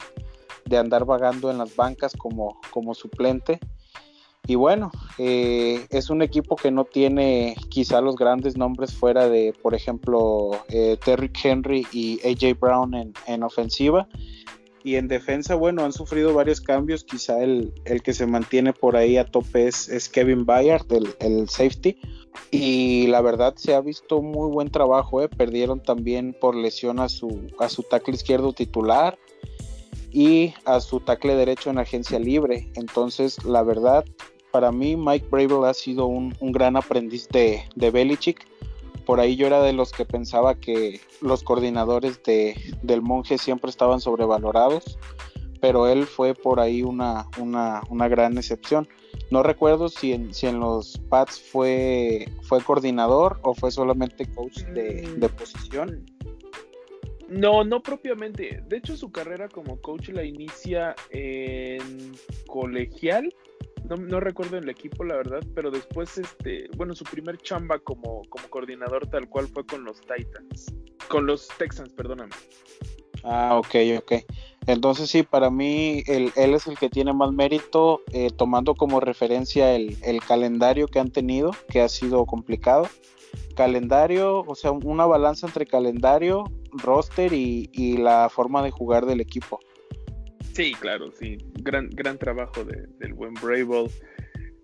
de 0.64 0.78
andar 0.78 1.04
vagando 1.04 1.52
en 1.52 1.58
las 1.58 1.76
bancas 1.76 2.14
como, 2.14 2.62
como 2.72 2.94
suplente. 2.94 3.60
Y 4.46 4.56
bueno, 4.56 4.92
eh, 5.20 5.86
es 5.90 6.10
un 6.10 6.22
equipo 6.22 6.58
que 6.58 6.70
no 6.70 6.84
tiene 6.84 7.56
quizá 7.70 8.02
los 8.02 8.18
grandes 8.18 8.58
nombres 8.58 8.94
fuera 8.94 9.30
de, 9.30 9.54
por 9.62 9.74
ejemplo, 9.74 10.52
eh, 10.68 10.98
Terry 11.04 11.32
Henry 11.42 11.88
y 11.94 12.20
AJ 12.28 12.60
Brown 12.60 12.94
en, 12.94 13.14
en, 13.26 13.44
ofensiva. 13.44 14.10
Y 14.84 14.96
en 14.96 15.08
defensa, 15.08 15.56
bueno, 15.56 15.86
han 15.86 15.94
sufrido 15.94 16.34
varios 16.34 16.60
cambios. 16.60 17.06
Quizá 17.06 17.42
el, 17.42 17.74
el 17.86 18.02
que 18.02 18.14
se 18.14 18.26
mantiene 18.26 18.74
por 18.74 18.98
ahí 18.98 19.16
a 19.16 19.24
tope 19.24 19.66
es, 19.66 19.88
es 19.88 20.10
Kevin 20.10 20.46
Bayard, 20.46 20.92
el, 20.92 21.16
el, 21.22 21.48
safety. 21.48 21.98
Y 22.52 23.08
la 23.08 23.22
verdad 23.22 23.56
se 23.56 23.74
ha 23.76 23.80
visto 23.80 24.22
muy 24.22 24.50
buen 24.50 24.70
trabajo. 24.70 25.22
¿eh? 25.22 25.30
Perdieron 25.30 25.82
también 25.82 26.36
por 26.38 26.54
lesión 26.54 27.00
a 27.00 27.08
su, 27.08 27.48
a 27.60 27.70
su 27.70 27.84
tackle 27.84 28.16
izquierdo 28.16 28.52
titular 28.52 29.18
y 30.12 30.54
a 30.66 30.82
su 30.82 31.00
tackle 31.00 31.36
derecho 31.36 31.70
en 31.70 31.80
agencia 31.80 32.20
libre. 32.20 32.70
Entonces, 32.76 33.44
la 33.46 33.64
verdad, 33.64 34.04
para 34.54 34.72
mí 34.72 34.96
Mike 34.96 35.30
Bravel 35.32 35.66
ha 35.66 35.74
sido 35.74 36.06
un, 36.06 36.36
un 36.40 36.52
gran 36.52 36.78
aprendiz 36.78 37.28
de, 37.30 37.64
de, 37.76 37.90
Belichick. 37.90 38.46
Por 39.04 39.20
ahí 39.20 39.36
yo 39.36 39.48
era 39.48 39.64
de 39.64 39.74
los 39.74 39.92
que 39.92 40.06
pensaba 40.06 40.54
que 40.54 41.02
los 41.22 41.42
coordinadores 41.42 42.22
de, 42.22 42.56
del 42.84 43.02
monje 43.02 43.40
siempre 43.40 43.72
estaban 43.72 44.00
sobrevalorados, 44.00 45.00
pero 45.60 45.88
él 45.88 46.06
fue 46.06 46.36
por 46.36 46.60
ahí 46.60 46.84
una, 46.84 47.26
una, 47.40 47.82
una 47.90 48.08
gran 48.08 48.38
excepción. 48.38 48.88
No 49.32 49.42
recuerdo 49.42 49.90
si 49.90 50.14
en, 50.14 50.32
si 50.36 50.46
en 50.46 50.60
los 50.60 51.00
Pats 51.10 51.42
fue, 51.42 52.28
fue 52.44 52.62
coordinador 52.62 53.40
o 53.42 53.56
fue 53.56 53.72
solamente 53.72 54.32
coach 54.36 54.60
de, 54.76 55.16
de 55.18 55.30
posición. 55.30 56.06
No, 57.28 57.64
no 57.64 57.82
propiamente. 57.82 58.64
De 58.68 58.78
hecho, 58.78 58.96
su 58.96 59.12
carrera 59.12 59.50
como 59.50 59.82
coach 59.82 60.10
la 60.10 60.24
inicia 60.24 60.96
en 61.10 62.12
colegial. 62.46 63.34
No, 63.90 63.98
no, 63.98 64.20
recuerdo 64.20 64.58
el 64.58 64.70
equipo, 64.70 65.04
la 65.04 65.16
verdad, 65.16 65.42
pero 65.54 65.70
después, 65.70 66.18
este, 66.18 66.70
bueno, 66.78 66.96
su 66.96 67.04
primer 67.04 67.38
chamba 67.38 67.80
como, 67.80 68.22
como 68.30 68.50
coordinador 68.50 69.08
tal 69.08 69.28
cual 69.28 69.48
fue 69.48 69.66
con 69.66 69.84
los 69.84 70.00
Titans. 70.02 70.74
Con 71.10 71.26
los 71.26 71.50
Texans, 71.58 71.92
perdóname. 71.94 72.32
Ah, 73.24 73.58
ok, 73.58 73.76
ok. 74.00 74.14
Entonces 74.68 75.10
sí, 75.10 75.24
para 75.24 75.50
mí 75.50 76.04
él, 76.08 76.32
es 76.36 76.68
el 76.68 76.78
que 76.78 76.90
tiene 76.90 77.12
más 77.14 77.32
mérito, 77.34 78.02
eh, 78.14 78.30
tomando 78.36 78.76
como 78.76 79.00
referencia 79.02 79.76
el, 79.76 79.98
el 80.04 80.22
calendario 80.22 80.88
que 80.88 81.00
han 81.00 81.12
tenido, 81.12 81.52
que 81.70 81.82
ha 81.82 81.90
sido 81.90 82.26
complicado 82.26 82.88
calendario, 83.54 84.44
o 84.46 84.56
sea, 84.56 84.72
una 84.72 85.06
balanza 85.06 85.48
entre 85.48 85.66
calendario, 85.66 86.46
roster 86.72 87.34
y, 87.34 87.70
y, 87.72 87.98
la 87.98 88.30
forma 88.30 88.64
de 88.64 88.72
jugar 88.72 89.06
del 89.06 89.22
equipo. 89.22 89.60
Sí, 90.54 90.74
claro, 90.80 91.12
sí. 91.12 91.38
Gran, 91.62 91.90
gran 91.90 92.18
trabajo 92.18 92.64
de, 92.64 92.88
del 93.00 93.14
buen 93.14 93.34
Brable. 93.36 93.90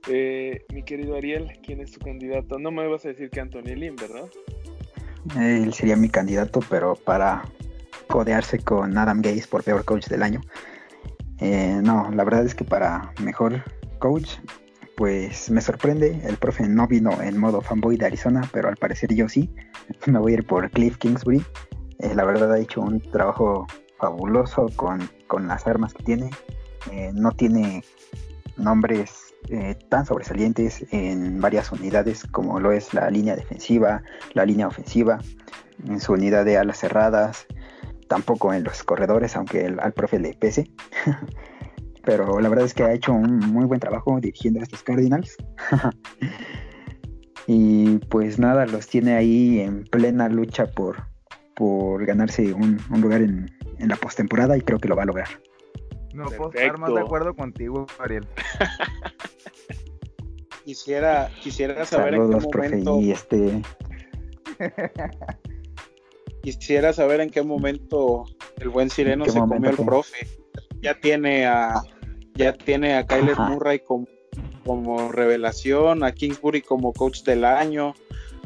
Eh, 0.07 0.65
mi 0.73 0.83
querido 0.83 1.15
Ariel, 1.15 1.51
¿quién 1.65 1.81
es 1.81 1.91
tu 1.91 1.99
candidato? 1.99 2.57
No 2.59 2.71
me 2.71 2.87
vas 2.87 3.05
a 3.05 3.09
decir 3.09 3.29
que 3.29 3.39
Anthony 3.39 3.75
Lynn, 3.75 3.95
¿verdad? 3.95 4.29
Él 5.37 5.73
sería 5.73 5.95
mi 5.95 6.09
candidato, 6.09 6.61
pero 6.69 6.95
para 6.95 7.43
codearse 8.07 8.59
con 8.59 8.97
Adam 8.97 9.21
Gaze 9.21 9.47
por 9.47 9.63
peor 9.63 9.83
coach 9.83 10.07
del 10.07 10.23
año. 10.23 10.41
Eh, 11.39 11.79
no, 11.83 12.09
la 12.11 12.23
verdad 12.23 12.45
es 12.45 12.55
que 12.55 12.65
para 12.65 13.13
mejor 13.21 13.63
coach 13.99 14.37
pues 14.99 15.49
me 15.49 15.61
sorprende, 15.61 16.19
el 16.25 16.35
profe 16.35 16.67
no 16.67 16.85
vino 16.85 17.21
en 17.21 17.37
modo 17.37 17.61
fanboy 17.61 17.95
de 17.95 18.07
Arizona, 18.07 18.41
pero 18.51 18.67
al 18.67 18.75
parecer 18.75 19.13
yo 19.13 19.29
sí. 19.29 19.49
Me 20.07 20.19
voy 20.19 20.33
a 20.33 20.35
ir 20.35 20.45
por 20.45 20.69
Cliff 20.71 20.97
Kingsbury. 20.97 21.41
Eh, 21.99 22.13
la 22.13 22.25
verdad 22.25 22.51
ha 22.51 22.59
hecho 22.59 22.81
un 22.81 22.99
trabajo 22.99 23.65
fabuloso 23.97 24.65
con, 24.75 25.09
con 25.29 25.47
las 25.47 25.65
armas 25.65 25.93
que 25.93 26.03
tiene. 26.03 26.31
Eh, 26.91 27.11
no 27.13 27.31
tiene 27.31 27.85
nombres 28.57 29.33
eh, 29.47 29.75
tan 29.87 30.05
sobresalientes 30.05 30.85
en 30.91 31.39
varias 31.39 31.71
unidades 31.71 32.25
como 32.25 32.59
lo 32.59 32.73
es 32.73 32.93
la 32.93 33.09
línea 33.09 33.37
defensiva, 33.37 34.03
la 34.33 34.45
línea 34.45 34.67
ofensiva, 34.67 35.19
en 35.87 36.01
su 36.01 36.13
unidad 36.13 36.43
de 36.43 36.57
alas 36.57 36.79
cerradas, 36.79 37.45
tampoco 38.09 38.53
en 38.53 38.65
los 38.65 38.83
corredores, 38.83 39.37
aunque 39.37 39.65
el, 39.65 39.79
al 39.79 39.93
profe 39.93 40.19
le 40.19 40.33
pese. 40.33 40.69
pero 42.03 42.39
la 42.39 42.49
verdad 42.49 42.65
es 42.65 42.73
que 42.73 42.83
ha 42.83 42.91
hecho 42.91 43.13
un 43.13 43.37
muy 43.37 43.65
buen 43.65 43.79
trabajo 43.79 44.19
dirigiendo 44.19 44.59
a 44.59 44.63
estos 44.63 44.83
Cardinals. 44.83 45.37
y 47.47 47.99
pues 48.09 48.39
nada, 48.39 48.65
los 48.65 48.87
tiene 48.87 49.13
ahí 49.13 49.59
en 49.59 49.83
plena 49.83 50.27
lucha 50.27 50.65
por, 50.65 51.03
por 51.55 52.05
ganarse 52.05 52.51
un, 52.51 52.79
un 52.89 53.01
lugar 53.01 53.21
en, 53.21 53.58
en 53.79 53.89
la 53.89 53.95
postemporada 53.95 54.55
y 54.57 54.61
creo 54.61 54.79
que 54.79 54.87
lo 54.87 54.95
va 54.95 55.03
a 55.03 55.07
lograr. 55.07 55.27
No 56.13 56.25
puedo 56.25 56.51
estar 56.51 56.77
más 56.79 56.93
de 56.93 57.01
acuerdo 57.01 57.35
contigo, 57.35 57.85
Ariel. 57.99 58.27
quisiera, 60.65 61.29
quisiera 61.41 61.85
saber 61.85 62.15
Saludos, 62.15 62.35
en 62.35 62.41
qué 62.41 62.47
profe, 62.49 62.69
momento. 62.69 62.99
y 63.01 63.11
este 63.11 63.61
Quisiera 66.41 66.93
saber 66.93 67.21
en 67.21 67.29
qué 67.29 67.43
momento 67.43 68.25
el 68.57 68.69
buen 68.69 68.89
Sireno 68.89 69.23
¿En 69.23 69.25
qué 69.25 69.31
se 69.31 69.39
comió 69.39 69.55
momento 69.55 69.81
el 69.81 69.87
profe. 69.87 70.27
Ya 70.81 70.99
tiene 70.99 71.45
a 71.45 71.81
ya 72.35 72.53
tiene 72.53 72.95
a 72.95 73.05
Kyler 73.05 73.33
Ajá. 73.33 73.49
Murray 73.49 73.79
como, 73.79 74.07
como 74.65 75.11
revelación, 75.11 76.03
a 76.03 76.13
Kingsbury 76.13 76.61
como 76.61 76.93
coach 76.93 77.23
del 77.23 77.43
año, 77.43 77.93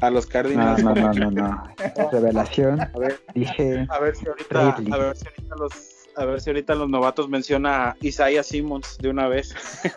a 0.06 0.10
los 0.10 0.26
no, 0.26 0.32
Cardinals. 0.32 0.84
no, 0.84 0.94
no, 0.96 1.14
no, 1.14 1.32
no. 1.32 1.64
Revelación, 2.12 2.82
A 2.82 2.92
ver, 2.98 3.20
dije 3.34 3.86
a 3.90 4.00
ver 4.00 4.16
si 4.16 4.28
ahorita, 4.28 4.70
a 4.70 4.98
ver 4.98 5.16
si 5.16 5.28
ahorita 5.28 5.56
los 5.56 5.72
a 6.16 6.26
ver 6.26 6.42
si 6.42 6.50
ahorita 6.50 6.76
los 6.76 6.90
novatos 6.90 7.28
menciona 7.30 7.90
a 7.90 7.98
Isaiah 8.02 8.44
Simmons 8.44 8.98
de 9.00 9.10
una 9.10 9.28
vez. 9.28 9.56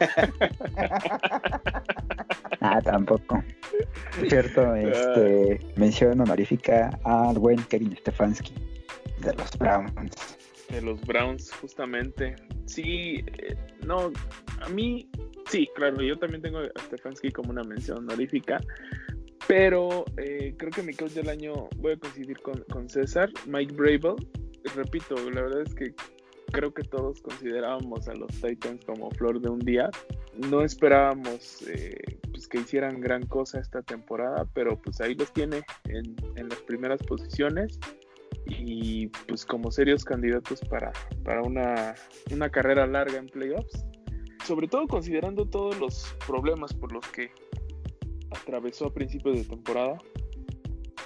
Ah, 2.60 2.80
tampoco. 2.82 3.44
Cierto, 4.28 4.74
este, 4.74 5.60
mención 5.76 6.20
honorífica 6.20 6.98
al 7.04 7.38
buen 7.38 7.62
Kevin 7.64 7.96
Stefanski 7.98 8.54
de 9.20 9.34
los 9.34 9.56
Browns. 9.58 10.38
De 10.70 10.80
los 10.80 11.00
Browns, 11.02 11.52
justamente. 11.52 12.34
Sí, 12.64 13.24
eh, 13.38 13.54
no, 13.84 14.10
a 14.62 14.68
mí, 14.70 15.08
sí, 15.48 15.68
claro, 15.76 16.02
yo 16.02 16.18
también 16.18 16.42
tengo 16.42 16.58
a 16.58 16.80
Stefanski 16.86 17.30
como 17.30 17.50
una 17.50 17.62
mención 17.62 17.98
honorífica, 17.98 18.60
pero 19.46 20.04
eh, 20.16 20.54
creo 20.56 20.70
que 20.70 20.82
mi 20.82 20.94
coach 20.94 21.12
del 21.12 21.28
año, 21.28 21.68
voy 21.76 21.92
a 21.92 21.96
coincidir 21.96 22.40
con, 22.40 22.62
con 22.70 22.88
César, 22.88 23.30
Mike 23.46 23.74
Bravel. 23.74 24.16
Repito, 24.74 25.14
la 25.30 25.42
verdad 25.42 25.62
es 25.62 25.74
que 25.74 25.94
creo 26.52 26.72
que 26.72 26.82
todos 26.82 27.20
considerábamos 27.20 28.08
a 28.08 28.14
los 28.14 28.30
Titans 28.40 28.84
como 28.84 29.10
flor 29.12 29.40
de 29.40 29.48
un 29.48 29.60
día. 29.60 29.90
No 30.50 30.62
esperábamos 30.62 31.62
eh, 31.68 32.18
pues 32.30 32.48
que 32.48 32.58
hicieran 32.58 33.00
gran 33.00 33.24
cosa 33.26 33.60
esta 33.60 33.82
temporada, 33.82 34.46
pero 34.54 34.80
pues 34.80 35.00
ahí 35.00 35.14
los 35.14 35.32
tiene 35.32 35.62
en, 35.84 36.16
en 36.36 36.48
las 36.48 36.58
primeras 36.62 37.02
posiciones 37.02 37.78
y 38.46 39.08
pues 39.26 39.44
como 39.44 39.70
serios 39.70 40.04
candidatos 40.04 40.60
para, 40.68 40.92
para 41.24 41.42
una, 41.42 41.94
una 42.32 42.50
carrera 42.50 42.86
larga 42.86 43.18
en 43.18 43.26
playoffs. 43.26 43.84
Sobre 44.44 44.68
todo 44.68 44.86
considerando 44.86 45.46
todos 45.46 45.78
los 45.78 46.14
problemas 46.26 46.72
por 46.72 46.92
los 46.92 47.06
que 47.08 47.30
atravesó 48.30 48.86
a 48.86 48.94
principios 48.94 49.36
de 49.36 49.44
temporada, 49.44 49.98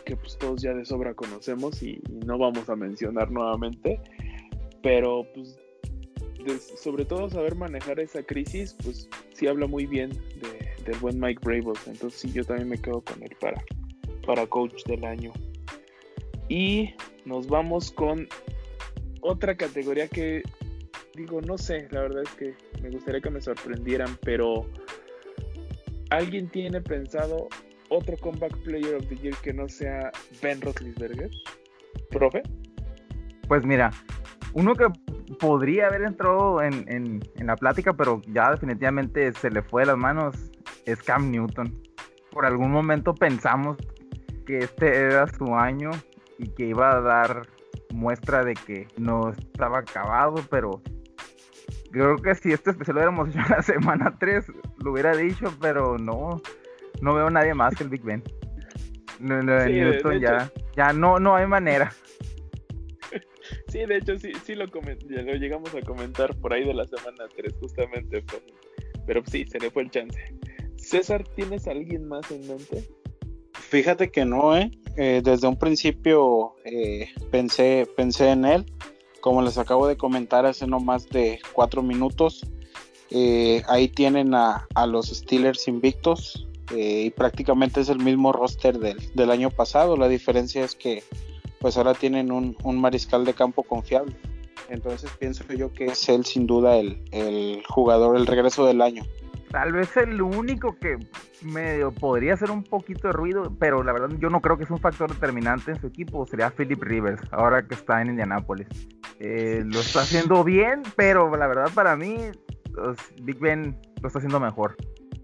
que 0.04 0.16
pues 0.16 0.36
todos 0.38 0.62
ya 0.62 0.72
de 0.74 0.84
sobra 0.84 1.14
conocemos 1.14 1.82
y, 1.82 2.00
y 2.08 2.24
no 2.26 2.38
vamos 2.38 2.68
a 2.68 2.76
mencionar 2.76 3.30
nuevamente, 3.30 4.00
pero 4.82 5.24
pues 5.34 5.58
de- 6.44 6.58
sobre 6.58 7.04
todo 7.04 7.28
saber 7.28 7.54
manejar 7.54 8.00
esa 8.00 8.22
crisis, 8.22 8.74
pues 8.82 9.08
sí 9.34 9.46
habla 9.46 9.66
muy 9.66 9.86
bien 9.86 10.10
de- 10.10 10.82
del 10.90 10.98
buen 10.98 11.20
Mike 11.20 11.40
Bravel, 11.44 11.76
entonces 11.86 12.20
sí, 12.20 12.32
yo 12.32 12.44
también 12.44 12.68
me 12.68 12.78
quedo 12.78 13.02
con 13.02 13.22
él 13.22 13.36
para, 13.40 13.62
para 14.26 14.46
coach 14.46 14.82
del 14.84 15.04
año. 15.04 15.32
Y 16.48 16.94
nos 17.26 17.46
vamos 17.46 17.92
con 17.92 18.26
otra 19.20 19.56
categoría 19.56 20.08
que 20.08 20.42
digo, 21.14 21.40
no 21.42 21.58
sé, 21.58 21.86
la 21.90 22.00
verdad 22.00 22.22
es 22.22 22.30
que 22.30 22.54
me 22.82 22.90
gustaría 22.90 23.20
que 23.20 23.30
me 23.30 23.40
sorprendieran, 23.42 24.16
pero 24.22 24.66
¿alguien 26.10 26.48
tiene 26.48 26.80
pensado 26.80 27.48
otro 27.88 28.16
comeback 28.18 28.56
player 28.62 28.94
of 28.96 29.06
the 29.08 29.16
year 29.16 29.34
que 29.42 29.52
no 29.52 29.68
sea 29.68 30.10
Ben 30.42 30.60
Roethlisberger? 30.60 31.30
¿Profe? 32.10 32.42
Pues 33.48 33.64
mira, 33.64 33.90
uno 34.52 34.74
que 34.74 34.86
podría 35.38 35.86
haber 35.88 36.02
entrado 36.02 36.62
en, 36.62 36.84
en- 36.88 37.20
en 37.36 37.46
la 37.46 37.56
plática, 37.56 37.92
pero 37.94 38.20
ya 38.28 38.50
definitivamente 38.52 39.32
se 39.32 39.50
le 39.50 39.62
fue 39.62 39.82
de 39.82 39.86
las 39.86 39.96
manos, 39.96 40.36
es 40.86 41.02
Cam 41.02 41.30
Newton. 41.30 41.80
por 42.30 42.46
algún 42.46 42.70
momento 42.70 43.12
pensamos 43.14 43.76
que 44.46 44.58
este 44.58 44.86
era 44.96 45.26
su 45.26 45.54
año 45.56 45.90
y 46.38 46.48
que 46.50 46.66
iba 46.66 46.96
a 46.96 47.00
dar 47.00 47.48
muestra 47.92 48.44
de 48.44 48.54
que 48.54 48.86
no 48.96 49.30
estaba 49.30 49.80
acabado, 49.80 50.36
pero 50.48 50.80
creo 51.90 52.16
que 52.16 52.34
si 52.34 52.52
este 52.52 52.70
especial 52.70 52.96
lo 52.96 53.00
hubiéramos 53.00 53.28
hecho 53.30 53.38
en 53.38 53.50
la 53.50 53.62
semana 53.62 54.16
3, 54.18 54.44
lo 54.82 54.92
hubiera 54.92 55.16
dicho, 55.16 55.54
pero 55.60 55.98
no, 55.98 56.40
no 57.00 57.14
veo 57.14 57.26
a 57.26 57.30
nadie 57.30 57.54
más 57.54 57.74
que 57.74 57.84
el 57.84 57.90
Big 57.90 58.02
Ben. 58.02 58.22
No, 59.18 59.42
no, 59.42 59.64
Sí, 59.64 59.72
Newton 59.72 60.12
de 60.12 60.20
ya, 60.20 60.52
ya 60.76 60.92
no, 60.92 61.18
no 61.18 61.36
hay 61.36 61.46
manera. 61.46 61.92
Sí, 63.66 63.84
de 63.84 63.98
hecho, 63.98 64.16
sí, 64.16 64.32
sí 64.44 64.54
lo, 64.54 64.66
lo 64.66 65.34
llegamos 65.34 65.74
a 65.74 65.80
comentar 65.82 66.36
por 66.36 66.52
ahí 66.52 66.64
de 66.64 66.74
la 66.74 66.86
semana 66.86 67.24
3, 67.36 67.54
justamente. 67.60 68.22
Pero, 68.22 68.42
pero 69.06 69.22
sí, 69.26 69.44
se 69.46 69.58
le 69.58 69.70
fue 69.70 69.82
el 69.84 69.90
chance. 69.90 70.20
César, 70.76 71.24
¿tienes 71.36 71.68
a 71.68 71.72
alguien 71.72 72.06
más 72.06 72.30
en 72.30 72.46
mente? 72.48 72.88
Fíjate 73.52 74.10
que 74.10 74.24
no, 74.24 74.56
¿eh? 74.56 74.70
Eh, 74.96 75.20
desde 75.24 75.46
un 75.46 75.56
principio 75.56 76.54
eh, 76.64 77.08
pensé, 77.30 77.86
pensé 77.96 78.30
en 78.30 78.44
él. 78.44 78.66
Como 79.20 79.42
les 79.42 79.58
acabo 79.58 79.86
de 79.86 79.96
comentar 79.96 80.46
hace 80.46 80.66
no 80.66 80.80
más 80.80 81.08
de 81.08 81.40
cuatro 81.52 81.82
minutos, 81.82 82.46
eh, 83.10 83.62
ahí 83.68 83.88
tienen 83.88 84.34
a, 84.34 84.66
a 84.74 84.86
los 84.86 85.08
Steelers 85.08 85.68
invictos 85.68 86.46
eh, 86.74 87.04
y 87.06 87.10
prácticamente 87.10 87.80
es 87.80 87.88
el 87.88 87.98
mismo 87.98 88.32
roster 88.32 88.78
del, 88.78 88.98
del 89.14 89.30
año 89.30 89.50
pasado. 89.50 89.96
La 89.96 90.08
diferencia 90.08 90.64
es 90.64 90.74
que 90.74 91.02
pues 91.60 91.76
ahora 91.76 91.94
tienen 91.94 92.32
un, 92.32 92.56
un 92.62 92.80
mariscal 92.80 93.24
de 93.24 93.34
campo 93.34 93.62
confiable. 93.62 94.16
Entonces 94.70 95.10
pienso 95.18 95.44
yo 95.52 95.72
que 95.72 95.86
es 95.86 96.08
él 96.08 96.24
sin 96.24 96.46
duda 96.46 96.76
el, 96.76 97.02
el 97.10 97.62
jugador, 97.68 98.16
el 98.16 98.26
regreso 98.26 98.64
del 98.64 98.80
año. 98.80 99.04
Tal 99.50 99.72
vez 99.72 99.96
el 99.96 100.22
único 100.22 100.78
que 100.78 100.96
medio 101.42 101.90
podría 101.90 102.34
hacer 102.34 102.52
un 102.52 102.62
poquito 102.62 103.08
de 103.08 103.12
ruido, 103.12 103.56
pero 103.58 103.82
la 103.82 103.92
verdad 103.92 104.10
yo 104.20 104.30
no 104.30 104.40
creo 104.40 104.56
que 104.56 104.62
es 104.62 104.70
un 104.70 104.78
factor 104.78 105.12
determinante 105.12 105.72
en 105.72 105.80
su 105.80 105.88
equipo, 105.88 106.24
sería 106.24 106.50
Philip 106.50 106.80
Rivers, 106.80 107.20
ahora 107.32 107.66
que 107.66 107.74
está 107.74 108.00
en 108.00 108.10
Indianápolis. 108.10 108.68
Eh, 109.18 109.62
lo 109.66 109.80
está 109.80 110.02
haciendo 110.02 110.44
bien, 110.44 110.82
pero 110.94 111.36
la 111.36 111.48
verdad 111.48 111.68
para 111.74 111.96
mí 111.96 112.16
pues, 112.72 112.96
Big 113.22 113.38
Ben 113.38 113.76
lo 114.00 114.06
está 114.06 114.20
haciendo 114.20 114.38
mejor. 114.38 114.76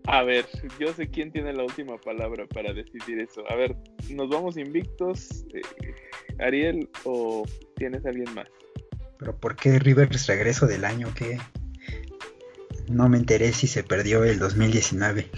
A 0.08 0.22
ver, 0.22 0.46
yo 0.78 0.92
sé 0.92 1.08
quién 1.08 1.30
tiene 1.32 1.52
la 1.52 1.64
última 1.64 1.96
palabra 1.98 2.46
para 2.46 2.72
decidir 2.72 3.20
eso. 3.20 3.42
A 3.50 3.56
ver, 3.56 3.76
¿nos 4.10 4.28
vamos 4.28 4.56
invictos, 4.56 5.44
eh, 5.52 5.62
Ariel, 6.40 6.88
o 7.04 7.44
tienes 7.76 8.04
a 8.06 8.10
alguien 8.10 8.32
más? 8.34 8.46
Pero 9.18 9.36
¿por 9.36 9.56
qué 9.56 9.78
Rivers 9.78 10.26
regreso 10.26 10.66
del 10.66 10.84
año? 10.84 11.08
que 11.14 11.38
No 12.88 13.08
me 13.08 13.18
enteré 13.18 13.52
si 13.52 13.66
se 13.66 13.82
perdió 13.82 14.24
el 14.24 14.38
2019. 14.38 15.30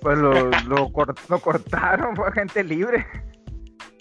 Pues 0.00 0.18
lo, 0.18 0.32
lo, 0.68 0.88
cort- 0.90 1.18
lo 1.28 1.38
cortaron, 1.40 2.14
fue 2.16 2.28
agente 2.28 2.62
libre. 2.64 3.06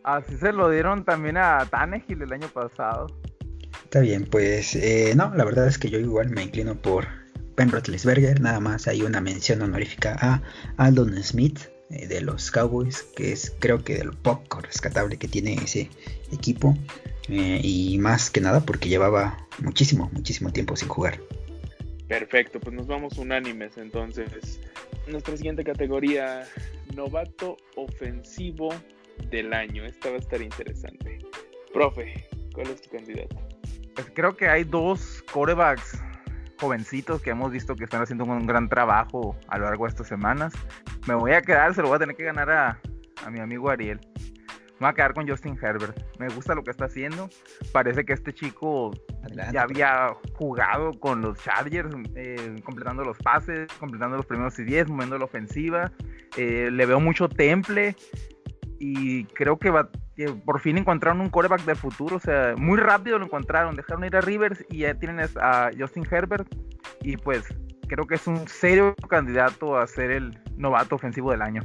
Así 0.03 0.37
se 0.37 0.51
lo 0.51 0.69
dieron 0.69 1.03
también 1.03 1.37
a 1.37 1.65
Tannehill 1.65 2.21
el 2.21 2.31
año 2.33 2.47
pasado. 2.49 3.07
Está 3.83 3.99
bien, 4.01 4.25
pues 4.25 4.75
eh, 4.75 5.13
no, 5.15 5.33
la 5.35 5.45
verdad 5.45 5.67
es 5.67 5.77
que 5.77 5.89
yo 5.89 5.97
igual 5.99 6.29
me 6.29 6.43
inclino 6.43 6.75
por 6.75 7.07
Ben 7.55 7.71
Roethlisberger. 7.71 8.39
Nada 8.39 8.59
más 8.59 8.87
hay 8.87 9.01
una 9.01 9.19
mención 9.21 9.61
honorífica 9.61 10.15
a 10.19 10.41
Aldon 10.77 11.21
Smith 11.23 11.59
eh, 11.89 12.07
de 12.07 12.21
los 12.21 12.51
Cowboys, 12.51 13.03
que 13.15 13.31
es 13.31 13.55
creo 13.59 13.83
que 13.83 13.95
de 13.95 14.03
lo 14.05 14.11
poco 14.11 14.61
rescatable 14.61 15.17
que 15.17 15.27
tiene 15.27 15.55
ese 15.55 15.89
equipo. 16.31 16.77
eh, 17.29 17.59
y 17.63 17.97
más 17.97 18.29
que 18.29 18.41
nada 18.41 18.59
porque 18.59 18.89
llevaba 18.89 19.37
muchísimo, 19.59 20.09
muchísimo 20.13 20.51
tiempo 20.51 20.75
sin 20.75 20.89
jugar. 20.89 21.19
Perfecto, 22.07 22.59
pues 22.59 22.75
nos 22.75 22.87
vamos 22.87 23.17
unánimes 23.17 23.77
entonces. 23.77 24.61
Nuestra 25.07 25.35
siguiente 25.37 25.63
categoría, 25.63 26.43
novato 26.95 27.57
ofensivo 27.75 28.69
del 29.29 29.53
año. 29.53 29.85
Esta 29.85 30.09
va 30.09 30.15
a 30.15 30.19
estar 30.19 30.41
interesante. 30.41 31.19
Profe, 31.73 32.27
¿cuál 32.53 32.67
es 32.67 32.81
tu 32.81 32.89
candidato? 32.89 33.35
Pues 33.95 34.11
creo 34.13 34.35
que 34.35 34.47
hay 34.47 34.63
dos 34.63 35.23
corebacks 35.31 35.99
jovencitos 36.59 37.21
que 37.21 37.31
hemos 37.31 37.51
visto 37.51 37.75
que 37.75 37.83
están 37.83 38.01
haciendo 38.01 38.23
un 38.25 38.45
gran 38.45 38.69
trabajo 38.69 39.35
a 39.47 39.57
lo 39.57 39.65
largo 39.65 39.85
de 39.85 39.89
estas 39.89 40.07
semanas. 40.07 40.53
Me 41.07 41.15
voy 41.15 41.33
a 41.33 41.41
quedar, 41.41 41.73
se 41.73 41.81
lo 41.81 41.87
voy 41.89 41.97
a 41.97 41.99
tener 41.99 42.15
que 42.15 42.23
ganar 42.23 42.49
a, 42.49 42.79
a 43.23 43.29
mi 43.29 43.39
amigo 43.39 43.69
Ariel. 43.69 43.99
Me 44.79 44.87
voy 44.87 44.89
a 44.89 44.93
quedar 44.93 45.13
con 45.13 45.27
Justin 45.27 45.57
Herbert. 45.61 45.97
Me 46.19 46.27
gusta 46.29 46.53
lo 46.53 46.63
que 46.63 46.71
está 46.71 46.85
haciendo. 46.85 47.29
Parece 47.71 48.03
que 48.03 48.13
este 48.13 48.33
chico 48.33 48.91
Adelante, 49.25 49.53
ya 49.53 49.61
había 49.63 50.13
jugado 50.33 50.91
con 50.99 51.21
los 51.21 51.37
Chargers, 51.43 51.89
eh, 52.15 52.55
completando 52.63 53.03
los 53.03 53.17
pases, 53.17 53.67
completando 53.79 54.17
los 54.17 54.25
primeros 54.25 54.57
y 54.59 54.63
10, 54.63 54.87
moviendo 54.89 55.17
la 55.17 55.25
ofensiva. 55.25 55.91
Eh, 56.37 56.69
le 56.71 56.85
veo 56.85 56.99
mucho 56.99 57.27
temple 57.29 57.95
y 58.79 59.23
creo 59.25 59.57
que, 59.57 59.69
va, 59.69 59.89
que 60.15 60.29
por 60.29 60.59
fin 60.59 60.77
encontraron 60.77 61.21
un 61.21 61.29
coreback 61.29 61.63
del 61.65 61.75
futuro. 61.77 62.17
O 62.17 62.19
sea, 62.19 62.55
muy 62.57 62.77
rápido 62.79 63.17
lo 63.19 63.25
encontraron. 63.25 63.75
Dejaron 63.75 64.03
ir 64.05 64.15
a 64.15 64.21
Rivers 64.21 64.63
y 64.69 64.79
ya 64.79 64.93
tienen 64.95 65.25
a 65.41 65.69
Justin 65.77 66.05
Herbert. 66.09 66.47
Y 67.01 67.17
pues 67.17 67.45
creo 67.87 68.05
que 68.05 68.15
es 68.15 68.27
un 68.27 68.47
serio 68.47 68.95
candidato 69.09 69.77
a 69.77 69.87
ser 69.87 70.11
el 70.11 70.37
novato 70.57 70.95
ofensivo 70.95 71.31
del 71.31 71.41
año. 71.41 71.61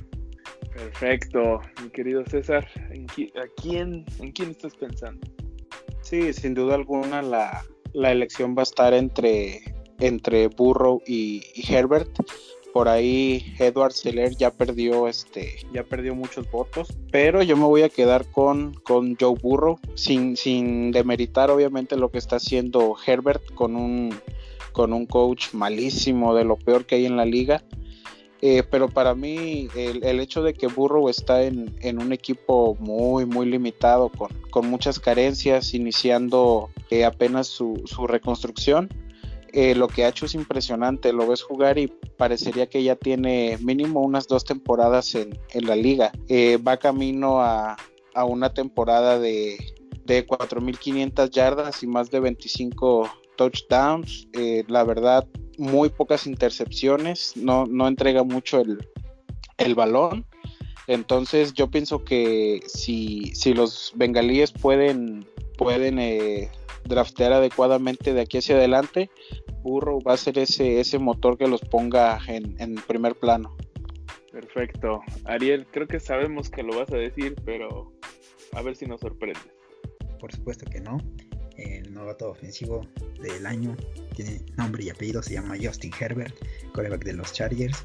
Perfecto, 0.73 1.61
mi 1.83 1.91
querido 1.91 2.25
César. 2.27 2.67
¿en 2.91 3.07
qui- 3.09 3.33
a 3.37 3.47
quién, 3.61 4.05
¿En 4.21 4.33
quién 4.33 4.51
estás 4.51 4.75
pensando? 4.77 5.21
Sí, 6.11 6.33
sin 6.33 6.55
duda 6.55 6.75
alguna 6.75 7.23
la, 7.23 7.65
la 7.93 8.11
elección 8.11 8.57
va 8.57 8.63
a 8.63 8.65
estar 8.65 8.95
entre, 8.95 9.61
entre 10.01 10.49
Burrow 10.49 11.01
y, 11.07 11.41
Herbert. 11.55 12.11
Por 12.73 12.89
ahí 12.89 13.55
Edward 13.61 13.93
Seller 13.93 14.35
ya 14.37 14.51
perdió 14.51 15.07
este, 15.07 15.55
ya 15.73 15.85
perdió 15.85 16.17
muchos 16.17 16.51
votos, 16.51 16.89
pero 17.13 17.45
yo 17.45 17.57
me 17.57 17.65
voy 17.65 17.83
a 17.83 17.89
quedar 17.89 18.29
con, 18.33 18.75
con 18.83 19.17
Joe 19.21 19.37
Burrow, 19.41 19.79
sin, 19.95 20.37
sin 20.37 20.91
demeritar 20.91 21.49
obviamente 21.49 21.97
lo 21.97 22.11
que 22.11 22.19
está 22.19 22.37
haciendo 22.37 22.97
Herbert 23.07 23.55
con 23.55 23.77
un, 23.77 24.13
con 24.73 24.93
un 24.93 25.07
coach 25.07 25.53
malísimo, 25.53 26.35
de 26.35 26.45
lo 26.45 26.57
peor 26.57 26.87
que 26.87 26.97
hay 26.97 27.07
en 27.07 27.17
la 27.17 27.25
liga. 27.25 27.63
Eh, 28.43 28.62
pero 28.70 28.88
para 28.88 29.14
mí 29.14 29.68
el, 29.76 30.03
el 30.03 30.20
hecho 30.20 30.43
de 30.43 30.55
que 30.55 30.66
Burrow 30.66 31.09
está 31.09 31.43
en, 31.43 31.76
en 31.80 32.01
un 32.01 32.12
equipo 32.12 32.74
muy, 32.80 33.26
muy 33.26 33.47
limitado, 33.47 34.09
con, 34.09 34.30
con 34.51 34.68
muchas 34.70 34.99
carencias, 34.99 35.74
iniciando 35.74 36.70
eh, 36.91 37.05
apenas 37.05 37.49
su, 37.49 37.82
su 37.84 38.07
reconstrucción, 38.07 38.88
eh, 39.53 39.74
lo 39.74 39.88
que 39.88 40.05
ha 40.05 40.09
hecho 40.09 40.24
es 40.24 40.34
impresionante. 40.34 41.12
Lo 41.12 41.26
ves 41.26 41.43
jugar 41.43 41.78
y 41.78 41.88
parecería 42.16 42.68
que 42.68 42.82
ya 42.82 42.97
tiene 42.97 43.59
mínimo 43.61 44.01
unas 44.01 44.26
dos 44.26 44.45
temporadas 44.45 45.14
en, 45.14 45.38
en 45.51 45.66
la 45.66 45.76
liga. 45.76 46.12
Va 46.66 46.78
camino 46.78 47.43
a, 47.43 47.76
a 48.14 48.24
una 48.24 48.55
temporada 48.55 49.18
de, 49.18 49.59
de 50.07 50.26
4.500 50.26 51.30
yardas 51.30 51.82
y 51.82 51.86
más 51.88 52.11
de 52.11 52.20
25 52.20 53.11
touchdowns. 53.36 54.28
La 54.68 54.84
verdad, 54.84 55.26
muy 55.61 55.91
pocas 55.91 56.27
intercepciones, 56.27 57.37
no, 57.37 57.67
no 57.67 57.87
entrega 57.87 58.25
mucho 58.25 58.61
el, 58.61 58.89
el 59.59 59.75
balón. 59.75 60.25
Entonces 60.87 61.53
yo 61.53 61.71
pienso 61.71 62.05
que 62.05 62.63
si, 62.67 63.33
si 63.35 63.55
los 63.55 63.93
bengalíes 63.95 64.51
pueden, 64.51 65.25
pueden 65.57 65.99
eh, 65.99 66.51
draftear 66.85 67.33
adecuadamente 67.33 68.15
de 68.15 68.23
aquí 68.23 68.39
hacia 68.39 68.57
adelante, 68.57 69.11
Burrow 69.63 70.03
va 70.03 70.15
a 70.15 70.17
ser 70.17 70.39
ese, 70.39 70.81
ese 70.81 70.99
motor 70.99 71.37
que 71.37 71.47
los 71.47 71.61
ponga 71.61 72.19
en, 72.27 72.57
en 72.59 72.75
primer 72.75 73.15
plano. 73.15 73.55
Perfecto. 74.33 75.01
Ariel, 75.27 75.67
creo 75.71 75.87
que 75.87 76.01
sabemos 76.01 76.51
que 76.51 76.63
lo 76.63 76.79
vas 76.79 76.91
a 76.93 76.97
decir, 76.97 77.37
pero 77.45 77.93
a 78.53 78.63
ver 78.63 78.75
si 78.75 78.87
nos 78.87 79.01
sorprende. 79.01 79.41
Por 80.19 80.33
supuesto 80.33 80.65
que 80.71 80.81
no. 80.81 80.99
El 81.61 81.93
novato 81.93 82.31
ofensivo 82.31 82.89
del 83.23 83.45
año 83.45 83.77
tiene 84.17 84.41
nombre 84.57 84.83
y 84.83 84.91
apellido, 84.91 85.23
se 85.23 85.35
llama 85.35 85.57
Justin 85.63 85.93
Herbert, 85.99 86.35
coreback 86.73 87.05
de 87.05 87.13
los 87.13 87.33
Chargers. 87.35 87.85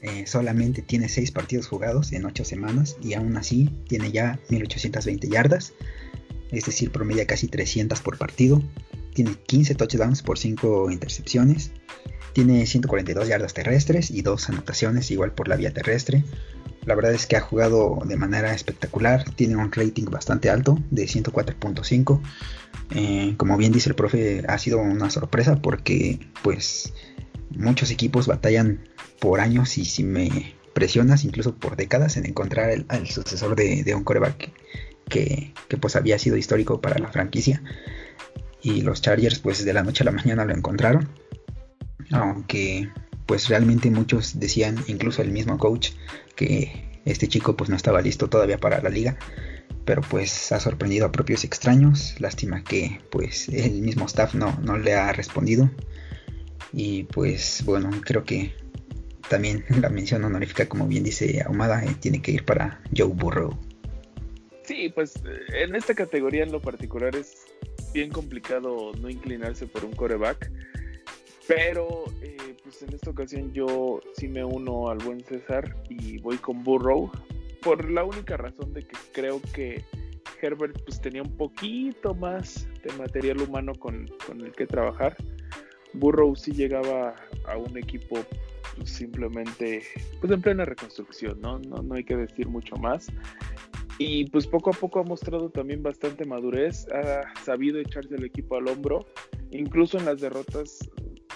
Eh, 0.00 0.26
solamente 0.26 0.82
tiene 0.82 1.08
6 1.08 1.30
partidos 1.30 1.68
jugados 1.68 2.12
en 2.12 2.24
8 2.24 2.44
semanas 2.44 2.96
y 3.02 3.14
aún 3.14 3.36
así 3.36 3.70
tiene 3.86 4.10
ya 4.10 4.40
1820 4.48 5.28
yardas, 5.28 5.74
es 6.50 6.64
decir, 6.64 6.90
promedia 6.90 7.26
casi 7.26 7.48
300 7.48 8.00
por 8.00 8.18
partido. 8.18 8.62
Tiene 9.14 9.34
15 9.46 9.74
touchdowns 9.74 10.22
por 10.22 10.38
5 10.38 10.90
intercepciones. 10.90 11.72
Tiene 12.32 12.66
142 12.66 13.28
yardas 13.28 13.52
terrestres 13.52 14.10
y 14.10 14.22
2 14.22 14.48
anotaciones 14.48 15.10
igual 15.10 15.34
por 15.34 15.48
la 15.48 15.56
vía 15.56 15.72
terrestre. 15.72 16.24
La 16.84 16.94
verdad 16.94 17.12
es 17.12 17.26
que 17.26 17.36
ha 17.36 17.40
jugado 17.40 18.00
de 18.04 18.16
manera 18.16 18.54
espectacular. 18.54 19.24
Tiene 19.36 19.56
un 19.56 19.70
rating 19.70 20.06
bastante 20.06 20.50
alto 20.50 20.78
de 20.90 21.04
104.5. 21.04 22.20
Eh, 22.94 23.34
como 23.36 23.56
bien 23.56 23.72
dice 23.72 23.88
el 23.88 23.94
profe, 23.94 24.44
ha 24.48 24.58
sido 24.58 24.78
una 24.78 25.10
sorpresa 25.10 25.56
porque 25.62 26.18
pues 26.42 26.92
muchos 27.50 27.90
equipos 27.90 28.26
batallan 28.26 28.80
por 29.20 29.40
años 29.40 29.78
y 29.78 29.84
si 29.84 30.02
me 30.02 30.54
presionas 30.74 31.24
incluso 31.24 31.54
por 31.54 31.76
décadas 31.76 32.16
en 32.16 32.26
encontrar 32.26 32.70
el, 32.70 32.86
el 32.90 33.06
sucesor 33.08 33.54
de, 33.54 33.94
un 33.94 34.04
coreback 34.04 34.50
que, 35.08 35.52
que, 35.68 35.76
pues 35.76 35.96
había 35.96 36.18
sido 36.18 36.36
histórico 36.36 36.80
para 36.80 36.98
la 36.98 37.12
franquicia. 37.12 37.62
Y 38.62 38.82
los 38.82 39.02
Chargers 39.02 39.38
pues 39.38 39.64
de 39.64 39.72
la 39.72 39.82
noche 39.82 40.02
a 40.02 40.06
la 40.06 40.12
mañana 40.12 40.44
lo 40.44 40.54
encontraron. 40.54 41.08
Aunque 42.10 42.90
pues 43.32 43.48
realmente 43.48 43.90
muchos 43.90 44.38
decían, 44.38 44.76
incluso 44.88 45.22
el 45.22 45.32
mismo 45.32 45.56
coach, 45.56 45.92
que 46.36 47.00
este 47.06 47.28
chico 47.28 47.56
pues 47.56 47.70
no 47.70 47.76
estaba 47.76 48.02
listo 48.02 48.28
todavía 48.28 48.58
para 48.58 48.82
la 48.82 48.90
liga. 48.90 49.16
Pero 49.86 50.02
pues 50.02 50.52
ha 50.52 50.60
sorprendido 50.60 51.06
a 51.06 51.12
propios 51.12 51.42
extraños. 51.42 52.14
Lástima 52.20 52.62
que 52.62 53.00
pues 53.10 53.48
el 53.48 53.80
mismo 53.80 54.04
staff 54.04 54.34
no, 54.34 54.60
no 54.60 54.76
le 54.76 54.92
ha 54.92 55.14
respondido. 55.14 55.70
Y 56.74 57.04
pues 57.04 57.62
bueno, 57.64 57.90
creo 58.04 58.22
que 58.22 58.52
también 59.30 59.64
la 59.80 59.88
mención 59.88 60.22
honorífica, 60.24 60.68
como 60.68 60.86
bien 60.86 61.02
dice 61.02 61.42
Ahumada, 61.46 61.82
eh, 61.86 61.96
tiene 62.00 62.20
que 62.20 62.32
ir 62.32 62.44
para 62.44 62.82
Joe 62.94 63.14
Burrow. 63.14 63.58
Sí, 64.64 64.92
pues 64.94 65.16
eh, 65.16 65.62
en 65.62 65.74
esta 65.74 65.94
categoría 65.94 66.42
en 66.42 66.52
lo 66.52 66.60
particular 66.60 67.16
es 67.16 67.46
bien 67.94 68.10
complicado 68.10 68.92
no 69.00 69.08
inclinarse 69.08 69.66
por 69.66 69.86
un 69.86 69.92
coreback. 69.92 70.52
Pero 71.48 72.04
eh, 72.22 72.36
pues 72.62 72.82
en 72.82 72.94
esta 72.94 73.10
ocasión 73.10 73.52
yo 73.52 74.00
sí 74.14 74.28
me 74.28 74.44
uno 74.44 74.88
al 74.88 74.98
buen 74.98 75.20
César 75.24 75.76
y 75.88 76.18
voy 76.18 76.38
con 76.38 76.62
Burrow. 76.62 77.10
Por 77.62 77.90
la 77.90 78.04
única 78.04 78.36
razón 78.36 78.72
de 78.72 78.82
que 78.82 78.96
creo 79.12 79.40
que 79.54 79.84
Herbert 80.40 80.82
pues 80.84 81.00
tenía 81.00 81.22
un 81.22 81.36
poquito 81.36 82.14
más 82.14 82.68
de 82.82 82.92
material 82.98 83.40
humano 83.40 83.72
con, 83.74 84.08
con 84.26 84.40
el 84.40 84.52
que 84.52 84.66
trabajar. 84.66 85.16
Burrow 85.94 86.34
sí 86.34 86.52
llegaba 86.52 87.14
a 87.46 87.56
un 87.56 87.76
equipo 87.76 88.18
pues, 88.76 88.90
simplemente 88.90 89.82
pues 90.20 90.32
en 90.32 90.42
plena 90.42 90.64
reconstrucción, 90.64 91.40
¿no? 91.40 91.58
¿no? 91.58 91.82
No 91.82 91.94
hay 91.94 92.04
que 92.04 92.16
decir 92.16 92.48
mucho 92.48 92.76
más. 92.76 93.08
Y 93.98 94.24
pues 94.30 94.46
poco 94.46 94.70
a 94.70 94.72
poco 94.72 95.00
ha 95.00 95.04
mostrado 95.04 95.50
también 95.50 95.82
bastante 95.82 96.24
madurez, 96.24 96.86
ha 96.88 97.22
sabido 97.44 97.78
echarse 97.78 98.14
el 98.14 98.24
equipo 98.24 98.56
al 98.56 98.68
hombro, 98.68 99.06
incluso 99.50 99.98
en 99.98 100.06
las 100.06 100.20
derrotas 100.20 100.78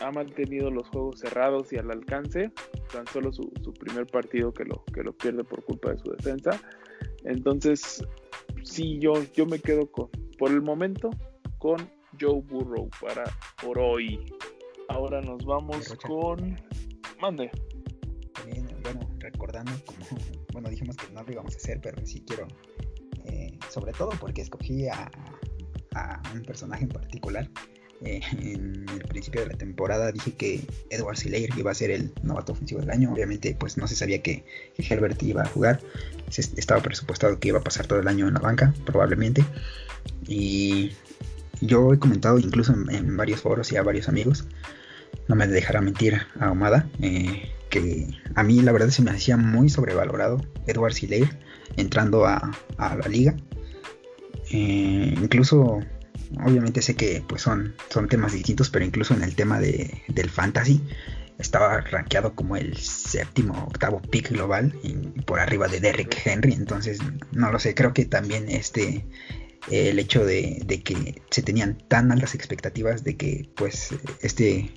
ha 0.00 0.10
mantenido 0.10 0.70
los 0.70 0.88
juegos 0.88 1.20
cerrados 1.20 1.72
y 1.72 1.76
al 1.76 1.90
alcance, 1.90 2.52
tan 2.92 3.06
solo 3.06 3.32
su, 3.32 3.50
su 3.62 3.72
primer 3.72 4.06
partido 4.06 4.52
que 4.52 4.64
lo, 4.64 4.84
que 4.92 5.02
lo 5.02 5.12
pierde 5.12 5.44
por 5.44 5.64
culpa 5.64 5.92
de 5.92 5.98
su 5.98 6.10
defensa. 6.10 6.60
Entonces, 7.24 8.04
sí, 8.62 8.98
yo, 8.98 9.14
yo 9.34 9.46
me 9.46 9.58
quedo 9.58 9.90
con, 9.90 10.08
por 10.38 10.50
el 10.50 10.62
momento 10.62 11.10
con 11.58 11.90
Joe 12.20 12.40
Burrow 12.42 12.88
para 13.00 13.24
por 13.62 13.78
hoy. 13.78 14.32
Ahora 14.88 15.20
nos 15.20 15.44
vamos 15.44 15.94
con. 16.06 16.56
Mande. 17.20 17.50
Bueno, 18.82 19.00
recordando 19.18 19.72
como, 19.84 19.98
bueno, 20.52 20.68
dijimos 20.68 20.96
que 20.96 21.12
no 21.12 21.22
lo 21.22 21.32
íbamos 21.32 21.54
a 21.54 21.56
hacer, 21.56 21.80
pero 21.82 22.04
sí 22.06 22.22
quiero, 22.24 22.46
eh, 23.24 23.58
sobre 23.68 23.92
todo 23.92 24.10
porque 24.20 24.42
escogí 24.42 24.86
a, 24.86 25.10
a, 25.94 26.22
un 26.32 26.42
personaje 26.42 26.84
en 26.84 26.90
particular. 26.90 27.50
Eh, 28.04 28.20
en 28.32 28.86
el 28.88 29.04
principio 29.08 29.40
de 29.40 29.48
la 29.48 29.54
temporada 29.54 30.12
dije 30.12 30.32
que 30.32 30.60
Edward 30.90 31.16
Sileir 31.16 31.50
iba 31.56 31.70
a 31.70 31.74
ser 31.74 31.90
el 31.90 32.12
novato 32.22 32.52
ofensivo 32.52 32.80
del 32.80 32.90
año. 32.90 33.12
Obviamente, 33.12 33.56
pues 33.58 33.76
no 33.76 33.86
se 33.88 33.96
sabía 33.96 34.22
que, 34.22 34.44
Herbert 34.78 35.22
iba 35.22 35.42
a 35.42 35.46
jugar. 35.46 35.80
Estaba 36.28 36.82
presupuestado 36.82 37.38
que 37.38 37.48
iba 37.48 37.58
a 37.58 37.64
pasar 37.64 37.86
todo 37.86 38.00
el 38.00 38.08
año 38.08 38.28
en 38.28 38.34
la 38.34 38.40
banca, 38.40 38.74
probablemente. 38.84 39.44
Y 40.26 40.92
yo 41.60 41.92
he 41.92 41.98
comentado 41.98 42.38
incluso 42.38 42.72
en, 42.72 42.90
en, 42.94 43.16
varios 43.16 43.40
foros 43.40 43.72
y 43.72 43.76
a 43.76 43.82
varios 43.82 44.08
amigos, 44.08 44.44
no 45.28 45.34
me 45.34 45.46
dejará 45.46 45.80
mentir 45.80 46.20
a 46.38 46.50
Omada, 46.50 46.88
eh, 47.00 47.50
que 47.70 48.08
a 48.34 48.42
mí 48.42 48.60
la 48.62 48.72
verdad 48.72 48.88
se 48.88 49.02
me 49.02 49.10
hacía 49.10 49.36
muy 49.36 49.68
sobrevalorado 49.68 50.40
Edward 50.66 50.92
Sileir 50.92 51.28
entrando 51.76 52.26
a, 52.26 52.52
a 52.76 52.96
la 52.96 53.08
liga. 53.08 53.36
Eh, 54.50 55.14
incluso, 55.20 55.80
obviamente 56.44 56.82
sé 56.82 56.94
que 56.94 57.22
pues 57.26 57.42
son, 57.42 57.74
son 57.88 58.08
temas 58.08 58.32
distintos, 58.32 58.70
pero 58.70 58.84
incluso 58.84 59.14
en 59.14 59.22
el 59.22 59.34
tema 59.34 59.60
de, 59.60 60.02
del 60.08 60.30
fantasy 60.30 60.82
estaba 61.38 61.80
rankeado 61.80 62.34
como 62.34 62.56
el 62.56 62.76
séptimo, 62.76 63.66
octavo 63.66 64.00
pick 64.00 64.30
global 64.30 64.74
y 64.82 64.94
por 65.22 65.40
arriba 65.40 65.68
de 65.68 65.80
Derrick 65.80 66.16
Henry. 66.24 66.52
Entonces, 66.52 66.98
no 67.32 67.52
lo 67.52 67.58
sé, 67.58 67.74
creo 67.74 67.92
que 67.92 68.04
también 68.04 68.48
este 68.48 69.04
el 69.70 69.98
hecho 69.98 70.24
de, 70.24 70.62
de, 70.64 70.82
que 70.82 71.22
se 71.30 71.42
tenían 71.42 71.76
tan 71.88 72.12
altas 72.12 72.34
expectativas 72.34 73.02
de 73.02 73.16
que 73.16 73.48
pues 73.56 73.90
este, 74.22 74.72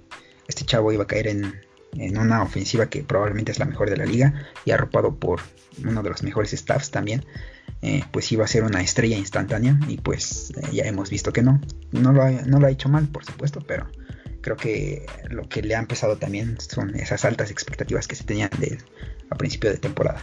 este 0.47 0.65
chavo 0.65 0.91
iba 0.91 1.03
a 1.03 1.07
caer 1.07 1.27
en, 1.27 1.61
en, 1.93 2.17
una 2.17 2.41
ofensiva 2.41 2.89
que 2.89 3.03
probablemente 3.03 3.51
es 3.51 3.59
la 3.59 3.65
mejor 3.65 3.89
de 3.89 3.97
la 3.97 4.05
liga 4.05 4.47
y 4.65 4.71
arropado 4.71 5.15
por 5.15 5.41
uno 5.85 6.01
de 6.01 6.09
los 6.09 6.23
mejores 6.23 6.51
staffs 6.51 6.91
también, 6.91 7.23
eh, 7.81 8.03
pues 8.11 8.31
iba 8.31 8.43
a 8.43 8.47
ser 8.47 8.63
una 8.63 8.81
estrella 8.81 9.17
instantánea 9.17 9.79
y 9.87 9.97
pues 9.97 10.51
eh, 10.51 10.67
ya 10.73 10.83
hemos 10.83 11.09
visto 11.09 11.31
que 11.31 11.41
no, 11.41 11.61
no 11.91 12.11
lo, 12.11 12.23
ha, 12.23 12.31
no 12.31 12.59
lo 12.59 12.67
ha 12.67 12.71
hecho 12.71 12.89
mal 12.89 13.07
por 13.07 13.23
supuesto, 13.23 13.61
pero 13.65 13.87
creo 14.41 14.57
que 14.57 15.05
lo 15.29 15.47
que 15.47 15.61
le 15.61 15.75
ha 15.75 15.79
empezado 15.79 16.17
también 16.17 16.59
son 16.59 16.95
esas 16.95 17.23
altas 17.25 17.51
expectativas 17.51 18.07
que 18.07 18.15
se 18.15 18.23
tenían 18.23 18.49
de, 18.59 18.77
a 19.29 19.35
principio 19.35 19.69
de 19.71 19.77
temporada. 19.77 20.21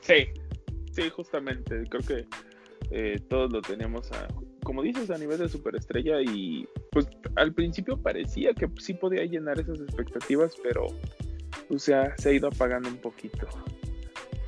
Sí, 0.00 0.28
sí, 0.92 1.10
justamente, 1.10 1.84
creo 1.88 2.02
que 2.02 2.26
eh, 2.90 3.20
todos 3.28 3.52
lo 3.52 3.62
teníamos, 3.62 4.10
como 4.62 4.82
dices, 4.82 5.10
a 5.10 5.18
nivel 5.18 5.38
de 5.38 5.48
superestrella 5.48 6.20
y 6.20 6.66
pues 6.90 7.06
al 7.36 7.54
principio 7.54 7.96
parecía 7.96 8.52
que 8.54 8.68
sí 8.78 8.94
podía 8.94 9.24
llenar 9.24 9.60
esas 9.60 9.80
expectativas, 9.80 10.54
pero 10.62 10.86
o 11.68 11.78
sea, 11.78 12.14
se 12.18 12.30
ha 12.30 12.32
ido 12.32 12.48
apagando 12.48 12.88
un 12.88 12.98
poquito. 12.98 13.48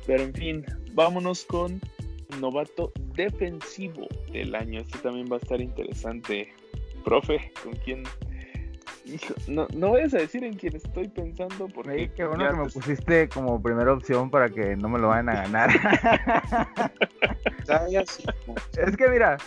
Pero 0.05 0.23
en 0.23 0.33
fin, 0.33 0.65
vámonos 0.95 1.45
con 1.45 1.79
novato 2.39 2.91
defensivo 3.13 4.07
del 4.31 4.55
año. 4.55 4.79
Este 4.79 4.97
también 4.99 5.27
va 5.31 5.35
a 5.35 5.39
estar 5.39 5.61
interesante. 5.61 6.51
Profe, 7.03 7.51
¿con 7.63 7.73
quién? 7.73 8.03
Hijo, 9.05 9.35
no, 9.47 9.67
no 9.75 9.91
vayas 9.91 10.13
a 10.15 10.17
decir 10.17 10.43
en 10.43 10.55
quién 10.55 10.75
estoy 10.75 11.07
pensando 11.07 11.67
porque... 11.67 11.99
Sí, 11.99 12.11
qué 12.15 12.25
bueno 12.25 12.49
que 12.49 12.55
me 12.55 12.69
pusiste 12.69 13.29
como 13.29 13.61
primera 13.61 13.93
opción 13.93 14.31
para 14.31 14.49
que 14.49 14.75
no 14.75 14.89
me 14.89 14.97
lo 14.99 15.09
vayan 15.09 15.29
a 15.29 15.35
ganar. 15.43 15.69
es 18.77 18.97
que 18.97 19.07
mira, 19.07 19.37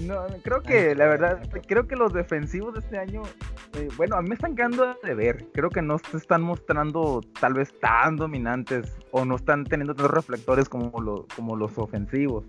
no, 0.00 0.26
creo 0.42 0.62
que 0.62 0.94
la 0.94 1.06
verdad, 1.06 1.42
creo 1.66 1.86
que 1.86 1.96
los 1.96 2.12
defensivos 2.14 2.72
de 2.74 2.80
este 2.80 2.98
año, 2.98 3.22
eh, 3.74 3.88
bueno, 3.96 4.16
a 4.16 4.22
mí 4.22 4.28
me 4.30 4.34
están 4.34 4.56
quedando 4.56 4.96
de 5.02 5.14
ver. 5.14 5.46
Creo 5.52 5.68
que 5.68 5.82
no 5.82 5.98
se 5.98 6.16
están 6.16 6.42
mostrando 6.42 7.20
tal 7.38 7.54
vez 7.54 7.78
tan 7.80 8.16
dominantes 8.16 8.96
o 9.10 9.24
no 9.24 9.36
están 9.36 9.64
teniendo 9.64 9.94
tantos 9.94 10.14
reflectores 10.14 10.68
como, 10.68 10.98
lo, 11.00 11.26
como 11.36 11.56
los 11.56 11.76
ofensivos. 11.76 12.44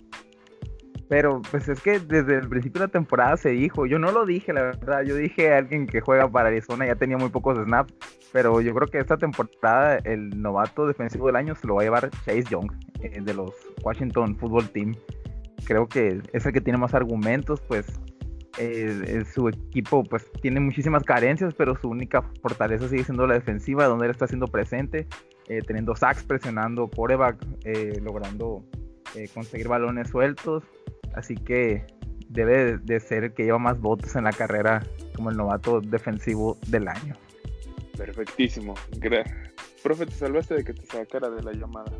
Pero 1.13 1.43
pues 1.51 1.69
es 1.69 1.79
que 1.79 1.99
desde 1.99 2.39
el 2.39 2.49
principio 2.49 2.81
de 2.81 2.87
la 2.87 2.91
temporada 2.91 3.37
se 3.37 3.49
dijo, 3.49 3.85
yo 3.85 3.99
no 3.99 4.11
lo 4.11 4.25
dije, 4.25 4.51
la 4.51 4.63
verdad, 4.63 5.03
yo 5.03 5.15
dije 5.15 5.53
a 5.53 5.59
alguien 5.59 5.85
que 5.85 6.01
juega 6.01 6.27
para 6.27 6.47
Arizona 6.47 6.87
ya 6.87 6.95
tenía 6.95 7.17
muy 7.17 7.29
pocos 7.29 7.55
snaps, 7.55 7.93
pero 8.31 8.61
yo 8.61 8.73
creo 8.73 8.87
que 8.87 8.97
esta 8.97 9.15
temporada 9.15 9.97
el 10.05 10.41
novato 10.41 10.87
defensivo 10.87 11.27
del 11.27 11.35
año 11.35 11.53
se 11.53 11.67
lo 11.67 11.75
va 11.75 11.81
a 11.81 11.83
llevar 11.83 12.09
Chase 12.25 12.45
Young 12.49 12.71
eh, 13.01 13.21
de 13.21 13.31
los 13.31 13.51
Washington 13.83 14.35
Football 14.37 14.69
Team. 14.69 14.95
Creo 15.65 15.85
que 15.87 16.19
es 16.33 16.47
el 16.47 16.51
que 16.51 16.61
tiene 16.61 16.79
más 16.79 16.95
argumentos, 16.95 17.61
pues 17.67 17.85
eh, 18.57 19.23
su 19.31 19.49
equipo 19.49 20.03
pues 20.03 20.31
tiene 20.41 20.61
muchísimas 20.61 21.03
carencias, 21.03 21.53
pero 21.53 21.75
su 21.75 21.89
única 21.89 22.23
fortaleza 22.41 22.89
sigue 22.89 23.03
siendo 23.03 23.27
la 23.27 23.35
defensiva, 23.35 23.85
donde 23.85 24.05
él 24.05 24.11
está 24.11 24.25
siendo 24.25 24.47
presente, 24.47 25.05
eh, 25.47 25.61
teniendo 25.61 25.95
sacks, 25.95 26.23
presionando 26.23 26.89
coreback, 26.89 27.37
logrando 28.01 28.63
conseguir 29.35 29.67
balones 29.67 30.09
sueltos. 30.09 30.63
Así 31.13 31.35
que 31.35 31.85
debe 32.29 32.77
de 32.77 32.99
ser 32.99 33.25
el 33.25 33.33
que 33.33 33.43
lleva 33.43 33.59
más 33.59 33.79
votos 33.79 34.15
en 34.15 34.23
la 34.23 34.31
carrera 34.31 34.81
como 35.15 35.29
el 35.29 35.37
novato 35.37 35.81
defensivo 35.81 36.57
del 36.67 36.87
año. 36.87 37.15
Perfectísimo. 37.97 38.73
Profe, 39.83 40.05
te 40.05 40.13
salvaste 40.13 40.55
de 40.55 40.63
que 40.63 40.73
te 40.73 40.85
sacara 40.85 41.29
de 41.29 41.43
la 41.43 41.51
llamada. 41.51 41.91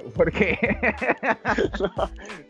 ¿Por 0.14 0.32
qué? 0.32 0.58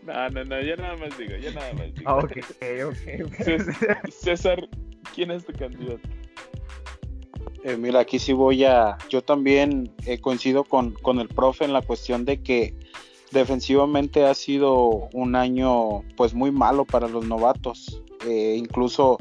no, 0.05 0.31
no, 0.31 0.45
no, 0.45 0.61
ya 0.63 0.77
nada 0.77 0.97
más 0.97 1.17
digo, 1.19 1.37
ya 1.37 1.53
nada 1.53 1.73
más 1.75 1.95
digo. 1.95 2.17
Ok, 2.17 2.39
ok. 2.87 4.09
César, 4.11 4.69
¿quién 5.15 5.31
es 5.31 5.45
tu 5.45 5.53
candidato? 5.53 6.09
Eh, 7.65 7.77
mira, 7.77 8.01
aquí 8.01 8.19
sí 8.19 8.33
voy 8.33 8.65
a. 8.65 8.97
Yo 9.09 9.23
también 9.23 9.93
eh, 10.07 10.19
coincido 10.21 10.65
con, 10.65 10.93
con 10.93 11.21
el 11.21 11.29
profe 11.29 11.65
en 11.65 11.73
la 11.73 11.83
cuestión 11.83 12.25
de 12.25 12.43
que 12.43 12.75
defensivamente 13.31 14.24
ha 14.24 14.35
sido 14.35 15.09
un 15.12 15.35
año 15.37 16.03
pues 16.16 16.35
muy 16.35 16.51
malo 16.51 16.85
para 16.85 17.09
los 17.09 17.26
novatos. 17.26 18.03
Eh, 18.26 18.57
incluso 18.59 19.18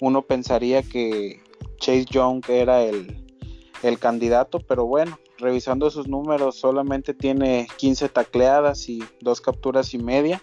uno 0.00 0.22
pensaría 0.22 0.82
que 0.82 1.42
Chase 1.78 2.06
Young 2.06 2.42
era 2.48 2.82
el, 2.82 3.24
el, 3.82 3.98
candidato, 3.98 4.60
pero 4.60 4.86
bueno, 4.86 5.18
revisando 5.38 5.90
sus 5.90 6.08
números 6.08 6.56
solamente 6.56 7.14
tiene 7.14 7.68
15 7.76 8.08
tacleadas 8.08 8.88
y 8.88 9.02
dos 9.20 9.40
capturas 9.40 9.94
y 9.94 9.98
media. 9.98 10.42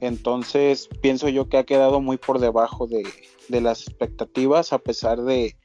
Entonces 0.00 0.88
pienso 1.00 1.28
yo 1.28 1.48
que 1.48 1.56
ha 1.56 1.64
quedado 1.64 2.00
muy 2.00 2.18
por 2.18 2.38
debajo 2.38 2.86
de, 2.86 3.02
de 3.48 3.60
las 3.60 3.82
expectativas 3.82 4.72
a 4.72 4.78
pesar 4.78 5.22
de, 5.22 5.56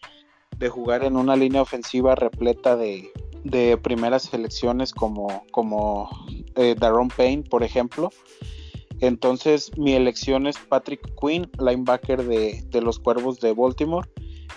de 0.57 0.69
jugar 0.69 1.03
en 1.03 1.17
una 1.17 1.35
línea 1.35 1.61
ofensiva 1.61 2.15
repleta 2.15 2.77
de, 2.77 3.11
de 3.43 3.77
primeras 3.77 4.23
selecciones 4.23 4.93
como, 4.93 5.43
como 5.51 6.09
eh, 6.55 6.75
Payne, 7.15 7.43
por 7.43 7.63
ejemplo. 7.63 8.11
Entonces 8.99 9.75
mi 9.77 9.93
elección 9.93 10.45
es 10.45 10.57
Patrick 10.57 11.01
Quinn, 11.19 11.49
linebacker 11.59 12.23
de, 12.23 12.63
de, 12.67 12.81
los 12.81 12.99
Cuervos 12.99 13.39
de 13.39 13.53
Baltimore. 13.53 14.07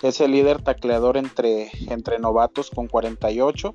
es 0.03 0.21
el 0.21 0.33
líder 0.33 0.63
tacleador 0.63 1.17
entre, 1.17 1.71
entre 1.89 2.19
novatos 2.19 2.71
con 2.71 2.87
48. 2.87 3.75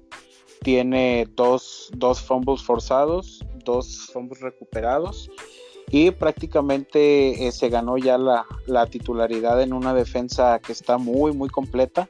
Tiene 0.61 1.27
dos, 1.35 1.89
dos 1.95 2.21
fumbles 2.21 2.61
forzados, 2.61 3.43
dos 3.63 4.09
fumbles 4.13 4.41
recuperados 4.41 5.31
y 5.91 6.11
prácticamente 6.11 7.47
eh, 7.47 7.51
se 7.51 7.69
ganó 7.69 7.97
ya 7.97 8.17
la, 8.17 8.45
la, 8.67 8.85
titularidad 8.85 9.61
en 9.61 9.73
una 9.73 9.93
defensa 9.93 10.59
que 10.59 10.71
está 10.71 10.97
muy 10.97 11.31
muy 11.31 11.49
completa 11.49 12.09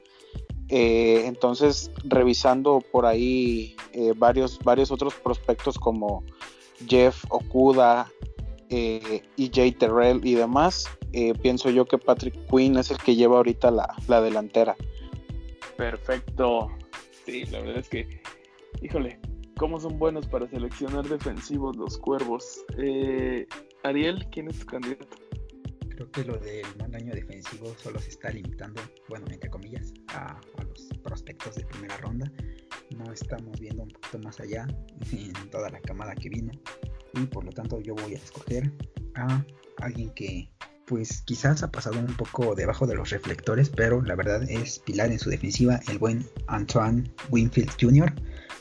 eh, 0.69 1.23
entonces 1.25 1.91
revisando 2.03 2.81
por 2.91 3.05
ahí 3.05 3.75
eh, 3.93 4.13
varios 4.15 4.59
varios 4.59 4.91
otros 4.91 5.15
prospectos 5.15 5.77
como 5.77 6.23
Jeff 6.87 7.25
Okuda 7.29 8.11
y 8.71 9.51
Jay 9.51 9.71
Terrell 9.71 10.21
y 10.23 10.35
demás 10.35 10.85
pienso 11.41 11.71
yo 11.71 11.85
que 11.85 11.97
Patrick 11.97 12.35
Quinn 12.51 12.77
es 12.77 12.91
el 12.91 12.97
que 12.97 13.15
lleva 13.15 13.37
ahorita 13.37 13.71
la, 13.71 13.95
la 14.07 14.21
delantera 14.21 14.75
perfecto 15.75 16.69
sí 17.25 17.45
la 17.45 17.61
verdad 17.61 17.79
es 17.79 17.89
que 17.89 18.21
híjole 18.83 19.19
cómo 19.59 19.77
son 19.77 19.99
buenos 19.99 20.25
para 20.25 20.47
seleccionar 20.47 21.07
defensivos 21.07 21.75
los 21.75 21.97
cuervos. 21.97 22.65
Eh, 22.77 23.45
Ariel, 23.83 24.25
¿quién 24.31 24.47
es 24.47 24.59
tu 24.59 24.65
candidato? 24.65 25.05
Creo 25.99 26.11
que 26.13 26.23
lo 26.23 26.37
del 26.37 26.65
mal 26.77 26.95
año 26.95 27.13
defensivo 27.13 27.75
solo 27.83 27.99
se 27.99 28.11
está 28.11 28.29
limitando, 28.29 28.81
bueno, 29.09 29.25
entre 29.29 29.49
comillas, 29.49 29.93
a, 30.07 30.39
los 30.57 30.87
prospectos 31.03 31.55
de 31.55 31.65
primera 31.65 31.97
ronda. 31.97 32.31
No 32.95 33.11
estamos 33.11 33.59
viendo 33.59 33.83
un 33.83 33.89
poquito 33.89 34.19
más 34.19 34.39
allá 34.39 34.65
en 35.11 35.49
toda 35.49 35.69
la 35.69 35.81
camada 35.81 36.15
que 36.15 36.29
vino. 36.29 36.53
Y 37.15 37.25
por 37.25 37.43
lo 37.43 37.51
tanto 37.51 37.81
yo 37.81 37.95
voy 37.95 38.13
a 38.13 38.17
escoger 38.17 38.71
a 39.15 39.43
alguien 39.81 40.11
que 40.11 40.49
pues 40.85 41.21
quizás 41.23 41.63
ha 41.63 41.71
pasado 41.71 41.99
un 41.99 42.15
poco 42.15 42.55
debajo 42.55 42.87
de 42.87 42.95
los 42.95 43.09
reflectores, 43.09 43.69
pero 43.69 44.01
la 44.01 44.15
verdad 44.15 44.49
es 44.49 44.79
pilar 44.79 45.11
en 45.11 45.19
su 45.19 45.29
defensiva 45.29 45.81
el 45.89 45.97
buen 45.97 46.25
Antoine 46.47 47.11
Winfield 47.29 47.71
Jr., 47.77 48.13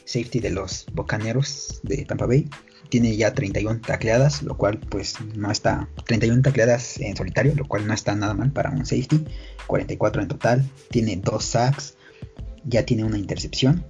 safety 0.07 0.41
de 0.41 0.51
los 0.51 0.87
Bocaneros 0.93 1.79
de 1.85 2.05
Tampa 2.05 2.27
Bay. 2.27 2.51
Tiene 2.89 3.17
ya 3.17 3.35
31 3.35 3.81
tacleadas, 3.81 4.43
lo 4.43 4.57
cual 4.57 4.79
pues 4.79 5.17
no 5.35 5.51
está 5.51 5.89
31 6.07 6.43
tacleadas 6.43 6.99
en 7.01 7.17
solitario, 7.17 7.55
lo 7.55 7.67
cual 7.67 7.87
no 7.87 7.93
está 7.93 8.15
nada 8.15 8.35
mal 8.35 8.53
para 8.53 8.71
un 8.71 8.87
safety. 8.87 9.25
44 9.67 10.23
en 10.23 10.29
total, 10.29 10.71
tiene 10.91 11.17
2 11.17 11.45
sacks, 11.45 11.97
ya 12.65 12.85
tiene 12.85 13.05
una 13.05 13.19
intercepción, 13.19 13.85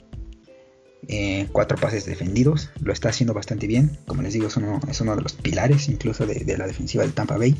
4 1.06 1.08
eh, 1.08 1.80
pases 1.80 2.04
defendidos, 2.04 2.70
lo 2.80 2.92
está 2.92 3.08
haciendo 3.08 3.32
bastante 3.32 3.66
bien. 3.66 3.98
Como 4.06 4.22
les 4.22 4.34
digo, 4.34 4.48
es 4.48 4.56
uno, 4.56 4.80
de 4.80 5.22
los 5.22 5.32
pilares 5.32 5.88
incluso 5.88 6.26
de, 6.26 6.56
la 6.58 6.66
defensiva 6.66 7.04
del 7.04 7.12
Tampa 7.12 7.38
Bay 7.38 7.56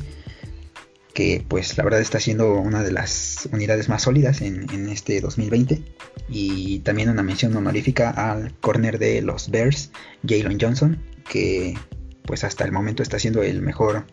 que 1.13 1.43
pues 1.45 1.75
la 1.77 1.83
verdad 1.83 1.99
está 1.99 2.19
siendo 2.19 2.53
una 2.53 2.81
de 2.83 2.93
las 2.93 3.49
unidades 3.51 3.89
más 3.89 4.03
sólidas 4.03 4.41
en, 4.41 4.87
este 4.87 5.19
2020. 5.19 5.81
Y 6.29 6.79
también 6.79 7.09
una 7.09 7.23
mención 7.23 7.55
honorífica 7.57 8.11
al 8.11 8.53
corner 8.61 8.99
de 8.99 9.21
los 9.21 9.49
Bears, 9.49 9.91
Jalen 10.25 10.59
Johnson, 10.61 11.03
que 11.29 11.77
pues 12.23 12.43
hasta 12.43 12.65
el 12.65 12.73
momento 12.73 13.01
está 13.01 13.17
siendo 13.17 13.41
el 13.41 13.61
mejor 13.61 14.05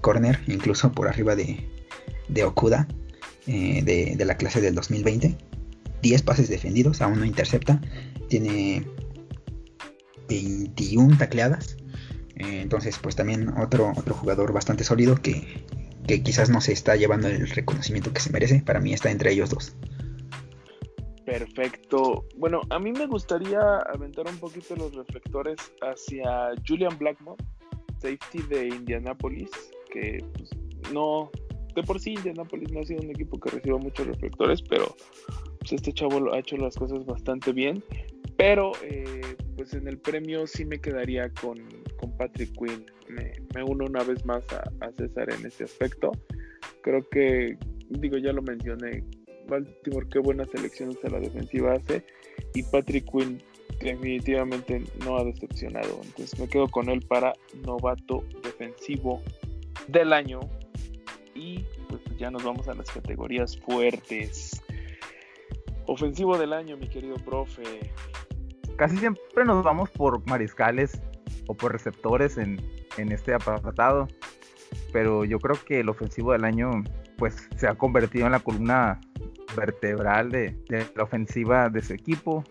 corner, 0.00 0.40
incluso 0.46 0.92
por 0.92 1.08
arriba 1.08 1.34
de, 1.34 1.68
de 2.28 2.44
Okuda, 2.44 2.86
eh, 3.46 3.82
de, 4.16 4.24
la 4.24 4.36
clase 4.36 4.60
del 4.60 4.74
2020. 4.76 5.36
10 6.00 6.22
pases 6.22 6.48
defendidos, 6.48 7.02
aún 7.02 7.18
no 7.18 7.24
intercepta, 7.24 7.80
tiene 8.28 8.86
21 10.28 11.18
tacleadas. 11.18 11.76
Eh, 12.36 12.60
entonces, 12.62 12.98
pues 13.02 13.16
también 13.16 13.48
otro, 13.58 13.92
otro 13.96 14.14
jugador 14.14 14.52
bastante 14.52 14.84
sólido 14.84 15.16
que 15.20 15.64
que 16.08 16.22
quizás 16.22 16.48
no 16.48 16.60
se 16.60 16.72
está 16.72 16.96
llevando 16.96 17.28
el 17.28 17.48
reconocimiento 17.48 18.12
que 18.12 18.20
se 18.20 18.30
merece. 18.30 18.62
Para 18.62 18.80
mí 18.80 18.92
está 18.92 19.10
entre 19.10 19.30
ellos 19.30 19.50
dos. 19.50 19.74
Perfecto. 21.28 22.24
Bueno, 22.38 22.62
a 22.70 22.78
mí 22.78 22.90
me 22.90 23.06
gustaría 23.06 23.60
aventar 23.92 24.26
un 24.26 24.38
poquito 24.38 24.74
los 24.76 24.94
reflectores 24.94 25.58
hacia 25.82 26.54
Julian 26.66 26.96
Blackmore, 26.98 27.36
safety 27.98 28.40
de 28.48 28.68
Indianapolis, 28.68 29.50
que 29.92 30.24
pues, 30.32 30.48
no, 30.90 31.30
de 31.74 31.82
por 31.82 32.00
sí 32.00 32.14
Indianapolis 32.14 32.72
no 32.72 32.80
ha 32.80 32.84
sido 32.84 33.02
un 33.02 33.10
equipo 33.10 33.38
que 33.38 33.50
reciba 33.50 33.76
muchos 33.76 34.06
reflectores, 34.06 34.62
pero 34.62 34.96
pues, 35.58 35.72
este 35.72 35.92
chavo 35.92 36.32
ha 36.32 36.38
hecho 36.38 36.56
las 36.56 36.74
cosas 36.76 37.04
bastante 37.04 37.52
bien. 37.52 37.84
Pero 38.38 38.72
eh, 38.82 39.36
pues 39.54 39.74
en 39.74 39.86
el 39.86 39.98
premio 39.98 40.46
sí 40.46 40.64
me 40.64 40.80
quedaría 40.80 41.28
con, 41.34 41.58
con 41.98 42.16
Patrick 42.16 42.52
Quinn. 42.56 42.86
Me, 43.10 43.62
uno 43.64 43.84
una 43.84 44.02
vez 44.02 44.24
más 44.24 44.44
a, 44.54 44.92
César 44.92 45.30
en 45.30 45.44
ese 45.44 45.64
aspecto. 45.64 46.12
Creo 46.82 47.06
que, 47.10 47.58
digo, 47.90 48.16
ya 48.16 48.32
lo 48.32 48.40
mencioné, 48.40 49.04
Baltimore 49.48 50.06
qué 50.10 50.18
buenas 50.18 50.48
selecciones 50.50 50.96
a 51.04 51.08
la 51.08 51.20
defensiva 51.20 51.74
hace 51.74 52.04
y 52.54 52.62
Patrick 52.64 53.10
Quinn 53.10 53.42
definitivamente 53.80 54.82
no 55.04 55.18
ha 55.18 55.24
decepcionado. 55.24 56.00
Entonces 56.04 56.38
me 56.38 56.48
quedo 56.48 56.68
con 56.68 56.88
él 56.88 57.02
para 57.02 57.32
novato 57.64 58.24
defensivo 58.42 59.22
del 59.88 60.12
año. 60.12 60.40
Y 61.34 61.64
pues 61.88 62.02
ya 62.18 62.30
nos 62.30 62.42
vamos 62.42 62.68
a 62.68 62.74
las 62.74 62.90
categorías 62.90 63.56
fuertes. 63.58 64.60
Ofensivo 65.86 66.36
del 66.36 66.52
año, 66.52 66.76
mi 66.76 66.88
querido 66.88 67.14
profe 67.16 67.62
casi 68.78 68.96
siempre 68.96 69.44
nos 69.44 69.62
vamos 69.62 69.90
por 69.90 70.24
mariscales 70.26 71.02
o 71.48 71.54
por 71.54 71.72
receptores 71.72 72.38
en, 72.38 72.58
este 72.96 73.34
apartado. 73.34 74.08
Pero 74.92 75.24
yo 75.24 75.38
creo 75.38 75.56
que 75.64 75.80
el 75.80 75.88
ofensivo 75.88 76.32
del 76.32 76.44
año 76.44 76.70
pues 77.16 77.48
se 77.56 77.68
ha 77.68 77.74
convertido 77.74 78.26
en 78.26 78.32
la 78.32 78.40
columna 78.40 79.00
vertebral 79.58 80.30
de, 80.30 80.56
la 80.94 81.02
ofensiva 81.02 81.68
de 81.68 81.82
su 81.82 81.94
equipo. 81.94 82.44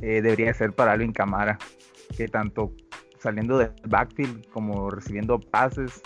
Eh, 0.00 0.20
debería 0.22 0.52
ser 0.54 0.72
para 0.72 0.92
Alvin 0.92 1.12
Camara, 1.12 1.58
que 2.16 2.28
tanto 2.28 2.74
saliendo 3.18 3.58
del 3.58 3.72
backfield 3.88 4.46
como 4.50 4.90
recibiendo 4.90 5.40
pases 5.40 6.02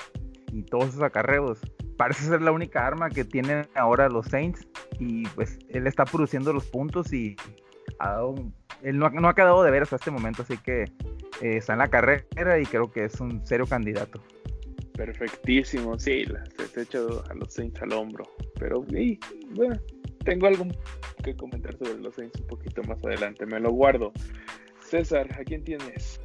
y 0.52 0.62
todos 0.62 0.90
esos 0.90 1.02
acarreos, 1.02 1.58
parece 1.96 2.24
ser 2.24 2.40
la 2.42 2.52
única 2.52 2.86
arma 2.86 3.10
que 3.10 3.24
tienen 3.24 3.66
ahora 3.74 4.08
los 4.08 4.26
Saints 4.26 4.66
y 5.00 5.26
pues 5.28 5.58
él 5.68 5.86
está 5.86 6.04
produciendo 6.04 6.52
los 6.52 6.66
puntos 6.66 7.12
y 7.12 7.36
ha 7.98 8.12
dado 8.12 8.34
él 8.82 8.98
no, 8.98 9.06
ha 9.06 9.34
quedado 9.34 9.62
de 9.62 9.70
ver 9.70 9.82
hasta 9.82 9.96
este 9.96 10.10
momento, 10.10 10.42
así 10.42 10.56
que 10.58 10.82
eh, 10.82 11.56
está 11.56 11.72
en 11.72 11.80
la 11.80 11.88
carrera 11.88 12.58
y 12.60 12.64
creo 12.64 12.90
que 12.90 13.04
es 13.04 13.20
un 13.20 13.44
serio 13.44 13.66
candidato. 13.66 14.22
Perfectísimo, 14.94 15.98
sí, 15.98 16.24
se 16.72 16.80
ha 16.80 16.82
echado 16.82 17.24
a 17.28 17.34
los 17.34 17.52
Saints 17.52 17.80
al 17.82 17.92
hombro. 17.92 18.24
Pero 18.58 18.84
sí, 18.90 19.18
bueno, 19.50 19.76
tengo 20.24 20.46
algo 20.46 20.66
que 21.22 21.36
comentar 21.36 21.76
sobre 21.76 21.98
los 21.98 22.14
Saints 22.14 22.40
un 22.40 22.46
poquito 22.46 22.82
más 22.84 23.04
adelante, 23.04 23.46
me 23.46 23.60
lo 23.60 23.72
guardo. 23.72 24.12
César, 24.80 25.28
¿a 25.38 25.44
quién 25.44 25.64
tienes? 25.64 26.20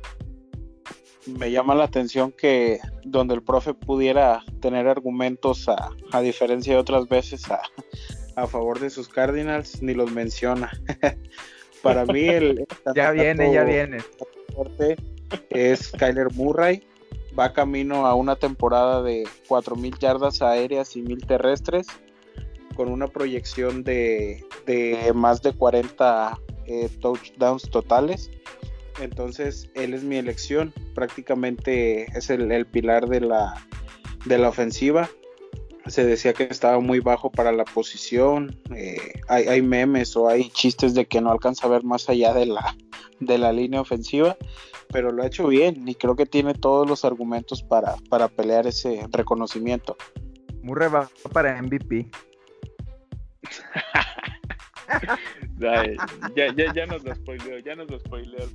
Me 1.26 1.52
llama 1.52 1.76
la 1.76 1.86
atención 1.86 2.32
que 2.32 2.80
donde 3.04 3.36
el 3.36 3.44
profe 3.44 3.74
pudiera 3.74 4.44
tener 4.62 4.88
argumentos 4.88 5.70
a, 5.70 5.90
a 6.12 6.22
diferencia 6.22 6.74
de 6.74 6.80
otras 6.80 7.08
veces 7.08 7.50
a, 7.50 7.62
a 8.36 8.48
favor 8.48 8.80
de 8.80 8.90
sus 8.90 9.08
Cardinals, 9.08 9.82
ni 9.82 9.94
los 9.94 10.12
menciona. 10.12 10.72
Para 11.84 12.06
mí 12.06 12.22
el... 12.28 12.66
ya 12.96 13.12
viene, 13.12 13.54
ya 13.54 13.64
viene. 13.64 13.98
Es 15.50 15.92
Kyler 15.92 16.32
Murray. 16.34 16.84
Va 17.38 17.52
camino 17.52 18.06
a 18.06 18.14
una 18.14 18.36
temporada 18.36 19.02
de 19.02 19.24
4.000 19.50 19.98
yardas 19.98 20.42
aéreas 20.42 20.96
y 20.96 21.02
1.000 21.02 21.26
terrestres, 21.26 21.88
con 22.74 22.90
una 22.90 23.08
proyección 23.08 23.84
de, 23.84 24.46
más 25.14 25.42
de 25.42 25.54
40 25.54 26.40
eh, 26.66 26.90
touchdowns 27.02 27.70
totales. 27.70 28.32
Entonces, 29.00 29.70
él 29.76 29.94
es 29.94 30.04
mi 30.04 30.18
elección. 30.18 30.74
Prácticamente 30.94 32.06
es 32.18 32.30
el, 32.30 32.52
el 32.52 32.66
pilar 32.66 33.08
de 33.08 33.22
la, 33.22 33.66
de 34.26 34.38
la 34.38 34.50
ofensiva 34.50 35.10
se 35.88 36.06
decía 36.06 36.34
que 36.34 36.44
estaba 36.44 36.80
muy 36.80 37.00
bajo 37.00 37.32
para 37.32 37.52
la 37.52 37.66
posición. 37.66 38.58
Eh, 38.76 39.14
hay, 39.28 39.62
memes 39.62 40.16
o 40.16 40.30
hay 40.30 40.50
chistes 40.50 40.94
de 40.94 41.06
que 41.06 41.22
no 41.22 41.32
alcanza 41.32 41.68
a 41.68 41.70
ver 41.70 41.84
más 41.84 42.10
allá 42.10 42.34
de 42.34 42.46
la, 42.46 42.76
de 43.20 43.38
la 43.38 43.52
línea 43.52 43.82
ofensiva, 43.82 44.38
pero 44.90 45.12
lo 45.12 45.24
ha 45.24 45.28
hecho 45.28 45.48
bien 45.48 45.88
y 45.88 45.96
creo 45.96 46.16
que 46.16 46.26
tiene 46.26 46.54
todos 46.54 46.88
los 46.88 47.04
argumentos 47.04 47.64
para, 47.64 47.96
para 48.10 48.28
pelear 48.28 48.66
ese 48.66 49.06
reconocimiento. 49.12 49.98
Murray 50.62 50.90
va 50.90 51.10
para 51.34 51.62
MVP. 51.62 52.10
ya, 55.60 55.84
ya, 56.36 56.74
ya, 56.74 56.86
nos 56.86 57.04
lo 57.04 57.16
spoileó, 57.16 57.60
ya 57.60 57.76
nos 57.76 57.90
lo 57.90 58.00
spoileó. 58.00 58.50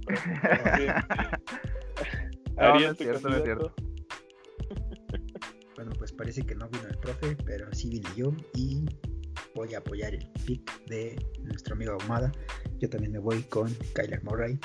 no, 2.57 2.75
no 2.75 2.91
es 2.91 2.97
cierto, 2.97 3.29
no 3.29 3.37
es 3.37 3.45
cierto. 3.45 3.75
Bueno, 5.77 5.93
pues 5.97 6.13
parece 6.13 6.43
que 6.43 6.55
no 6.55 6.69
vino 6.69 6.89
el 6.89 6.99
profe, 6.99 7.37
pero 7.47 7.73
sí 7.73 7.89
vine 7.89 8.09
yo 8.17 8.33
y 8.55 8.85
voy 9.55 9.75
a 9.75 9.79
apoyar 9.79 10.15
el 10.15 10.27
pick 10.45 10.87
de 10.87 11.17
nuestro 11.43 11.75
amigo 11.75 11.93
Ahumada. 11.93 12.33
Yo 12.81 12.89
también 12.89 13.13
me 13.13 13.19
voy 13.19 13.43
con 13.43 13.73
Kyler 13.95 14.23
Murray. 14.25 14.59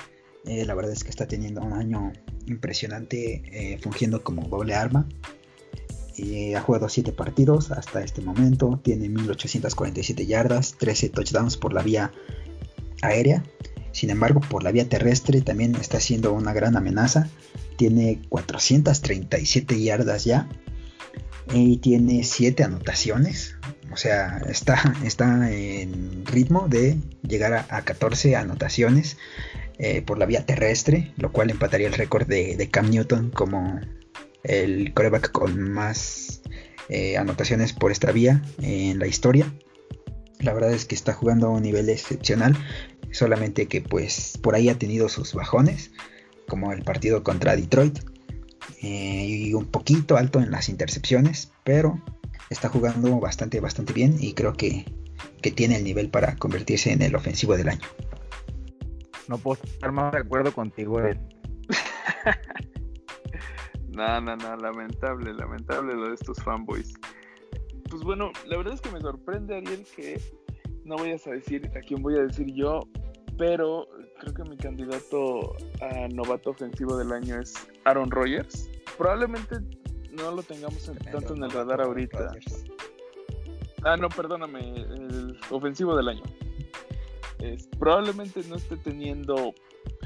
Eh, 0.46 0.66
la 0.66 0.76
verdad 0.76 0.92
es 0.92 1.04
que 1.04 1.10
está 1.10 1.28
teniendo 1.28 1.62
un 1.62 1.74
año 1.74 2.12
impresionante 2.48 3.44
eh, 3.46 3.78
fungiendo 3.80 4.24
como 4.24 4.48
doble 4.48 4.74
arma. 4.74 5.08
Ha 6.56 6.62
jugado 6.62 6.90
7 6.90 7.12
partidos 7.12 7.72
hasta 7.72 8.04
este 8.04 8.22
momento, 8.22 8.80
tiene 8.84 9.10
1847 9.10 10.26
yardas, 10.26 10.76
13 10.78 11.10
touchdowns 11.10 11.58
por 11.58 11.74
la 11.74 11.82
vía 11.82 12.12
aérea. 13.02 13.44
Sin 13.92 14.10
embargo, 14.10 14.42
por 14.42 14.64
la 14.64 14.72
vía 14.72 14.90
terrestre 14.90 15.42
también 15.42 15.76
está 15.76 16.00
siendo 16.00 16.34
una 16.34 16.54
gran 16.54 16.76
amenaza. 16.76 17.30
Tiene 17.78 18.22
437 18.30 19.82
yardas 19.82 20.26
ya 20.26 20.48
y 21.54 21.78
tiene 21.78 22.24
7 22.24 22.64
anotaciones. 22.64 23.56
O 23.92 23.98
sea, 23.98 24.42
está, 24.50 24.96
está 25.04 25.52
en 25.52 26.26
ritmo 26.26 26.68
de 26.68 26.98
llegar 27.22 27.66
a, 27.70 27.82
14 27.84 28.36
anotaciones 28.36 29.18
eh, 29.78 30.02
por 30.02 30.18
la 30.18 30.26
vía 30.26 30.46
terrestre, 30.46 31.14
lo 31.18 31.32
cual 31.32 31.52
empataría 31.52 31.88
el 31.88 31.94
récord 31.94 32.28
de, 32.28 32.70
Cam 32.72 32.90
Newton 32.90 33.30
como 33.30 33.80
el 34.44 34.94
coreback 34.94 35.32
con 35.32 35.72
más 35.72 36.42
eh, 36.90 37.18
anotaciones 37.18 37.74
por 37.74 37.92
esta 37.92 38.12
vía 38.12 38.42
en 38.62 39.00
la 39.00 39.08
historia. 39.08 39.52
La 40.40 40.54
verdad 40.54 40.74
es 40.74 40.86
que 40.86 40.96
está 40.96 41.14
jugando 41.14 41.48
a 41.48 41.52
un 41.52 41.64
nivel 41.64 41.90
excepcional, 41.90 42.56
solamente 43.12 43.68
que 43.68 43.82
pues 43.82 44.38
por 44.42 44.56
ahí 44.56 44.70
ha 44.70 44.78
tenido 44.78 45.08
sus 45.08 45.34
bajones, 45.34 45.92
como 46.48 46.74
el 46.74 46.84
partido 46.84 47.24
contra 47.24 47.56
Detroit, 47.56 48.00
eh, 48.82 49.26
y 49.28 49.54
un 49.54 49.66
poquito 49.66 50.18
alto 50.18 50.40
en 50.40 50.52
las 50.52 50.68
intercepciones, 50.68 51.52
pero 51.64 52.02
está 52.50 52.68
jugando 52.70 53.20
bastante, 53.20 53.60
bastante 53.60 53.94
bien 53.94 54.18
y 54.20 54.34
creo 54.34 54.54
que, 54.54 54.86
tiene 55.56 55.76
el 55.76 55.84
nivel 55.84 56.10
para 56.10 56.38
convertirse 56.38 56.94
en 56.94 57.02
el 57.02 57.16
ofensivo 57.16 57.58
del 57.58 57.68
año. 57.68 57.88
No 59.28 59.38
puedo 59.38 59.62
estar 59.62 59.92
más 59.92 60.14
de 60.14 60.20
acuerdo 60.20 60.54
contigo, 60.54 61.02
Ed. 61.02 61.18
no, 63.94 64.22
no, 64.22 64.36
no, 64.36 64.58
lamentable, 64.58 65.34
lamentable 65.34 65.94
lo 65.94 66.10
de 66.10 66.16
estos 66.16 66.38
fanboys. 66.44 66.94
Pues 67.90 68.04
bueno, 68.04 68.32
la 68.48 68.58
verdad 68.58 68.74
es 68.74 68.82
que 68.82 68.92
me 68.92 69.00
sorprende, 69.00 69.56
Ariel, 69.56 69.86
que 69.96 70.20
no 70.86 70.96
vayas 70.96 71.26
a 71.28 71.32
decir 71.32 71.70
a 71.76 71.80
quién 71.80 72.02
voy 72.02 72.16
a 72.16 72.24
decir 72.24 72.48
yo, 72.54 72.82
pero 73.38 73.88
creo 74.20 74.34
que 74.34 74.44
mi 74.44 74.58
candidato 74.58 75.56
a 75.82 76.08
novato 76.10 76.52
ofensivo 76.52 76.98
del 76.98 77.12
año 77.12 77.40
es 77.40 77.54
Aaron 77.86 78.10
Rodgers. 78.10 78.70
Probablemente 78.98 79.58
no 80.12 80.32
lo 80.32 80.44
tengamos 80.44 80.92
tanto 81.12 81.34
en 81.36 81.44
el 81.44 81.52
radar 81.52 81.82
ahorita. 81.82 82.36
Ah, 83.84 83.98
no, 83.98 84.08
perdóname, 84.10 84.60
el 84.76 85.38
ofensivo 85.50 85.96
del 85.96 86.10
año. 86.10 86.24
probablemente 87.78 88.42
no 88.48 88.56
esté 88.56 88.78
teniendo, 88.78 89.54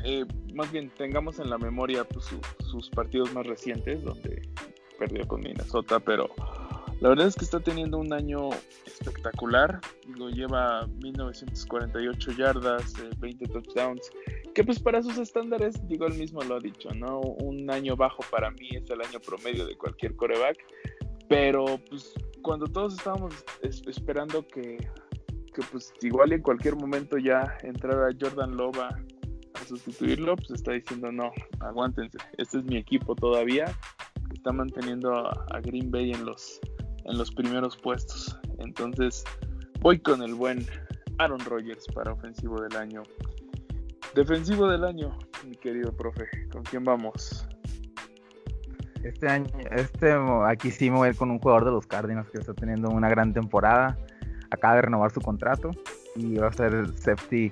eh, 0.03 0.25
más 0.53 0.71
bien 0.71 0.89
tengamos 0.97 1.39
en 1.39 1.49
la 1.49 1.57
memoria 1.57 2.03
pues, 2.03 2.25
sus 2.65 2.89
partidos 2.89 3.34
más 3.34 3.45
recientes, 3.45 4.03
donde 4.03 4.41
perdió 4.97 5.28
con 5.28 5.41
Minnesota, 5.41 5.99
pero 5.99 6.30
la 6.99 7.09
verdad 7.09 7.28
es 7.28 7.36
que 7.36 7.45
está 7.45 7.59
teniendo 7.59 7.99
un 7.99 8.11
año 8.11 8.49
espectacular. 8.86 9.80
Lo 10.17 10.30
lleva 10.30 10.88
1948 11.03 12.32
yardas, 12.32 12.93
20 13.19 13.43
eh, 13.43 13.47
touchdowns. 13.47 14.09
Que 14.55 14.63
pues 14.63 14.80
para 14.80 15.03
sus 15.03 15.17
estándares, 15.19 15.75
digo, 15.88 16.07
él 16.07 16.15
mismo 16.15 16.41
lo 16.41 16.55
ha 16.55 16.59
dicho, 16.59 16.89
¿no? 16.95 17.19
Un 17.19 17.69
año 17.69 17.95
bajo 17.95 18.23
para 18.32 18.49
mí 18.49 18.69
es 18.71 18.89
el 18.89 19.01
año 19.01 19.19
promedio 19.19 19.67
de 19.67 19.78
cualquier 19.78 20.15
coreback. 20.15 20.57
Pero 21.30 21.80
pues 21.89 22.13
cuando 22.41 22.65
todos 22.65 22.95
estábamos 22.95 23.36
esperando 23.61 24.47
que, 24.47 24.78
que 25.53 25.61
pues 25.71 25.93
igual 26.01 26.34
en 26.34 26.41
cualquier 26.41 26.75
momento 26.78 27.17
ya 27.19 27.57
entrara 27.61 28.09
Jordan 28.19 28.57
Lova 28.57 28.89
sustituirlo, 29.66 30.36
pues 30.36 30.51
está 30.51 30.74
diciendo 30.74 31.12
no, 31.12 31.32
aguántense, 31.60 32.18
este 32.38 32.60
es 32.60 32.64
mi 32.66 32.78
equipo 32.78 33.16
todavía, 33.16 33.66
está 34.34 34.51
manteniendo 34.51 35.28
a 35.28 35.60
Green 35.62 35.91
Bay 35.91 36.12
en 36.12 36.26
los 36.26 36.60
en 37.08 37.18
los 37.18 37.32
primeros 37.32 37.76
puestos. 37.78 38.38
Entonces, 38.60 39.24
voy 39.82 39.99
con 39.99 40.22
el 40.22 40.34
buen 40.36 40.66
Aaron 41.18 41.39
Rodgers 41.39 41.86
para 41.93 42.14
ofensivo 42.14 42.62
del 42.62 42.76
año. 42.76 43.03
Defensivo 44.14 44.68
del 44.68 44.84
año, 44.84 45.18
mi 45.45 45.55
querido 45.55 45.91
profe, 45.91 46.26
¿con 46.51 46.64
quién 46.64 46.84
vamos? 46.84 47.47
Este 49.03 49.28
año, 49.28 49.47
este, 49.72 50.16
aquí 50.45 50.72
sí 50.72 50.89
me 50.89 50.97
voy 50.97 51.14
con 51.14 51.32
un 51.32 51.39
jugador 51.39 51.66
de 51.66 51.72
los 51.72 51.86
Cardinals 51.88 52.30
que 52.30 52.39
está 52.39 52.53
teniendo 52.53 52.89
una 52.89 53.10
gran 53.10 53.34
temporada. 53.34 53.97
Acaba 54.49 54.76
de 54.76 54.82
renovar 54.84 55.12
su 55.12 55.22
contrato 55.22 55.72
y 56.16 56.36
va 56.38 56.47
a 56.47 56.53
ser 56.53 56.74
el 56.74 56.97
safety 56.97 57.51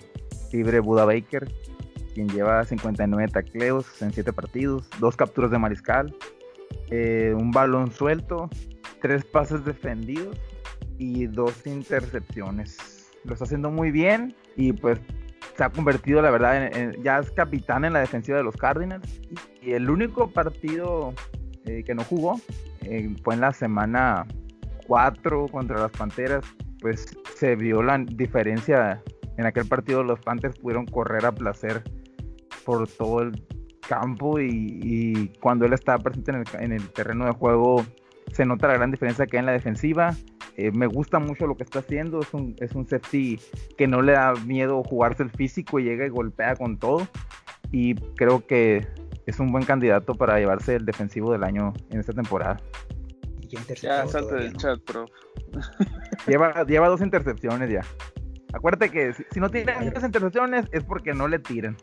libre 0.52 0.80
Buda 0.80 1.06
Baker, 1.06 1.48
quien 2.16 2.28
lleva 2.30 2.64
59 2.64 3.28
tacleos 3.32 4.02
en 4.02 4.12
7 4.12 4.34
partidos, 4.34 4.90
dos 5.00 5.16
capturas 5.16 5.52
de 5.52 5.60
mariscal, 5.60 6.16
eh, 6.90 7.36
un 7.38 7.52
balón 7.52 7.92
suelto 7.92 8.50
tres 9.06 9.24
pases 9.24 9.64
defendidos 9.64 10.36
y 10.98 11.28
dos 11.28 11.68
intercepciones. 11.68 13.12
Lo 13.24 13.34
está 13.34 13.46
haciendo 13.46 13.70
muy 13.70 13.92
bien 13.92 14.36
y 14.56 14.74
pues 14.74 15.00
se 15.56 15.64
ha 15.64 15.70
convertido, 15.70 16.24
la 16.24 16.32
verdad, 16.32 16.76
en, 16.76 17.04
ya 17.04 17.20
es 17.20 17.30
capitán 17.30 17.86
en 17.86 17.94
la 17.94 18.00
defensiva 18.00 18.40
de 18.40 18.44
los 18.44 18.56
Cardinals. 18.56 19.22
Y, 19.62 19.74
el 19.74 19.92
único 19.92 20.32
partido 20.32 21.14
eh, 21.66 21.84
que 21.84 21.94
no 21.94 22.04
jugó 22.04 22.40
eh, 22.82 23.16
fue 23.24 23.36
en 23.36 23.42
la 23.42 23.54
semana 23.54 24.26
4 24.88 25.50
contra 25.50 25.80
las 25.80 25.92
Panteras. 25.92 26.44
Pues 26.82 27.16
se 27.36 27.56
vio 27.56 27.84
la 27.84 28.00
diferencia. 28.00 29.04
En 29.38 29.46
aquel 29.46 29.68
partido 29.68 30.04
los 30.04 30.20
Panthers 30.20 30.58
pudieron 30.58 30.88
correr 30.88 31.28
a 31.28 31.32
placer 31.32 31.84
por 32.66 32.88
todo 32.88 33.22
el 33.22 33.44
campo 33.88 34.40
y, 34.40 35.32
cuando 35.40 35.66
él 35.66 35.74
estaba 35.74 36.00
presente 36.00 36.32
en 36.32 36.38
el, 36.38 36.46
en 36.60 36.72
el 36.74 36.90
terreno 36.90 37.26
de 37.26 37.32
juego 37.32 37.86
se 38.34 38.46
nota 38.46 38.68
la 38.68 38.74
gran 38.74 38.92
diferencia 38.92 39.26
que 39.28 39.38
hay 39.38 39.42
en 39.42 39.46
la 39.46 39.52
defensiva. 39.54 40.16
Eh, 40.58 40.72
me 40.72 40.88
gusta 40.88 41.20
mucho 41.20 41.48
lo 41.48 41.56
que 41.56 41.64
está 41.64 41.80
haciendo. 41.80 42.22
Es 42.22 42.34
un, 42.34 42.56
es 42.60 42.74
un 42.74 42.88
safety 42.88 43.40
que 43.78 43.88
no 43.88 44.02
le 44.02 44.14
da 44.14 44.34
miedo 44.46 44.84
jugarse 44.84 45.24
el 45.24 45.30
físico 45.30 45.80
y 45.80 45.84
llega 45.84 46.06
y 46.06 46.10
golpea 46.10 46.56
con 46.56 46.78
todo. 46.78 47.08
Y 47.72 47.96
creo 47.96 48.46
que 48.46 48.88
es 49.26 49.40
un 49.40 49.52
buen 49.52 49.66
candidato 49.66 50.16
para 50.16 50.38
llevarse 50.40 50.76
el 50.76 50.86
defensivo 50.86 51.32
del 51.32 51.44
año 51.44 51.74
en 51.90 52.00
esta 52.00 52.14
temporada. 52.14 52.60
Ya, 53.82 54.06
salte 54.08 54.36
del 54.36 54.58
chat, 54.58 54.80
bro. 54.86 55.06
Lleva, 56.28 56.66
lleva 56.66 56.90
dos 56.90 57.02
intercepciones 57.02 57.70
ya. 57.70 57.82
Acuérdate 58.54 58.90
que 58.90 59.14
si, 59.14 59.40
no 59.40 59.50
tiene 59.50 59.74
muchas 59.80 60.04
intercepciones 60.04 60.66
es 60.72 60.84
porque 60.84 61.14
no 61.14 61.28
le 61.28 61.40
tiran. 61.40 61.78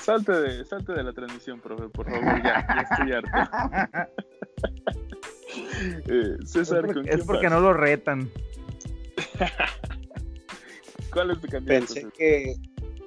Salte 0.00 0.32
de, 0.32 0.64
salte 0.64 0.92
de 0.92 1.02
la 1.02 1.12
transmisión, 1.12 1.60
profe, 1.60 1.88
por 1.88 2.10
favor, 2.10 2.42
ya, 2.42 2.66
ya 2.66 2.80
estoy 2.90 3.12
harto. 3.12 3.28
eh, 6.08 6.36
César, 6.44 6.86
es 7.06 7.24
porque, 7.24 7.48
no 7.48 7.60
lo 7.60 7.72
retan. 7.72 8.30
¿Cuál 11.12 11.30
es 11.30 11.40
tu 11.40 11.48
candidato? 11.48 11.86
Pensé 11.86 12.08
que, 12.16 12.56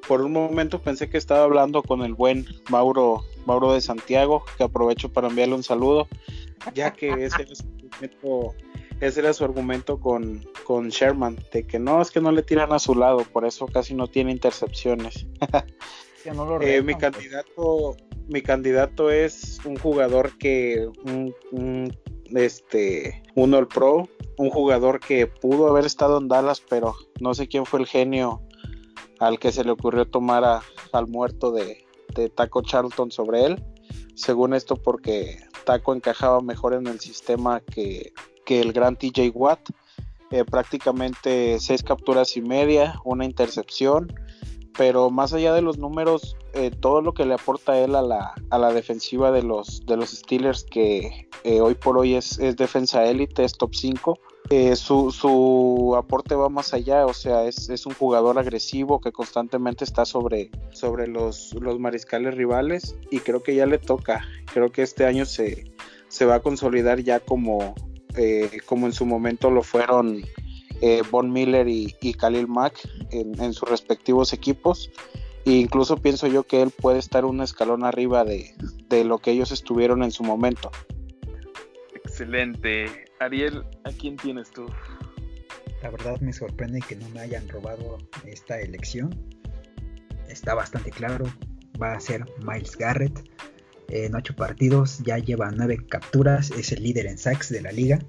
por 0.07 0.21
un 0.21 0.31
momento 0.31 0.81
pensé 0.81 1.09
que 1.09 1.17
estaba 1.17 1.43
hablando 1.43 1.83
con 1.83 2.01
el 2.01 2.13
buen 2.13 2.45
Mauro, 2.69 3.25
Mauro 3.45 3.73
de 3.73 3.81
Santiago, 3.81 4.45
que 4.57 4.63
aprovecho 4.63 5.11
para 5.11 5.27
enviarle 5.27 5.55
un 5.55 5.63
saludo, 5.63 6.07
ya 6.73 6.91
que 6.91 7.25
ese 7.25 7.55
su 7.55 7.63
argumento, 7.91 8.55
ese 8.99 9.19
era 9.19 9.33
su 9.33 9.43
argumento 9.43 9.99
con, 9.99 10.45
con 10.63 10.89
Sherman, 10.89 11.37
de 11.51 11.65
que 11.65 11.79
no, 11.79 12.01
es 12.01 12.11
que 12.11 12.21
no 12.21 12.31
le 12.31 12.43
tiran 12.43 12.73
a 12.73 12.79
su 12.79 12.95
lado, 12.95 13.23
por 13.31 13.45
eso 13.45 13.67
casi 13.67 13.93
no 13.93 14.07
tiene 14.07 14.31
intercepciones. 14.31 15.27
Eh, 16.59 16.81
mi 16.81 16.95
candidato, 16.95 17.95
mi 18.27 18.41
candidato 18.41 19.11
es 19.11 19.59
un 19.63 19.77
jugador 19.77 20.37
que 20.37 20.89
un, 21.05 21.97
este 22.35 23.23
un 23.35 23.53
All 23.53 23.69
Pro, 23.69 24.09
un 24.37 24.49
jugador 24.49 24.99
que 24.99 25.27
pudo 25.27 25.67
haber 25.67 25.85
estado 25.85 26.17
en 26.17 26.27
Dallas, 26.27 26.61
pero 26.67 26.95
no 27.21 27.33
sé 27.33 27.47
quién 27.47 27.65
fue 27.65 27.79
el 27.79 27.85
genio 27.85 28.41
al 29.19 29.39
que 29.39 29.51
se 29.51 29.63
le 29.63 29.71
ocurrió 29.71 30.05
tomar 30.05 30.61
al 30.91 31.07
muerto 31.07 31.51
de, 31.51 31.85
Taco 32.35 32.61
Charlton 32.61 33.11
sobre 33.11 33.45
él. 33.45 33.63
Según 34.15 34.53
esto, 34.53 34.75
porque 34.75 35.37
Taco 35.65 35.93
encajaba 35.93 36.41
mejor 36.41 36.73
en 36.73 36.87
el 36.87 36.99
sistema 36.99 37.61
que, 37.61 38.11
el 38.49 38.73
gran 38.73 38.95
TJ 38.95 39.31
Watt. 39.33 39.69
Eh, 40.29 40.43
prácticamente 40.43 41.57
seis 41.59 41.83
capturas 41.83 42.35
y 42.35 42.41
media, 42.41 42.99
una 43.05 43.23
intercepción 43.23 44.13
pero 44.77 45.09
más 45.09 45.33
allá 45.33 45.53
de 45.53 45.61
los 45.61 45.79
números, 45.79 46.37
eh, 46.53 46.71
todo 46.71 47.01
lo 47.01 47.13
que 47.13 47.25
le 47.25 47.33
aporta 47.33 47.77
él 47.79 47.95
a 47.95 48.01
la, 48.01 48.35
a 48.51 48.57
la 48.59 48.71
defensiva 48.71 49.31
de 49.31 49.41
los, 49.41 49.85
de 49.85 49.97
los 49.97 50.11
Steelers, 50.11 50.63
que 50.63 51.27
eh, 51.43 51.61
hoy 51.61 51.73
por 51.73 51.97
hoy 51.97 52.13
es, 52.13 52.37
defensa 52.55 53.03
élite, 53.05 53.43
es 53.43 53.53
top 53.53 53.73
5, 53.73 54.19
eh, 54.49 54.75
su, 54.75 55.11
su, 55.11 55.95
aporte 55.97 56.35
va 56.35 56.47
más 56.47 56.73
allá, 56.73 57.05
o 57.05 57.13
sea, 57.13 57.43
es, 57.45 57.69
es, 57.69 57.85
un 57.85 57.93
jugador 57.95 58.37
agresivo 58.39 59.01
que 59.01 59.11
constantemente 59.11 59.83
está 59.83 60.05
sobre, 60.05 60.51
sobre 60.71 61.07
los, 61.07 61.53
los 61.55 61.79
mariscales 61.79 62.35
rivales 62.35 62.95
y 63.11 63.19
creo 63.19 63.43
que 63.43 63.55
ya 63.55 63.65
le 63.65 63.79
toca, 63.79 64.21
creo 64.53 64.71
que 64.71 64.83
este 64.83 65.05
año 65.05 65.25
se, 65.25 65.65
se 66.07 66.25
va 66.25 66.35
a 66.35 66.39
consolidar 66.41 67.01
ya 67.01 67.19
como, 67.19 67.75
como 68.65 68.87
en 68.87 68.93
su 68.93 69.05
momento 69.05 69.51
lo 69.51 69.63
fueron 69.63 70.23
eh, 70.81 71.01
Von 71.09 71.31
Miller 71.31 71.67
y, 71.67 71.91
Khalil 72.13 72.47
Mack 72.47 72.87
en, 73.11 73.53
sus 73.53 73.69
respectivos 73.69 74.33
equipos. 74.33 74.91
E 75.45 75.51
incluso 75.51 75.97
pienso 75.97 76.27
yo 76.27 76.43
que 76.43 76.61
él 76.61 76.71
puede 76.71 76.99
estar 76.99 77.25
un 77.25 77.41
escalón 77.41 77.83
arriba 77.83 78.25
de, 78.25 78.53
lo 79.05 79.19
que 79.19 79.31
ellos 79.31 79.51
estuvieron 79.51 80.03
en 80.03 80.11
su 80.11 80.23
momento. 80.23 80.71
Excelente. 81.95 83.05
Ariel, 83.19 83.63
¿a 83.85 83.91
quién 83.91 84.17
tienes 84.17 84.51
tú? 84.51 84.67
La 85.81 85.89
verdad 85.89 86.19
me 86.21 86.33
sorprende 86.33 86.81
que 86.87 86.95
no 86.95 87.07
me 87.09 87.21
hayan 87.21 87.47
robado 87.47 87.97
esta 88.25 88.59
elección. 88.59 89.15
Está 90.27 90.53
bastante 90.53 90.91
claro. 90.91 91.25
Va 91.81 91.93
a 91.93 91.99
ser 91.99 92.25
Miles 92.39 92.75
Garrett. 92.75 93.23
En 93.89 94.15
ocho 94.15 94.35
partidos 94.35 94.99
ya 95.05 95.17
lleva 95.17 95.51
nueve 95.51 95.79
capturas. 95.87 96.51
Es 96.51 96.71
el 96.71 96.83
líder 96.83 97.07
en 97.07 97.17
sacks 97.17 97.49
de 97.49 97.61
la 97.61 97.71
liga. 97.71 97.99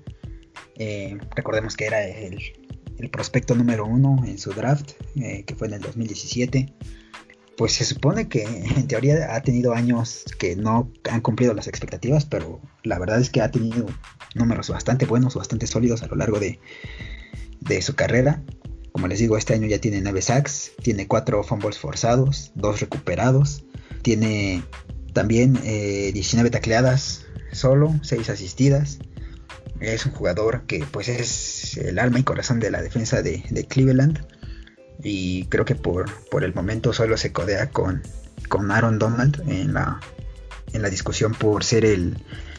Eh, 0.76 1.18
recordemos 1.35 1.76
que 1.76 1.87
era 1.87 2.05
el, 2.05 2.39
prospecto 3.12 3.55
número 3.55 3.87
uno 3.87 4.24
en 4.26 4.39
su 4.39 4.51
draft, 4.51 4.93
eh, 5.16 5.45
que 5.45 5.55
fue 5.55 5.68
en 5.68 5.74
el 5.74 5.81
2017. 5.81 6.72
Pues 7.57 7.72
se 7.72 7.85
supone 7.85 8.29
que 8.29 8.43
en 8.45 8.87
teoría 8.87 9.35
ha 9.35 9.43
tenido 9.43 9.72
años 9.74 10.24
que 10.39 10.57
no 10.57 10.93
han 11.11 11.20
cumplido 11.20 11.55
las 11.55 11.68
expectativas, 11.68 12.24
pero 12.24 12.61
la 12.83 12.99
verdad 12.99 13.20
es 13.20 13.31
que 13.31 13.41
ha 13.41 13.51
tenido 13.51 13.87
números 14.35 14.68
bastante 14.70 15.07
buenos, 15.07 15.35
bastante 15.35 15.66
sólidos 15.66 16.03
a 16.03 16.07
lo 16.07 16.16
largo 16.16 16.41
de, 16.41 16.61
de 17.61 17.83
su 17.83 17.95
carrera. 17.95 18.43
Como 18.93 19.07
les 19.07 19.20
digo, 19.20 19.37
este 19.37 19.55
año 19.55 19.68
ya 19.68 19.81
tiene 19.81 20.01
9 20.01 20.22
sacks, 20.22 20.72
tiene 20.83 21.07
4 21.07 21.45
fumbles 21.45 21.79
forzados, 21.79 22.51
2 22.57 22.81
recuperados, 22.81 23.64
tiene 24.03 24.62
también 25.18 25.54
19 25.54 26.46
eh, 26.46 26.50
tacleadas 26.50 27.26
solo, 27.50 27.92
6 28.02 28.30
asistidas. 28.30 29.00
Es 29.80 30.06
un 30.06 30.12
jugador 30.12 30.62
que 30.66 30.84
pues 30.90 31.08
es 31.08 31.76
el 31.76 31.98
alma 31.98 32.20
y 32.20 32.22
corazón 32.22 32.60
de 32.60 32.70
la 32.70 32.82
defensa 32.82 33.20
de, 33.20 33.42
Cleveland. 33.68 34.24
Y 35.02 35.46
creo 35.46 35.64
que 35.64 35.74
por, 35.74 36.06
por, 36.30 36.44
el 36.44 36.54
momento 36.54 36.92
solo 36.92 37.16
se 37.16 37.32
codea 37.32 37.70
con, 37.70 38.02
con 38.48 38.70
Aaron 38.70 39.00
Donald 39.00 39.42
en 39.48 39.74
la, 39.74 40.00
en 40.72 40.82
la 40.82 40.88
discusión 40.88 41.34
por 41.34 41.64
ser 41.64 41.84
el, 41.84 42.16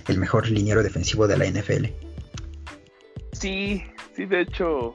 el 0.10 0.18
mejor 0.18 0.50
liniero 0.50 0.84
defensivo 0.84 1.28
de 1.28 1.38
la 1.38 1.46
NFL. 1.46 1.86
Sí, 3.32 3.84
Sí, 4.20 4.26
de 4.26 4.42
hecho, 4.42 4.94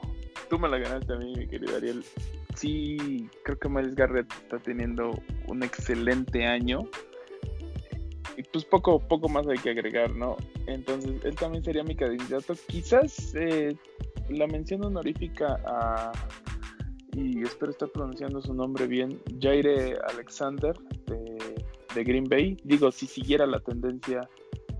tú 0.51 0.59
me 0.59 0.69
la 0.69 0.77
ganaste 0.77 1.11
a 1.11 1.17
mí, 1.17 1.33
mi 1.35 1.47
querido 1.47 1.75
Ariel. 1.77 2.05
Sí, 2.53 3.27
creo 3.43 3.57
que 3.57 3.67
Miles 3.67 3.95
Garrett 3.95 4.31
está 4.31 4.59
teniendo 4.59 5.19
un 5.47 5.63
excelente 5.63 6.45
año. 6.45 6.87
Y 8.37 8.43
pues 8.43 8.65
poco, 8.65 8.99
poco 8.99 9.29
más 9.29 9.47
hay 9.47 9.57
que 9.57 9.69
agregar, 9.69 10.13
¿no? 10.15 10.35
Entonces, 10.67 11.23
él 11.23 11.35
también 11.35 11.63
sería 11.63 11.83
mi 11.83 11.95
candidato. 11.95 12.53
Quizás 12.67 13.33
eh, 13.35 13.75
la 14.29 14.47
mención 14.47 14.83
honorífica 14.83 15.59
a, 15.65 16.11
y 17.13 17.41
espero 17.43 17.71
estar 17.71 17.89
pronunciando 17.89 18.41
su 18.41 18.53
nombre 18.53 18.87
bien, 18.87 19.21
Jaire 19.39 19.97
Alexander 20.09 20.75
de, 21.07 21.55
de 21.95 22.03
Green 22.03 22.25
Bay. 22.25 22.57
Digo, 22.63 22.91
si 22.91 23.07
siguiera 23.07 23.45
la 23.45 23.59
tendencia 23.59 24.27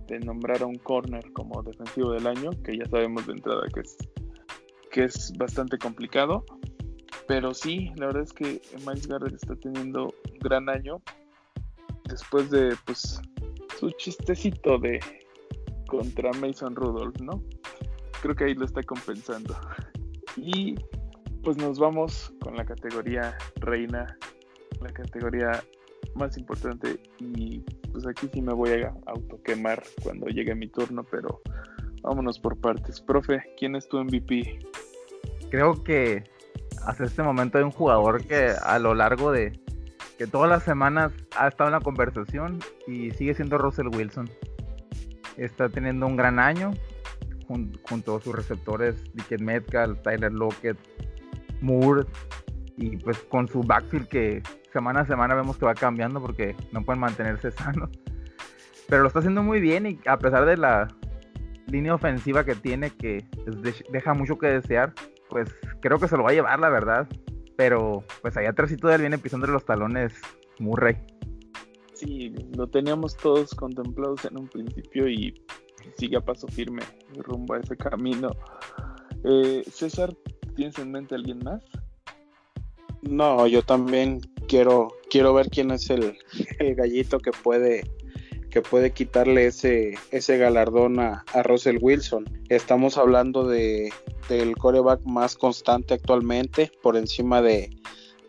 de 0.08 0.20
nombrar 0.20 0.62
a 0.62 0.66
un 0.66 0.76
corner 0.76 1.32
como 1.34 1.64
defensivo 1.64 2.12
del 2.12 2.28
año, 2.28 2.52
que 2.64 2.78
ya 2.78 2.86
sabemos 2.86 3.26
de 3.26 3.34
entrada 3.34 3.68
que 3.74 3.80
es 3.82 3.98
que 4.92 5.04
es 5.04 5.34
bastante 5.38 5.78
complicado. 5.78 6.46
Pero 7.28 7.54
sí, 7.54 7.92
la 7.98 8.08
verdad 8.08 8.24
es 8.24 8.32
que 8.32 8.62
Miles 8.88 9.08
Garrett 9.08 9.34
está 9.34 9.56
teniendo 9.56 10.06
un 10.06 10.40
gran 10.40 10.70
año. 10.70 11.02
Después 12.06 12.50
de 12.50 12.76
pues 12.86 13.20
su 13.80 13.92
chistecito 13.92 14.78
de 14.78 15.00
contra 15.88 16.32
Mason 16.34 16.76
Rudolph, 16.76 17.20
¿no? 17.22 17.44
Creo 18.22 18.36
que 18.36 18.46
ahí 18.46 18.56
lo 18.56 18.66
está 18.66 18.82
compensando. 18.84 19.56
Y 20.38 20.76
pues 21.44 21.58
nos 21.58 21.80
vamos 21.80 22.34
con 22.42 22.56
la 22.56 22.66
categoría 22.66 23.38
reina, 23.58 24.18
la 24.82 24.90
categoría 24.92 25.64
más 26.16 26.38
importante 26.38 27.00
y 27.20 27.60
pues 27.92 28.06
aquí 28.08 28.28
sí 28.34 28.42
me 28.42 28.54
voy 28.54 28.84
a 28.84 28.94
autoquemar 29.06 29.84
cuando 30.04 30.28
llegue 30.28 30.56
mi 30.56 30.68
turno, 30.68 31.04
pero 31.04 31.42
vámonos 32.02 32.40
por 32.40 32.58
partes. 32.58 33.00
Profe, 33.00 33.42
¿quién 33.58 33.76
es 33.76 33.88
tu 33.88 34.04
MVP? 34.04 34.60
creo 35.50 35.84
que 35.84 36.24
hasta 36.86 37.06
este 37.06 37.24
momento 37.24 37.58
hay 37.58 37.64
un 37.64 37.72
jugador 37.72 38.26
que 38.26 38.50
a 38.62 38.78
lo 38.80 38.94
largo 38.94 39.32
de 39.32 39.58
que 40.18 40.28
todas 40.28 40.50
las 40.50 40.64
semanas 40.64 41.12
ha 41.38 41.48
estado 41.48 41.70
en 41.70 41.74
la 41.74 41.82
conversación 41.82 42.60
y 42.88 43.12
sigue 43.12 43.34
siendo 43.34 43.58
Russell 43.58 43.88
Wilson. 43.88 44.30
Está 45.38 45.70
teniendo 45.70 46.08
un 46.08 46.16
gran 46.16 46.40
año 46.40 46.72
junto 47.48 48.16
a 48.16 48.22
sus 48.22 48.34
receptores 48.34 49.04
Dickett 49.14 49.42
Metcalf, 49.42 50.02
Tyler 50.02 50.32
Lockett, 50.32 50.78
Moore 51.62 52.06
y 52.78 52.98
pues 52.98 53.20
con 53.30 53.48
su 53.48 53.62
backfield 53.62 54.08
que 54.08 54.44
semana 54.72 55.02
a 55.02 55.06
semana 55.06 55.36
vemos 55.36 55.58
que 55.58 55.66
va 55.66 55.74
cambiando 55.74 56.22
porque 56.22 56.56
no 56.72 56.84
pueden 56.84 57.00
mantenerse 57.00 57.52
sanos. 57.52 57.90
Pero 58.88 59.02
lo 59.02 59.08
está 59.08 59.20
haciendo 59.20 59.44
muy 59.44 59.60
bien 59.60 59.86
y 59.86 60.00
a 60.06 60.18
pesar 60.18 60.46
de 60.46 60.58
la 60.58 60.88
línea 61.68 61.96
ofensiva 61.96 62.44
que 62.44 62.56
tiene 62.56 62.92
que 62.92 63.26
deja 63.92 64.14
mucho 64.14 64.38
que 64.38 64.48
desear, 64.48 64.94
pues 65.30 65.54
creo 65.82 66.00
que 66.00 66.08
se 66.08 66.18
lo 66.18 66.24
va 66.24 66.30
a 66.30 66.34
llevar, 66.34 66.60
la 66.60 66.70
verdad. 66.70 67.08
Pero 67.58 68.04
pues 68.22 68.36
allá 68.38 68.50
atrás 68.50 68.70
de 68.70 68.96
él 68.96 69.02
viene 69.02 69.18
pisando 69.18 69.48
los 69.48 69.66
talones 69.66 70.14
Murray. 70.60 70.98
Sí, 71.94 72.34
lo 72.56 72.68
teníamos 72.68 73.16
todos 73.16 73.56
contemplados 73.56 74.26
en 74.26 74.38
un 74.38 74.48
principio 74.48 75.08
y 75.08 75.42
sigue 75.98 76.18
a 76.18 76.22
paso 76.22 76.48
firme 76.48 76.82
rumbo 77.16 77.54
a 77.54 77.60
ese 77.60 77.78
camino. 77.78 78.32
Eh, 79.24 79.64
César, 79.72 80.14
¿tienes 80.56 80.78
en 80.78 80.92
mente 80.92 81.16
alguien 81.16 81.40
más? 81.40 81.64
No, 83.02 83.48
yo 83.48 83.62
también 83.62 84.20
quiero, 84.48 84.90
quiero 85.10 85.34
ver 85.34 85.50
quién 85.50 85.72
es 85.72 85.90
el, 85.90 86.18
el 86.60 86.76
gallito 86.76 87.20
que 87.20 87.32
puede 87.32 87.84
que 88.56 88.62
puede 88.62 88.92
quitarle 88.92 89.48
ese, 89.48 89.96
ese 90.12 90.38
galardón 90.38 91.02
a, 91.02 91.26
Russell 91.44 91.78
Wilson. 91.82 92.24
Estamos 92.48 92.98
hablando 92.98 93.46
de, 93.46 93.92
del 94.30 94.56
coreback 94.56 95.02
más 95.04 95.36
constante 95.36 95.94
actualmente, 95.94 96.72
por 96.82 96.96
encima 96.96 97.42
de, 97.42 97.70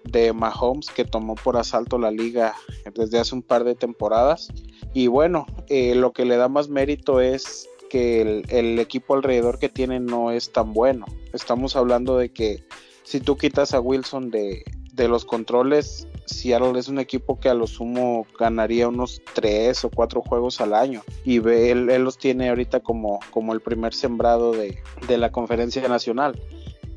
de 0.02 0.32
Mahomes, 0.32 0.90
que 0.90 1.04
tomó 1.04 1.36
por 1.36 1.56
asalto 1.56 1.96
la 1.96 2.10
liga 2.10 2.56
desde 2.92 3.20
hace 3.20 3.36
un 3.36 3.42
par 3.42 3.62
de 3.62 3.76
temporadas. 3.76 4.48
Y 4.92 5.06
bueno, 5.06 5.46
eh, 5.68 5.94
lo 5.94 6.10
que 6.10 6.24
le 6.24 6.36
da 6.36 6.48
más 6.48 6.68
mérito 6.68 7.20
es 7.20 7.68
que 7.88 8.20
el, 8.20 8.46
el, 8.48 8.80
equipo 8.80 9.14
alrededor 9.14 9.60
que 9.60 9.68
tiene 9.68 10.00
no 10.00 10.32
es 10.32 10.50
tan 10.50 10.72
bueno. 10.72 11.06
Estamos 11.34 11.76
hablando 11.76 12.18
de 12.18 12.30
que 12.30 12.64
si 13.04 13.20
tú 13.20 13.36
quitas 13.36 13.74
a 13.74 13.80
Wilson 13.80 14.32
de, 14.32 14.64
de 14.92 15.06
los 15.06 15.24
controles, 15.24 16.08
Seattle 16.26 16.78
es 16.78 16.88
un 16.88 16.98
equipo 16.98 17.38
que 17.38 17.48
a 17.48 17.54
lo 17.54 17.66
sumo 17.66 18.26
ganaría 18.38 18.88
unos 18.88 19.22
tres 19.34 19.84
o 19.84 19.90
cuatro 19.90 20.22
juegos 20.22 20.60
al 20.60 20.74
año 20.74 21.02
y 21.24 21.36
él, 21.36 21.90
él 21.90 22.02
los 22.02 22.18
tiene 22.18 22.48
ahorita 22.48 22.80
como, 22.80 23.20
como 23.30 23.52
el 23.52 23.60
primer 23.60 23.94
sembrado 23.94 24.52
de, 24.52 24.78
la 25.08 25.30
conferencia 25.30 25.86
nacional. 25.88 26.40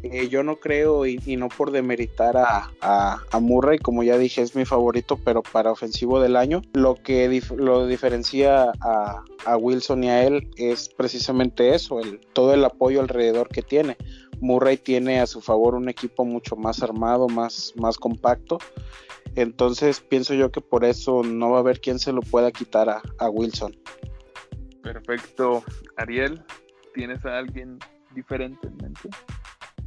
Eh, 0.02 0.30
yo 0.30 0.44
no 0.44 0.56
creo 0.56 1.06
y, 1.06 1.18
no 1.36 1.50
por 1.50 1.72
demeritar 1.72 2.38
a, 2.38 2.72
a, 2.82 3.40
Murray, 3.42 3.80
como 3.80 4.02
ya 4.02 4.18
dije, 4.18 4.42
es 4.42 4.56
mi 4.56 4.64
favorito, 4.64 5.20
pero 5.26 5.44
para 5.44 5.72
ofensivo 5.72 6.22
del 6.22 6.38
año, 6.38 6.62
lo 6.74 6.96
que 6.96 7.42
lo 7.58 7.86
diferencia 7.86 8.72
a, 8.80 9.24
a, 9.46 9.58
Wilson 9.58 10.06
y 10.06 10.10
a 10.10 10.24
él 10.24 10.50
es 10.56 10.88
precisamente 10.88 11.76
eso, 11.76 12.00
el, 12.00 12.22
todo 12.32 12.54
el 12.54 12.64
apoyo 12.64 13.02
alrededor 13.02 13.50
que 13.50 13.62
tiene. 13.62 13.98
Murray 14.42 14.78
tiene 14.78 15.20
a 15.20 15.28
su 15.28 15.42
favor 15.42 15.76
un 15.76 15.90
equipo 15.90 16.26
mucho 16.26 16.56
más 16.56 16.82
armado, 16.82 17.28
más, 17.28 17.74
más 17.76 17.98
compacto. 17.98 18.58
Entonces 19.40 20.02
pienso 20.02 20.34
yo 20.34 20.52
que 20.52 20.60
por 20.60 20.84
eso 20.84 21.24
no 21.24 21.52
va 21.52 21.58
a 21.58 21.60
haber 21.62 21.80
quien 21.80 21.98
se 21.98 22.12
lo 22.12 22.20
pueda 22.20 22.52
quitar 22.52 22.90
a, 22.90 23.30
Wilson. 23.30 23.74
Perfecto. 24.84 25.64
Ariel, 25.96 26.44
¿tienes 26.94 27.26
a 27.26 27.38
alguien 27.38 27.80
diferente 28.14 28.68
en 28.68 28.76
mente? 28.76 29.10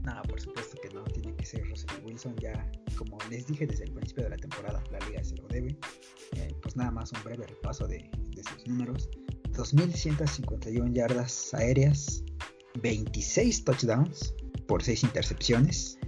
No, 0.05 0.23
por 0.23 0.41
supuesto 0.41 0.79
que 0.81 0.89
no, 0.95 1.05
tiene 1.05 1.37
que 1.37 1.45
ser 1.45 1.69
Russell 1.69 2.03
Wilson. 2.03 2.35
Ya, 2.37 2.67
como 2.97 3.19
les 3.29 3.47
dije 3.47 3.67
desde 3.67 3.85
el 3.85 3.93
principio 3.93 4.25
de 4.25 4.31
la 4.31 4.39
temporada, 4.39 4.83
la 4.91 4.99
liga 5.07 5.23
se 5.23 5.37
lo 5.37 5.47
debe. 5.49 5.77
Eh, 6.37 6.57
pues 6.63 6.75
nada 6.75 6.91
más 6.91 7.13
un 7.13 7.23
breve 7.23 7.47
repaso 7.47 7.87
de, 7.87 8.11
de 8.31 8.43
sus 8.43 8.67
números. 8.67 9.11
2.151 9.51 10.95
yardas 10.95 11.53
aéreas, 11.53 12.25
26 12.81 13.65
touchdowns 13.65 14.35
por 14.67 14.83
6 14.83 15.03
intercepciones, 15.03 15.99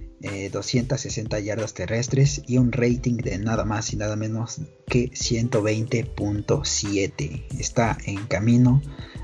260 0.51 1.39
eh, 1.39 1.45
yardas 1.45 1.75
terrestres 1.75 2.43
y 2.47 2.57
un 2.59 2.72
rating 2.72 3.18
de 3.18 3.39
nada 3.39 3.64
más 3.64 3.93
y 3.93 3.97
nada 3.97 4.16
menos 4.16 4.59
que 4.87 5.11
120.7. 5.11 7.45
Está 7.59 7.99
en 8.07 8.25
camino 8.27 8.83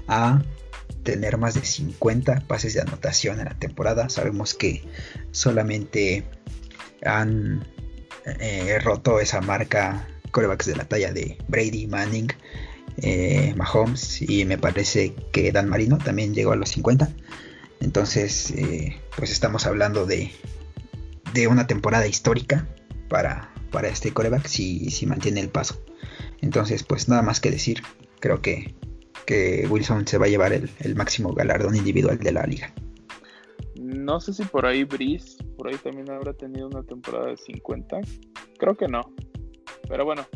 a 0.09 0.43
tener 1.03 1.39
más 1.39 1.55
de 1.55 1.65
50 1.65 2.45
pases 2.47 2.75
de 2.75 2.83
anotación 2.83 3.39
en 3.39 3.47
la 3.47 3.59
temporada. 3.59 4.11
Sabemos 4.11 4.53
que 4.55 4.85
solamente 5.31 6.25
han 7.05 7.67
eh, 8.39 8.79
roto 8.81 9.21
esa 9.21 9.41
marca 9.41 10.07
corebacks 10.31 10.67
de 10.67 10.77
la 10.77 10.85
talla 10.85 11.11
de 11.13 11.39
Brady, 11.49 11.87
Manning, 11.87 12.29
eh, 12.99 13.55
Mahomes 13.57 14.21
y 14.21 14.45
me 14.45 14.59
parece 14.59 15.15
que 15.33 15.51
Dan 15.51 15.71
Marino 15.71 15.97
también 15.99 16.35
llegó 16.35 16.53
a 16.53 16.57
los 16.57 16.69
50. 16.71 17.09
Entonces, 17.81 18.53
pues 19.17 19.31
estamos 19.31 19.67
hablando 19.67 20.05
de 20.05 20.31
de 21.33 21.47
una 21.49 21.67
temporada 21.67 22.07
histórica 22.07 22.67
para, 23.09 23.53
para 23.71 23.89
este 23.89 24.13
coreback 24.13 24.47
si, 24.47 24.91
si 24.91 25.07
mantiene 25.07 25.41
el 25.41 25.49
paso. 25.49 25.83
Entonces, 26.41 26.83
pues 26.83 27.09
nada 27.09 27.23
más 27.23 27.41
que 27.41 27.51
decir. 27.51 27.83
Creo 28.21 28.43
que 28.43 28.75
que 29.31 29.65
Wilson 29.71 30.09
se 30.09 30.19
va 30.19 30.27
a 30.27 30.29
llevar 30.29 30.53
el, 30.53 30.69
el 30.81 30.97
máximo 30.97 31.33
galardón 31.33 31.77
individual 31.77 32.19
de 32.19 32.33
la 32.33 32.43
liga. 32.47 32.75
No 33.77 34.19
sé 34.19 34.33
si 34.33 34.45
por 34.45 34.67
ahí 34.67 34.83
Brice, 34.83 35.43
por 35.57 35.69
ahí 35.69 35.77
también 35.77 36.11
habrá 36.11 36.33
tenido 36.33 36.67
una 36.67 36.83
temporada 36.83 37.29
de 37.29 37.37
50. 37.37 38.01
Creo 38.59 38.77
que 38.77 38.89
no. 38.89 39.03
Pero 39.89 40.05
bueno, 40.05 40.27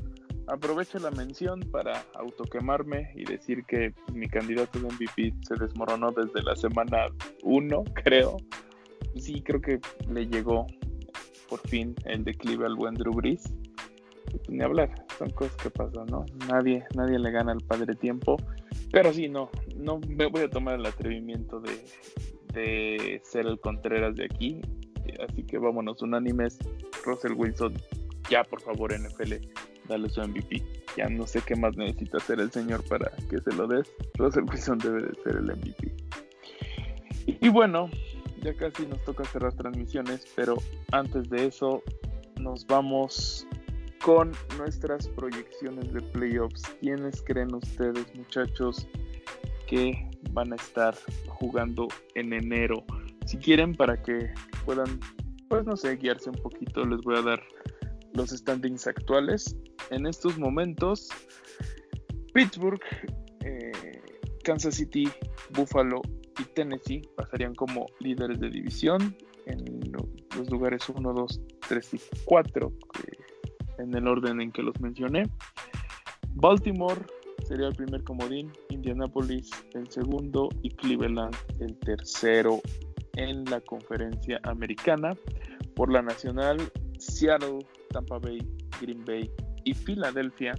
aprovecho 0.47 0.99
la 0.99 1.11
mención 1.11 1.61
para 1.73 2.05
autoquemarme 2.15 3.11
y 3.17 3.25
decir 3.25 3.65
que 3.67 3.93
mi 4.13 4.29
candidato 4.29 4.79
de 4.79 4.87
MVP 4.87 5.35
se 5.41 5.55
desmoronó 5.57 6.13
desde 6.13 6.43
la 6.43 6.55
semana 6.55 7.09
1, 7.43 7.85
creo. 8.05 8.37
Sí, 9.17 9.43
creo 9.43 9.61
que 9.61 9.81
le 10.09 10.27
llegó 10.27 10.67
por 11.49 11.61
fin 11.69 11.95
el 12.05 12.25
declive 12.25 12.67
al 12.67 12.75
buen 12.75 12.95
Drew 12.95 13.15
Brees. 13.15 13.45
Pues, 14.31 14.49
ni 14.49 14.63
hablar, 14.63 14.91
son 15.19 15.31
cosas 15.31 15.55
que 15.57 15.71
pasan, 15.71 16.07
¿no? 16.07 16.25
Nadie, 16.49 16.85
nadie 16.95 17.19
le 17.19 17.31
gana 17.31 17.53
al 17.53 17.61
padre 17.61 17.95
tiempo. 17.95 18.37
Pero 18.91 19.13
sí, 19.13 19.29
no, 19.29 19.51
no 19.77 20.01
me 20.01 20.27
voy 20.27 20.43
a 20.43 20.51
tomar 20.51 20.79
el 20.79 20.87
atrevimiento 20.87 21.61
de, 21.61 21.85
de 22.53 23.21
ser 23.25 23.47
el 23.47 23.61
Contreras 23.61 24.17
de 24.17 24.25
aquí. 24.25 24.61
Así 25.29 25.43
que 25.45 25.59
vámonos, 25.59 26.03
unánimes. 26.03 26.59
Russell 27.05 27.33
Wilson, 27.33 27.75
ya 28.31 28.43
por 28.45 28.61
favor, 28.61 28.93
NFL, 28.93 29.35
dale 29.89 30.09
su 30.09 30.21
MVP. 30.21 30.63
Ya 30.97 31.09
no 31.09 31.27
sé 31.27 31.41
qué 31.45 31.57
más 31.57 31.77
necesita 31.77 32.19
hacer 32.19 32.41
el 32.41 32.51
señor 32.51 32.83
para 32.89 33.11
que 33.29 33.39
se 33.39 33.53
lo 33.53 33.67
des. 33.67 33.91
Russell 34.15 34.45
Wilson 34.45 34.79
debe 34.79 35.03
de 35.03 35.15
ser 35.23 35.37
el 35.37 35.45
MVP. 35.45 35.93
Y 37.27 37.49
bueno, 37.49 37.91
ya 38.45 38.55
casi 38.55 38.87
nos 38.87 39.03
toca 39.05 39.25
cerrar 39.25 39.55
transmisiones, 39.55 40.27
pero 40.37 40.57
antes 40.93 41.29
de 41.31 41.47
eso, 41.47 41.83
nos 42.39 42.67
vamos 42.67 43.47
con 44.05 44.33
nuestras 44.59 45.09
proyecciones 45.09 45.93
de 45.95 46.03
playoffs. 46.03 46.63
¿Quiénes 46.81 47.23
creen 47.23 47.55
ustedes, 47.55 48.05
muchachos, 48.15 48.87
que 49.67 50.11
van 50.33 50.53
a 50.53 50.57
estar 50.57 50.95
jugando 51.27 51.89
en 52.15 52.35
enero. 52.35 52.85
Si 53.25 53.39
quieren, 53.39 53.75
para 53.75 54.03
que 54.03 54.31
puedan, 54.67 55.01
pues 55.49 55.65
no 55.65 55.77
sé, 55.77 55.97
guiarse 55.97 56.29
un 56.29 56.37
poquito, 56.37 56.85
les 56.85 57.01
voy 57.01 57.17
a 57.17 57.23
dar 57.23 57.43
los 58.13 58.31
standings 58.31 58.87
actuales. 58.87 59.57
En 59.91 60.07
estos 60.07 60.39
momentos, 60.39 61.09
Pittsburgh, 62.35 62.81
eh, 63.41 63.73
Kansas 64.43 64.75
City, 64.75 65.09
Buffalo 65.51 66.03
y 66.39 66.45
Tennessee 66.55 67.03
pasarían 67.17 67.55
como 67.55 67.87
líderes 68.01 68.41
de 68.41 68.51
división 68.51 69.17
en 69.47 69.93
los 69.93 70.51
lugares 70.51 70.89
1, 70.89 71.13
2, 71.13 71.41
3 71.69 71.95
y 71.95 72.01
4, 72.25 72.73
en 73.79 73.95
el 73.95 74.09
orden 74.09 74.41
en 74.41 74.53
que 74.53 74.63
los 74.63 74.79
mencioné. 74.81 75.25
Baltimore 76.35 77.01
sería 77.47 77.69
el 77.69 77.75
primer 77.75 78.03
comodín, 78.05 78.53
Indianapolis 78.71 79.51
el 79.75 79.91
segundo 79.91 80.49
y 80.63 80.71
Cleveland 80.71 81.35
el 81.61 81.79
tercero 81.79 82.61
en 83.17 83.45
la 83.45 83.61
conferencia 83.61 84.41
americana. 84.45 85.17
Por 85.77 85.93
la 85.93 86.03
nacional, 86.03 86.59
Seattle, 86.99 87.59
Tampa 87.91 88.19
Bay, 88.19 88.39
Green 88.81 89.05
Bay 89.05 89.31
y 89.65 89.75
Filadelfia 89.75 90.55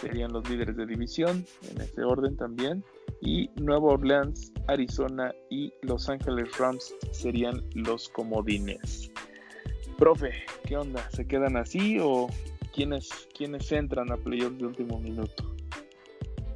serían 0.00 0.32
los 0.32 0.48
líderes 0.48 0.76
de 0.76 0.86
división 0.86 1.44
en 1.70 1.80
ese 1.80 2.02
orden 2.02 2.36
también. 2.36 2.84
Y 3.24 3.50
Nueva 3.56 3.94
Orleans, 3.94 4.52
Arizona 4.68 5.34
y 5.50 5.72
Los 5.82 6.08
Ángeles 6.08 6.56
Rams 6.58 6.94
serían 7.10 7.62
los 7.74 8.08
comodines. 8.10 9.10
Profe, 9.98 10.30
¿qué 10.66 10.76
onda? 10.76 11.08
¿Se 11.10 11.26
quedan 11.26 11.56
así 11.56 11.98
o 12.00 12.28
quiénes, 12.74 13.08
quiénes 13.36 13.72
entran 13.72 14.12
a 14.12 14.16
playoffs 14.16 14.58
de 14.58 14.66
último 14.66 15.00
minuto? 15.00 15.54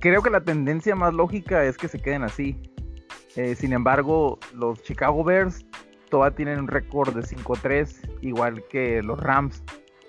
creo 0.01 0.23
que 0.23 0.31
la 0.31 0.41
tendencia 0.41 0.95
más 0.95 1.15
lógica 1.15 1.65
es 1.65 1.77
que 1.77 1.89
se 1.89 1.99
queden 2.01 2.23
así. 2.23 2.57
Eh, 3.37 3.55
sin 3.55 3.73
embargo, 3.73 4.39
los 4.55 4.83
Chicago 4.83 5.25
Bears 5.25 5.65
todavía 6.11 6.37
tienen 6.37 6.61
un 6.61 6.69
récord 6.69 7.15
de 7.15 7.23
5-3, 7.23 8.19
igual 8.23 8.65
que 8.69 9.03
los 9.03 9.19
Rams. 9.21 9.63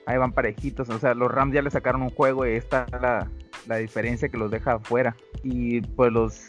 Ahí 0.06 0.18
van 0.18 0.32
parejitos. 0.32 0.90
O 0.90 1.00
sea, 1.00 1.14
los 1.14 1.32
Rams 1.32 1.54
ya 1.54 1.62
le 1.62 1.70
sacaron 1.70 2.02
un 2.02 2.10
juego 2.10 2.46
y 2.46 2.52
esta 2.52 2.86
es 2.86 3.02
la, 3.02 3.30
la 3.70 3.78
diferencia 3.78 4.28
que 4.28 4.38
los 4.38 4.52
deja 4.52 4.74
afuera. 4.74 5.16
Y 5.44 5.82
pues 5.82 6.12
los 6.12 6.48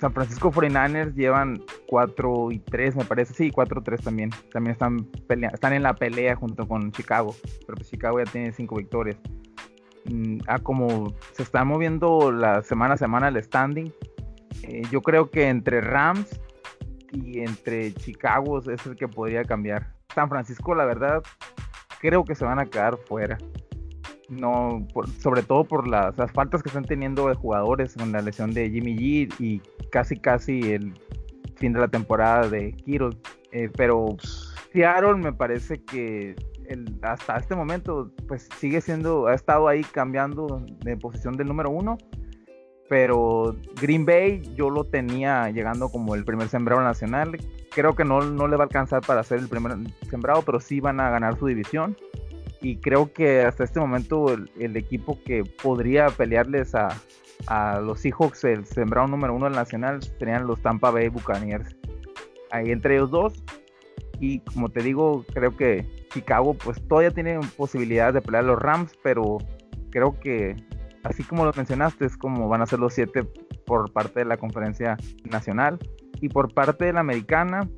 San 0.00 0.12
Francisco 0.12 0.52
49ers 0.52 1.14
llevan 1.14 1.62
4 1.86 2.52
y 2.52 2.58
3, 2.58 2.96
me 2.96 3.04
parece. 3.04 3.32
Sí, 3.34 3.50
4-3 3.50 4.02
también. 4.02 4.30
También 4.52 4.72
están, 4.72 5.08
están 5.52 5.72
en 5.72 5.82
la 5.82 5.94
pelea 5.94 6.36
junto 6.36 6.66
con 6.68 6.92
Chicago. 6.92 7.34
Pero 7.66 7.76
pues 7.76 7.88
Chicago 7.88 8.18
ya 8.18 8.30
tiene 8.30 8.52
5 8.52 8.76
victorias. 8.76 9.16
Mm, 10.04 10.38
a 10.46 10.58
como 10.58 11.14
se 11.32 11.42
está 11.42 11.64
moviendo 11.64 12.32
la 12.32 12.62
semana 12.62 12.94
a 12.94 12.96
semana 12.96 13.28
el 13.28 13.42
standing, 13.42 13.92
eh, 14.62 14.82
yo 14.90 15.02
creo 15.02 15.30
que 15.30 15.48
entre 15.48 15.80
Rams 15.80 16.40
y 17.12 17.40
entre 17.40 17.92
Chicago 17.94 18.58
es 18.58 18.86
el 18.86 18.96
que 18.96 19.08
podría 19.08 19.44
cambiar. 19.44 19.94
San 20.14 20.28
Francisco, 20.28 20.74
la 20.74 20.84
verdad, 20.84 21.22
creo 22.00 22.24
que 22.24 22.34
se 22.34 22.44
van 22.44 22.58
a 22.58 22.66
quedar 22.66 22.96
fuera. 22.96 23.38
No, 24.28 24.86
sobre 25.20 25.42
todo 25.42 25.64
por 25.64 25.88
las, 25.88 26.14
faltas 26.32 26.62
que 26.62 26.68
están 26.68 26.84
teniendo 26.84 27.28
de 27.28 27.34
jugadores 27.34 27.94
con 27.94 28.12
la 28.12 28.20
lesión 28.20 28.52
de 28.52 28.68
Jimmy 28.70 28.96
G 28.96 29.34
y 29.38 29.62
casi 29.90 30.18
casi 30.18 30.72
el 30.72 30.92
fin 31.56 31.72
de 31.72 31.80
la 31.80 31.88
temporada 31.88 32.48
de 32.48 32.72
Kiro. 32.72 33.10
Eh, 33.52 33.70
pero 33.74 34.16
Seattle 34.72 35.14
me 35.14 35.32
parece 35.32 35.82
que 35.82 36.36
hasta 37.02 37.36
este 37.38 37.56
momento, 37.56 38.10
pues 38.26 38.48
sigue 38.58 38.80
siendo, 38.80 39.26
ha 39.28 39.34
estado 39.34 39.68
ahí 39.68 39.82
cambiando 39.82 40.62
de 40.80 40.96
posición 40.96 41.36
del 41.36 41.48
número 41.48 41.70
uno. 41.70 41.96
Pero 42.88 43.54
Green 43.80 44.06
Bay 44.06 44.42
yo 44.56 44.70
lo 44.70 44.84
tenía 44.84 45.50
llegando 45.50 45.90
como 45.90 46.14
el 46.14 46.24
primer 46.24 46.48
sembrado 46.48 46.82
nacional. 46.82 47.36
Creo 47.70 47.94
que 47.94 48.04
no, 48.04 48.22
no 48.22 48.48
le 48.48 48.56
va 48.56 48.64
a 48.64 48.66
alcanzar 48.66 49.02
para 49.06 49.22
ser 49.22 49.40
el 49.40 49.48
primer 49.48 49.76
sembrado, 50.08 50.42
pero 50.42 50.58
sí 50.58 50.80
van 50.80 51.00
a 51.00 51.10
ganar 51.10 51.38
su 51.38 51.46
división. 51.46 51.96
Y 52.60 52.76
creo 52.76 53.12
que 53.12 53.42
hasta 53.42 53.64
este 53.64 53.78
momento 53.78 54.32
el, 54.32 54.76
equipo 54.76 55.18
que 55.24 55.44
podría 55.44 56.08
pelearles 56.08 56.74
a, 56.74 56.88
a, 57.46 57.80
los 57.80 58.00
Seahawks 58.00 58.44
el 58.44 58.66
sembrado 58.66 59.06
número 59.06 59.34
uno 59.34 59.46
del 59.46 59.54
nacional 59.54 60.02
serían 60.02 60.46
los 60.46 60.60
Tampa 60.60 60.90
Bay 60.90 61.08
Buccaneers. 61.08 61.76
Ahí 62.50 62.70
entre 62.70 62.96
ellos 62.96 63.10
dos. 63.10 63.44
Y 64.20 64.40
como 64.40 64.68
te 64.68 64.82
digo, 64.82 65.24
creo 65.32 65.56
que 65.56 65.86
Chicago 66.12 66.54
pues 66.54 66.82
todavía 66.88 67.12
tiene 67.12 67.38
posibilidades 67.56 68.14
de 68.14 68.22
pelear 68.22 68.44
a 68.44 68.48
los 68.48 68.58
Rams, 68.58 68.92
pero 69.02 69.38
creo 69.90 70.18
que 70.18 70.56
así 71.04 71.22
como 71.22 71.44
lo 71.44 71.52
mencionaste, 71.52 72.06
es 72.06 72.16
como 72.16 72.48
van 72.48 72.62
a 72.62 72.66
ser 72.66 72.80
los 72.80 72.94
siete 72.94 73.24
por 73.66 73.92
parte 73.92 74.20
de 74.20 74.26
la 74.26 74.36
conferencia 74.36 74.96
nacional. 75.24 75.78
Y 76.20 76.28
por 76.28 76.52
parte 76.52 76.86
de 76.86 76.92
la 76.92 77.00
americana, 77.00 77.68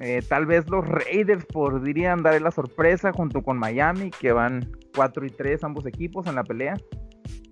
eh, 0.00 0.22
tal 0.28 0.46
vez 0.46 0.68
los 0.68 0.86
Raiders 0.86 1.44
podrían 1.46 2.22
dar 2.22 2.40
la 2.40 2.50
sorpresa 2.50 3.12
junto 3.12 3.42
con 3.42 3.58
Miami, 3.58 4.10
que 4.10 4.32
van 4.32 4.70
4 4.94 5.26
y 5.26 5.30
3 5.30 5.64
ambos 5.64 5.86
equipos 5.86 6.26
en 6.26 6.34
la 6.34 6.44
pelea. 6.44 6.76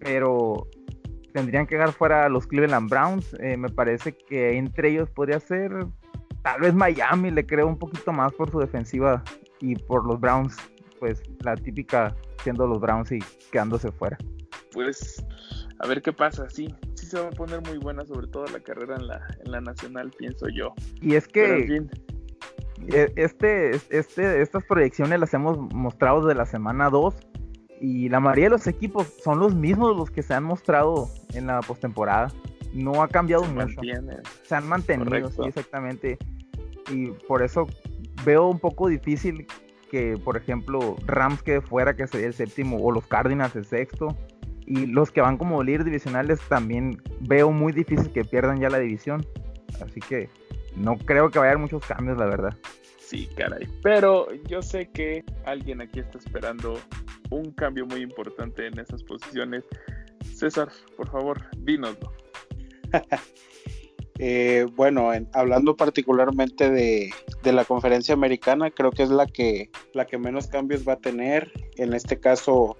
Pero 0.01 0.67
tendrían 1.33 1.67
que 1.67 1.77
dejar 1.77 1.93
fuera 1.93 2.27
a 2.27 2.29
los 2.29 2.47
Cleveland 2.47 2.91
Browns. 2.91 3.37
Eh, 3.41 3.57
me 3.57 3.69
parece 3.69 4.17
que 4.17 4.57
entre 4.57 4.91
ellos 4.91 5.11
podría 5.11 5.39
ser 5.41 5.71
tal 6.43 6.61
vez 6.61 6.75
Miami, 6.75 7.31
le 7.31 7.47
creo 7.47 7.67
un 7.67 7.79
poquito 7.79 8.13
más 8.13 8.33
por 8.33 8.51
su 8.51 8.59
defensiva 8.59 9.23
y 9.61 9.77
por 9.77 10.07
los 10.07 10.19
Browns, 10.19 10.57
pues 10.99 11.23
la 11.41 11.55
típica 11.55 12.17
siendo 12.43 12.67
los 12.67 12.81
Browns 12.81 13.13
y 13.13 13.19
quedándose 13.53 13.93
fuera. 13.93 14.17
Pues 14.73 15.25
a 15.81 15.87
ver 15.87 16.03
qué 16.03 16.13
pasa, 16.13 16.49
sí, 16.49 16.75
sí 16.95 17.07
se 17.07 17.21
va 17.21 17.29
a 17.29 17.31
poner 17.31 17.61
muy 17.63 17.79
buena, 17.79 18.05
sobre 18.07 18.27
todo 18.27 18.47
la 18.47 18.61
carrera 18.61 18.97
en 18.97 19.07
la, 19.07 19.27
en 19.45 19.51
la 19.51 19.61
nacional, 19.61 20.11
pienso 20.17 20.49
yo. 20.49 20.75
Y 21.01 21.15
es 21.15 21.27
que 21.27 21.87
este, 22.89 23.71
este, 23.91 24.43
estas 24.43 24.65
proyecciones 24.65 25.21
las 25.21 25.33
hemos 25.35 25.59
mostrado 25.75 26.27
de 26.27 26.35
la 26.35 26.47
semana 26.47 26.91
2 26.91 27.15
y 27.81 28.09
la 28.09 28.21
mayoría 28.21 28.47
de 28.47 28.51
los 28.51 28.67
equipos 28.67 29.07
son 29.23 29.39
los 29.39 29.55
mismos 29.55 29.97
los 29.97 30.11
que 30.11 30.23
se 30.23 30.35
han 30.35 30.45
mostrado 30.45 31.09
en 31.35 31.47
la 31.47 31.61
postemporada. 31.61 32.29
No 32.75 33.03
ha 33.03 33.09
cambiado 33.09 33.45
mucho. 33.45 33.81
Se 34.45 34.55
han 34.55 34.69
mantenido, 34.69 35.29
sí, 35.31 35.41
exactamente. 35.47 36.19
Y 36.93 37.07
por 37.27 37.43
eso 37.43 37.67
veo 38.25 38.49
un 38.49 38.59
poco 38.59 38.89
difícil 38.89 39.47
que, 39.91 40.17
por 40.23 40.37
ejemplo, 40.37 40.97
Rams 41.07 41.43
quede 41.43 41.63
fuera, 41.63 41.97
que 41.97 42.07
sería 42.07 42.29
el 42.29 42.35
séptimo, 42.35 42.77
o 42.77 42.93
los 42.93 43.07
Cardinals 43.07 43.57
el 43.57 43.65
sexto. 43.65 44.17
Y 44.67 44.87
los 44.87 45.11
que 45.11 45.21
van 45.21 45.37
como 45.37 45.63
líderes 45.63 45.87
divisionales 45.87 46.39
también 46.49 47.03
veo 47.21 47.51
muy 47.51 47.73
difícil 47.73 48.13
que 48.13 48.25
pierdan 48.25 48.61
ya 48.61 48.69
la 48.69 48.79
división. 48.79 49.27
Así 49.83 50.01
que 50.01 50.29
no 50.77 50.97
creo 50.99 51.31
que 51.31 51.39
vaya 51.39 51.51
a 51.51 51.53
haber 51.53 51.63
muchos 51.63 51.85
cambios, 51.85 52.19
la 52.19 52.27
verdad. 52.27 52.57
Sí, 52.99 53.29
caray. 53.37 53.67
Pero 53.83 54.33
yo 54.49 54.63
sé 54.63 54.89
que 54.91 55.25
alguien 55.45 55.81
aquí 55.81 56.01
está 56.01 56.19
esperando 56.19 56.79
un 57.31 57.51
cambio 57.53 57.87
muy 57.87 58.03
importante 58.03 58.67
en 58.67 58.79
esas 58.79 59.03
posiciones. 59.03 59.65
César, 60.35 60.69
por 60.97 61.11
favor, 61.11 61.45
dínoslo. 61.59 62.13
Eh, 64.23 64.67
bueno, 64.77 65.11
hablando 65.33 65.77
particularmente 65.77 66.71
de, 66.71 67.11
la 67.43 67.65
conferencia 67.65 68.13
americana, 68.13 68.71
creo 68.71 68.91
que 68.91 69.03
es 69.03 69.09
la 69.09 69.27
que, 69.27 69.71
la 69.95 70.05
que 70.05 70.19
menos 70.19 70.47
cambios 70.47 70.87
va 70.87 70.93
a 70.93 70.99
tener. 70.99 71.51
En 71.79 71.95
este 71.95 72.21
caso, 72.21 72.77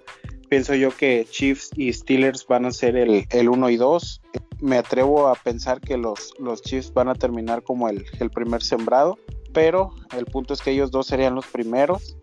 pienso 0.49 0.75
yo 0.75 0.95
que 0.95 1.25
Chiefs 1.27 1.71
y 1.75 1.91
Steelers 1.93 2.45
van 2.45 2.67
a 2.67 2.71
ser 2.71 2.95
el, 2.95 3.25
el 3.31 3.49
1 3.49 3.71
y 3.71 3.77
2. 3.77 4.21
Me 4.61 4.77
atrevo 4.77 5.27
a 5.27 5.35
pensar 5.35 5.81
que 5.81 5.97
los, 5.97 6.33
los 6.39 6.61
Chiefs 6.61 6.93
van 6.93 7.09
a 7.09 7.15
terminar 7.15 7.63
como 7.63 7.89
el, 7.89 8.05
el 8.19 8.29
primer 8.29 8.61
sembrado, 8.63 9.17
pero 9.53 9.91
el 10.15 10.25
punto 10.25 10.53
es 10.53 10.61
que 10.61 10.71
ellos 10.71 10.91
dos 10.91 11.07
serían 11.07 11.35
los 11.35 11.47
primeros. 11.47 12.17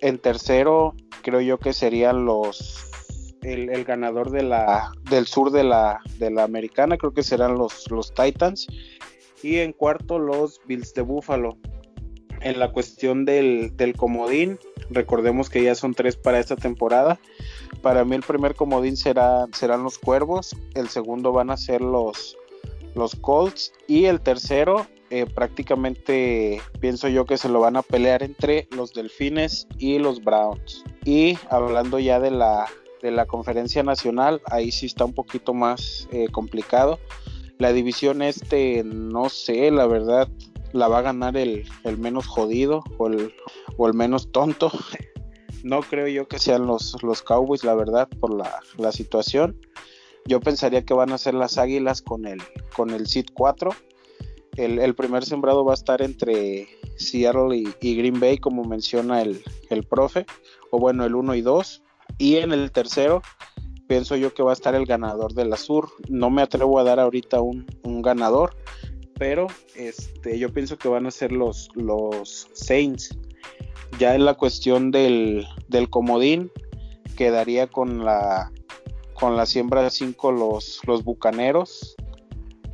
En 0.00 0.18
tercero, 0.18 0.94
creo 1.22 1.40
yo 1.40 1.58
que 1.58 1.72
serían 1.72 2.24
los 2.24 2.88
el, 3.42 3.84
ganador 3.84 4.30
de 4.30 4.42
la, 4.42 4.92
del 5.10 5.26
sur 5.26 5.50
de 5.50 5.64
la, 5.64 6.00
de 6.18 6.30
la 6.30 6.44
americana, 6.44 6.96
creo 6.96 7.12
que 7.12 7.22
serán 7.22 7.54
los, 7.54 7.90
los 7.90 8.12
Titans. 8.12 8.66
Y 9.42 9.58
en 9.58 9.72
cuarto, 9.72 10.18
los 10.18 10.60
Bills 10.66 10.94
de 10.94 11.02
Buffalo. 11.02 11.56
En 12.40 12.58
la 12.58 12.72
cuestión 12.72 13.24
del, 13.24 13.76
del 13.76 13.94
comodín, 13.96 14.58
recordemos 14.90 15.50
que 15.50 15.62
ya 15.62 15.74
son 15.74 15.94
tres 15.94 16.16
para 16.16 16.38
esta 16.38 16.56
temporada. 16.56 17.18
Para 17.82 18.04
mí 18.04 18.16
el 18.16 18.22
primer 18.22 18.54
comodín 18.54 18.96
será, 18.96 19.46
serán 19.52 19.82
los 19.82 19.98
Cuervos, 19.98 20.56
el 20.74 20.88
segundo 20.88 21.32
van 21.32 21.50
a 21.50 21.56
ser 21.56 21.80
los, 21.80 22.36
los 22.94 23.14
Colts 23.14 23.72
y 23.86 24.06
el 24.06 24.20
tercero 24.20 24.86
eh, 25.10 25.24
prácticamente 25.24 26.60
pienso 26.80 27.08
yo 27.08 27.24
que 27.24 27.38
se 27.38 27.48
lo 27.48 27.60
van 27.60 27.76
a 27.76 27.82
pelear 27.82 28.22
entre 28.22 28.68
los 28.76 28.92
Delfines 28.92 29.66
y 29.78 29.98
los 29.98 30.22
Browns. 30.22 30.84
Y 31.04 31.38
hablando 31.48 31.98
ya 31.98 32.20
de 32.20 32.30
la, 32.30 32.66
de 33.00 33.10
la 33.10 33.24
conferencia 33.26 33.82
nacional, 33.82 34.42
ahí 34.50 34.70
sí 34.70 34.86
está 34.86 35.06
un 35.06 35.14
poquito 35.14 35.54
más 35.54 36.08
eh, 36.12 36.28
complicado. 36.30 36.98
La 37.58 37.72
división 37.72 38.20
este, 38.20 38.84
no 38.84 39.30
sé, 39.30 39.70
la 39.70 39.86
verdad, 39.86 40.28
la 40.72 40.88
va 40.88 40.98
a 40.98 41.02
ganar 41.02 41.36
el, 41.38 41.64
menos 41.96 42.26
jodido 42.26 42.84
o 42.98 43.08
el, 43.08 43.34
o 43.78 43.86
el, 43.86 43.94
menos 43.94 44.30
tonto. 44.30 44.70
No 45.68 45.80
creo 45.80 46.08
yo 46.08 46.26
que 46.26 46.38
sean 46.38 46.66
los, 46.66 46.96
los 47.02 47.22
Cowboys, 47.22 47.62
la 47.62 47.74
verdad, 47.74 48.08
por 48.20 48.34
la, 48.34 48.60
la, 48.78 48.90
situación. 48.90 49.54
Yo 50.24 50.40
pensaría 50.40 50.82
que 50.82 50.94
van 50.94 51.12
a 51.12 51.18
ser 51.18 51.34
las 51.34 51.58
Águilas 51.58 52.00
con 52.00 52.26
el, 52.26 52.40
con 52.74 52.88
el 52.88 53.06
Seed 53.06 53.26
4. 53.34 53.70
El, 54.56 54.78
el, 54.78 54.94
primer 54.94 55.26
sembrado 55.26 55.66
va 55.66 55.72
a 55.72 55.74
estar 55.74 56.00
entre 56.00 56.68
Seattle 56.96 57.54
y, 57.82 57.96
Green 57.96 58.18
Bay, 58.18 58.38
como 58.38 58.64
menciona 58.64 59.20
el, 59.20 59.42
el 59.68 59.84
profe, 59.84 60.24
o 60.70 60.78
bueno, 60.78 61.04
el 61.04 61.14
1 61.14 61.34
y 61.34 61.42
2 61.42 61.82
y 62.16 62.36
en 62.36 62.52
el 62.52 62.72
tercero, 62.72 63.20
pienso 63.86 64.16
yo 64.16 64.32
que 64.32 64.42
va 64.42 64.50
a 64.52 64.54
estar 64.54 64.74
el 64.74 64.86
ganador 64.86 65.34
de 65.34 65.44
la 65.44 65.58
Sur. 65.58 65.90
No 66.08 66.30
me 66.30 66.40
atrevo 66.40 66.78
a 66.78 66.84
dar 66.84 66.98
ahorita 66.98 67.42
un, 67.42 67.66
ganador, 68.00 68.56
pero 69.18 69.48
este, 69.76 70.38
yo 70.38 70.50
pienso 70.50 70.78
que 70.78 70.88
van 70.88 71.06
a 71.06 71.10
ser 71.10 71.32
los, 71.32 71.68
los 71.74 72.48
Saints. 72.54 73.18
Ya 73.98 74.14
en 74.14 74.24
la 74.24 74.34
cuestión 74.34 74.90
del, 74.90 75.46
del 75.68 75.90
comodín, 75.90 76.50
quedaría 77.16 77.66
con 77.66 78.04
la, 78.04 78.52
con 79.14 79.36
la 79.36 79.46
siembra 79.46 79.90
5 79.90 80.32
los, 80.32 80.80
los 80.86 81.04
Bucaneros. 81.04 81.96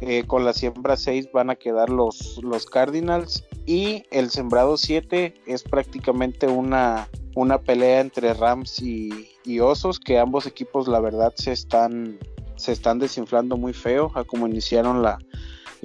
Eh, 0.00 0.24
con 0.26 0.44
la 0.44 0.52
siembra 0.52 0.96
6 0.96 1.28
van 1.32 1.48
a 1.48 1.56
quedar 1.56 1.88
los, 1.88 2.38
los 2.42 2.66
Cardinals. 2.66 3.44
Y 3.64 4.04
el 4.10 4.30
sembrado 4.30 4.76
7 4.76 5.34
es 5.46 5.62
prácticamente 5.62 6.46
una, 6.46 7.08
una 7.34 7.58
pelea 7.58 8.00
entre 8.00 8.34
Rams 8.34 8.82
y, 8.82 9.30
Osos, 9.60 9.98
que 9.98 10.18
ambos 10.18 10.46
equipos 10.46 10.88
la 10.88 11.00
verdad 11.00 11.32
se 11.36 11.52
están, 11.52 12.18
se 12.56 12.72
están 12.72 12.98
desinflando 12.98 13.56
muy 13.56 13.72
feo 13.72 14.10
a 14.14 14.24
como 14.24 14.46
iniciaron 14.46 15.02
la, 15.02 15.18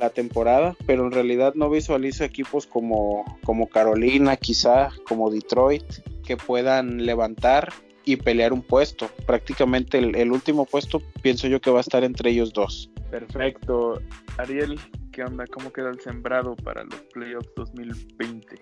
temporada, 0.07 0.77
pero 0.85 1.05
en 1.05 1.11
realidad 1.11 1.53
no 1.55 1.69
visualizo 1.69 2.23
equipos 2.23 2.65
como, 2.65 3.25
como 3.43 3.67
Carolina, 3.67 4.37
quizá 4.37 4.91
como 5.05 5.29
Detroit, 5.29 5.83
que 6.23 6.37
puedan 6.37 7.05
levantar 7.05 7.73
y 8.05 8.15
pelear 8.15 8.53
un 8.53 8.61
puesto. 8.61 9.09
Prácticamente 9.27 9.97
el, 9.97 10.15
el, 10.15 10.31
último 10.31 10.65
puesto 10.65 11.01
pienso 11.21 11.47
yo 11.47 11.59
que 11.59 11.69
va 11.69 11.79
a 11.79 11.81
estar 11.81 12.05
entre 12.05 12.29
ellos 12.29 12.53
dos. 12.53 12.89
Perfecto. 13.11 14.01
Ariel, 14.37 14.79
¿qué 15.11 15.23
onda? 15.23 15.45
¿Cómo 15.47 15.73
queda 15.73 15.89
el 15.89 15.99
sembrado 15.99 16.55
para 16.55 16.83
los 16.85 17.01
playoffs 17.13 17.49
2020? 17.55 18.55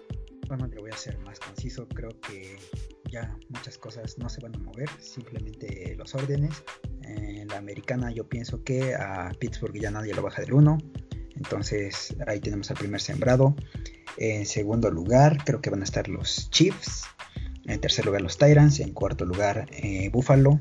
Bueno, 0.47 0.67
le 0.67 0.79
voy 0.79 0.91
a 0.91 0.97
ser 0.97 1.17
más 1.19 1.39
conciso. 1.39 1.87
Creo 1.89 2.09
que 2.21 2.57
ya 3.11 3.37
muchas 3.49 3.77
cosas 3.77 4.17
no 4.17 4.29
se 4.29 4.41
van 4.41 4.55
a 4.55 4.59
mover, 4.59 4.89
simplemente 4.99 5.95
los 5.97 6.15
órdenes. 6.15 6.63
En 7.03 7.47
la 7.47 7.57
americana 7.57 8.11
yo 8.11 8.27
pienso 8.27 8.63
que 8.63 8.95
a 8.95 9.31
Pittsburgh 9.39 9.79
ya 9.79 9.91
nadie 9.91 10.13
lo 10.13 10.21
baja 10.21 10.41
del 10.41 10.53
1. 10.53 10.77
Entonces 11.37 12.15
ahí 12.27 12.39
tenemos 12.39 12.69
al 12.71 12.77
primer 12.77 13.01
sembrado. 13.01 13.55
En 14.17 14.45
segundo 14.45 14.89
lugar 14.89 15.43
creo 15.45 15.61
que 15.61 15.69
van 15.69 15.81
a 15.81 15.85
estar 15.85 16.09
los 16.09 16.49
Chiefs. 16.49 17.03
En 17.65 17.79
tercer 17.79 18.05
lugar 18.05 18.21
los 18.21 18.37
Tyrants. 18.37 18.79
En 18.79 18.93
cuarto 18.93 19.25
lugar 19.25 19.67
eh, 19.71 20.09
Buffalo. 20.09 20.59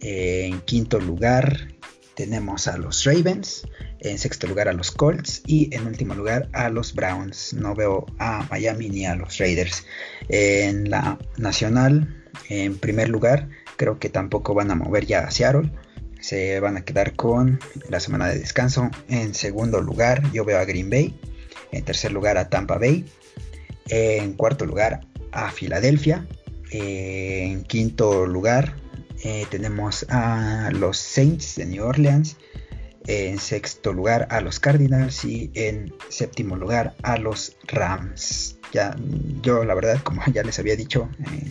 en 0.00 0.60
quinto 0.62 0.98
lugar 0.98 1.68
tenemos 2.14 2.68
a 2.68 2.76
los 2.76 3.04
Ravens, 3.04 3.66
en 4.00 4.18
sexto 4.18 4.46
lugar 4.46 4.68
a 4.68 4.72
los 4.72 4.90
Colts 4.90 5.42
y 5.46 5.74
en 5.74 5.86
último 5.86 6.14
lugar 6.14 6.48
a 6.52 6.68
los 6.68 6.94
Browns. 6.94 7.54
No 7.54 7.74
veo 7.74 8.06
a 8.18 8.46
Miami 8.50 8.88
ni 8.88 9.06
a 9.06 9.14
los 9.14 9.38
Raiders. 9.38 9.84
En 10.28 10.90
la 10.90 11.18
nacional, 11.36 12.22
en 12.48 12.78
primer 12.78 13.08
lugar, 13.08 13.48
creo 13.76 13.98
que 13.98 14.08
tampoco 14.08 14.54
van 14.54 14.70
a 14.70 14.74
mover 14.74 15.06
ya 15.06 15.20
a 15.20 15.30
Seattle. 15.30 15.70
Se 16.22 16.60
van 16.60 16.76
a 16.76 16.84
quedar 16.84 17.14
con 17.16 17.58
la 17.88 17.98
semana 17.98 18.28
de 18.28 18.38
descanso. 18.38 18.90
En 19.08 19.34
segundo 19.34 19.80
lugar, 19.80 20.22
yo 20.32 20.44
veo 20.44 20.58
a 20.58 20.64
Green 20.64 20.88
Bay. 20.88 21.18
En 21.72 21.84
tercer 21.84 22.12
lugar, 22.12 22.38
a 22.38 22.48
Tampa 22.48 22.78
Bay. 22.78 23.04
En 23.88 24.34
cuarto 24.34 24.64
lugar, 24.64 25.00
a 25.32 25.50
Filadelfia. 25.50 26.24
En 26.70 27.64
quinto 27.64 28.24
lugar, 28.26 28.76
eh, 29.24 29.46
tenemos 29.50 30.06
a 30.10 30.70
los 30.72 30.96
Saints 30.96 31.56
de 31.56 31.66
New 31.66 31.84
Orleans. 31.84 32.36
En 33.08 33.40
sexto 33.40 33.92
lugar 33.92 34.28
a 34.30 34.40
los 34.40 34.60
Cardinals 34.60 35.24
y 35.24 35.50
en 35.54 35.92
séptimo 36.08 36.54
lugar 36.54 36.94
a 37.02 37.16
los 37.16 37.56
Rams. 37.66 38.58
Ya, 38.72 38.96
yo 39.42 39.64
la 39.64 39.74
verdad, 39.74 40.00
como 40.04 40.22
ya 40.32 40.44
les 40.44 40.60
había 40.60 40.76
dicho 40.76 41.08
eh, 41.18 41.50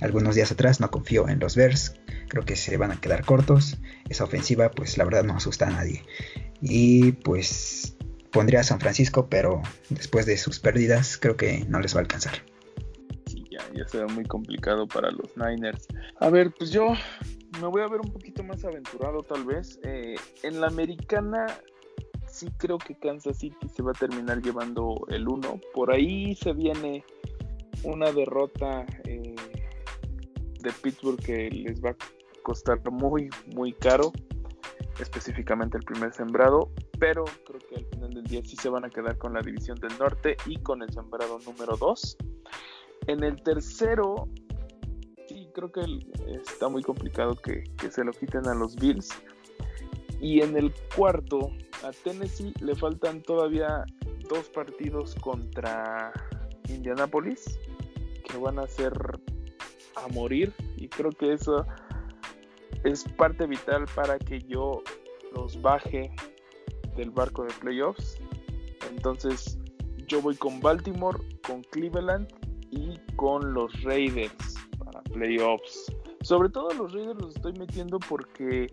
algunos 0.00 0.34
días 0.34 0.50
atrás, 0.50 0.80
no 0.80 0.90
confío 0.90 1.28
en 1.28 1.40
los 1.40 1.56
Bears. 1.56 1.94
Creo 2.28 2.44
que 2.44 2.56
se 2.56 2.76
van 2.76 2.92
a 2.92 3.00
quedar 3.00 3.24
cortos. 3.24 3.78
Esa 4.08 4.24
ofensiva, 4.24 4.70
pues 4.70 4.98
la 4.98 5.04
verdad 5.04 5.24
no 5.24 5.34
asusta 5.34 5.66
a 5.66 5.70
nadie. 5.70 6.04
Y 6.60 7.12
pues 7.12 7.96
pondría 8.30 8.60
a 8.60 8.64
San 8.64 8.80
Francisco, 8.80 9.28
pero 9.28 9.62
después 9.90 10.26
de 10.26 10.36
sus 10.36 10.60
pérdidas, 10.60 11.16
creo 11.18 11.36
que 11.36 11.64
no 11.68 11.80
les 11.80 11.94
va 11.94 11.98
a 11.98 12.02
alcanzar 12.02 12.42
ya 13.74 13.86
será 13.86 14.06
muy 14.06 14.24
complicado 14.24 14.86
para 14.86 15.10
los 15.10 15.36
Niners. 15.36 15.86
A 16.20 16.30
ver, 16.30 16.52
pues 16.56 16.70
yo 16.70 16.92
me 17.60 17.66
voy 17.68 17.82
a 17.82 17.88
ver 17.88 18.00
un 18.00 18.12
poquito 18.12 18.42
más 18.42 18.64
aventurado 18.64 19.22
tal 19.22 19.44
vez. 19.44 19.78
Eh, 19.84 20.16
en 20.42 20.60
la 20.60 20.68
americana 20.68 21.46
sí 22.26 22.48
creo 22.56 22.78
que 22.78 22.94
Kansas 22.94 23.38
City 23.38 23.68
se 23.74 23.82
va 23.82 23.92
a 23.92 23.94
terminar 23.94 24.42
llevando 24.42 25.06
el 25.08 25.28
1. 25.28 25.60
Por 25.74 25.92
ahí 25.92 26.34
se 26.34 26.52
viene 26.52 27.04
una 27.84 28.10
derrota 28.12 28.84
eh, 29.04 29.34
de 30.60 30.72
Pittsburgh 30.82 31.20
que 31.20 31.50
les 31.50 31.82
va 31.82 31.90
a 31.90 31.96
costar 32.48 32.80
muy, 32.90 33.28
muy 33.54 33.74
caro. 33.74 34.10
Específicamente 34.98 35.76
el 35.76 35.84
primer 35.84 36.14
sembrado, 36.14 36.70
pero 36.98 37.26
creo 37.46 37.60
que 37.68 37.76
al 37.76 37.84
final 37.84 38.14
del 38.14 38.24
día 38.24 38.40
sí 38.42 38.56
se 38.56 38.70
van 38.70 38.86
a 38.86 38.88
quedar 38.88 39.18
con 39.18 39.34
la 39.34 39.42
división 39.42 39.78
del 39.78 39.96
norte 39.98 40.38
y 40.46 40.56
con 40.56 40.82
el 40.82 40.90
sembrado 40.90 41.38
número 41.40 41.76
2. 41.76 42.16
En 43.06 43.22
el 43.22 43.40
tercero, 43.42 44.28
sí, 45.26 45.46
creo 45.54 45.70
que 45.70 45.82
está 46.42 46.70
muy 46.70 46.82
complicado 46.82 47.36
que, 47.36 47.64
se 47.90 48.02
lo 48.02 48.12
quiten 48.12 48.46
a 48.48 48.54
los 48.54 48.76
Bills. 48.76 49.10
Y 50.22 50.40
en 50.40 50.56
el 50.56 50.72
cuarto, 50.96 51.50
a 51.84 51.90
Tennessee 52.02 52.54
le 52.62 52.74
faltan 52.74 53.22
todavía 53.22 53.84
dos 54.30 54.48
partidos 54.48 55.14
contra 55.16 56.12
Indianapolis 56.70 57.58
que 58.26 58.38
van 58.38 58.58
a 58.58 58.66
ser 58.66 58.94
a 59.96 60.08
morir. 60.08 60.52
Y 60.76 60.88
creo 60.88 61.10
que 61.10 61.34
eso 61.34 61.66
es 62.84 63.04
parte 63.16 63.46
vital 63.46 63.84
para 63.94 64.18
que 64.18 64.40
yo 64.40 64.82
los 65.34 65.60
baje 65.60 66.10
del 66.96 67.10
barco 67.10 67.44
de 67.44 67.52
playoffs. 67.60 68.18
Entonces 68.90 69.58
yo 70.06 70.20
voy 70.22 70.36
con 70.36 70.60
Baltimore, 70.60 71.18
con 71.46 71.62
Cleveland 71.64 72.28
y 72.70 72.98
con 73.16 73.52
los 73.52 73.82
Raiders 73.82 74.54
para 74.84 75.02
playoffs. 75.02 75.92
Sobre 76.22 76.48
todo 76.48 76.70
los 76.74 76.92
Raiders 76.92 77.20
los 77.20 77.36
estoy 77.36 77.52
metiendo 77.52 77.98
porque 77.98 78.66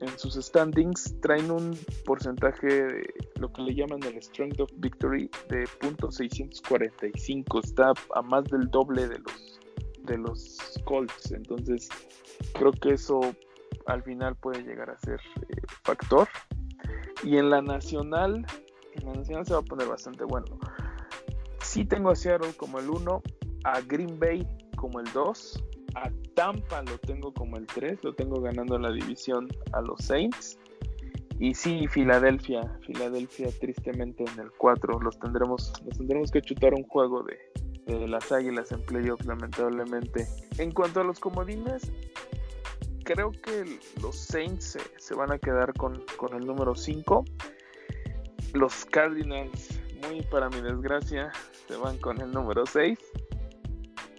en 0.00 0.18
sus 0.18 0.34
standings 0.34 1.14
traen 1.20 1.50
un 1.50 1.78
porcentaje 2.04 2.66
de 2.66 3.14
lo 3.38 3.52
que 3.52 3.62
le 3.62 3.74
llaman 3.74 4.02
el 4.02 4.20
Strength 4.20 4.60
of 4.60 4.70
Victory 4.78 5.30
de 5.48 5.64
.645. 5.80 7.64
Está 7.64 7.92
a 8.14 8.22
más 8.22 8.44
del 8.44 8.68
doble 8.70 9.06
de 9.08 9.18
los 9.20 9.51
de 10.04 10.18
los 10.18 10.58
Colts. 10.84 11.32
Entonces 11.32 11.88
creo 12.54 12.72
que 12.72 12.94
eso 12.94 13.20
al 13.86 14.02
final 14.02 14.36
puede 14.36 14.62
llegar 14.62 14.90
a 14.90 14.98
ser 14.98 15.20
eh, 15.48 15.60
factor. 15.82 16.28
Y 17.22 17.36
en 17.36 17.50
la 17.50 17.62
nacional, 17.62 18.46
en 18.94 19.06
la 19.06 19.14
nacional 19.14 19.46
se 19.46 19.54
va 19.54 19.60
a 19.60 19.64
poner 19.64 19.88
bastante 19.88 20.24
bueno. 20.24 20.58
Sí 21.62 21.84
tengo 21.84 22.10
a 22.10 22.16
Seattle 22.16 22.52
como 22.56 22.80
el 22.80 22.90
1, 22.90 23.22
a 23.64 23.80
Green 23.82 24.18
Bay 24.18 24.46
como 24.76 25.00
el 25.00 25.10
2, 25.12 25.64
a 25.94 26.10
Tampa 26.34 26.82
lo 26.82 26.98
tengo 26.98 27.32
como 27.32 27.56
el 27.56 27.66
3, 27.66 28.02
lo 28.02 28.14
tengo 28.14 28.40
ganando 28.40 28.78
la 28.78 28.90
división 28.90 29.48
a 29.72 29.80
los 29.80 30.04
Saints. 30.04 30.58
Y 31.38 31.54
sí, 31.54 31.86
Filadelfia, 31.88 32.62
Filadelfia 32.86 33.48
tristemente 33.58 34.24
en 34.24 34.40
el 34.40 34.50
4, 34.58 35.00
los 35.00 35.18
tendremos, 35.18 35.72
nos 35.84 35.98
tendremos 35.98 36.30
que 36.30 36.40
chutar 36.40 36.74
un 36.74 36.84
juego 36.84 37.22
de, 37.22 37.38
de 37.86 38.08
las 38.08 38.30
Águilas 38.32 38.72
en 38.72 38.82
playoff 38.82 39.24
lamentablemente. 39.24 40.26
En 40.58 40.72
cuanto 40.72 41.00
a 41.00 41.04
los 41.04 41.18
comodines, 41.18 41.90
creo 43.04 43.32
que 43.32 43.78
los 44.00 44.16
Saints 44.16 44.64
se, 44.64 44.80
se 44.98 45.14
van 45.14 45.32
a 45.32 45.38
quedar 45.38 45.72
con, 45.74 46.04
con 46.16 46.34
el 46.34 46.46
número 46.46 46.74
5. 46.74 47.24
Los 48.54 48.84
Cardinals, 48.86 49.80
muy 50.06 50.22
para 50.22 50.48
mi 50.50 50.60
desgracia, 50.60 51.32
se 51.68 51.76
van 51.76 51.98
con 51.98 52.20
el 52.20 52.30
número 52.30 52.66
6. 52.66 52.98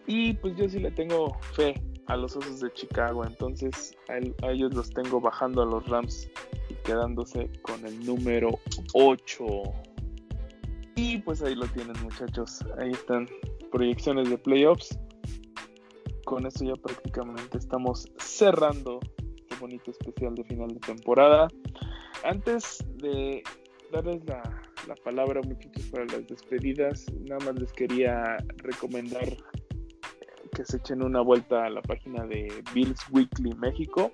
Y 0.05 0.33
pues 0.33 0.55
yo 0.57 0.67
sí 0.67 0.79
le 0.79 0.91
tengo 0.91 1.37
fe 1.53 1.81
a 2.07 2.17
los 2.17 2.35
Osos 2.35 2.59
de 2.59 2.71
Chicago, 2.73 3.25
entonces 3.25 3.95
a, 4.09 4.45
a 4.45 4.51
ellos 4.51 4.73
los 4.73 4.89
tengo 4.89 5.21
bajando 5.21 5.61
a 5.61 5.65
los 5.65 5.87
Rams 5.87 6.29
y 6.69 6.73
quedándose 6.75 7.49
con 7.61 7.85
el 7.85 8.05
número 8.05 8.59
8. 8.93 9.45
Y 10.95 11.19
pues 11.19 11.41
ahí 11.41 11.55
lo 11.55 11.65
tienen 11.67 11.95
muchachos, 12.03 12.59
ahí 12.77 12.91
están 12.91 13.27
proyecciones 13.73 14.29
de 14.29 14.37
playoffs. 14.37 14.97
Con 16.25 16.45
eso 16.45 16.63
ya 16.63 16.75
prácticamente 16.75 17.57
estamos 17.57 18.07
cerrando 18.17 18.99
este 19.35 19.55
bonito 19.59 19.91
especial 19.91 20.35
de 20.35 20.43
final 20.45 20.69
de 20.69 20.79
temporada. 20.79 21.47
Antes 22.23 22.85
de 22.97 23.43
darles 23.91 24.23
la, 24.25 24.43
la 24.87 24.95
palabra 25.03 25.41
muchachos 25.41 25.85
para 25.91 26.05
las 26.05 26.25
despedidas, 26.27 27.11
nada 27.27 27.43
más 27.45 27.59
les 27.59 27.73
quería 27.73 28.37
recomendar 28.57 29.25
que 30.55 30.63
se 30.65 30.77
echen 30.77 31.01
una 31.01 31.21
vuelta 31.21 31.65
a 31.65 31.69
la 31.71 31.81
página 31.81 32.25
de 32.27 32.47
Bills 32.75 33.01
Weekly 33.11 33.55
México, 33.55 34.11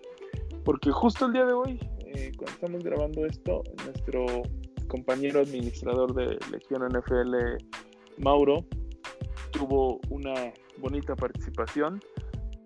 porque 0.63 0.89
justo 0.89 1.25
el 1.25 1.33
día 1.33 1.45
de 1.45 1.53
hoy, 1.53 1.79
eh, 2.05 2.31
cuando 2.37 2.53
estamos 2.53 2.83
grabando 2.83 3.25
esto, 3.25 3.63
nuestro 3.85 4.25
compañero 4.87 5.41
administrador 5.41 6.15
de 6.15 6.39
Legión 6.49 6.87
NFL, 6.87 7.57
Mauro, 8.17 8.65
tuvo 9.59 9.99
una 10.09 10.33
bonita 10.77 11.15
participación 11.15 11.99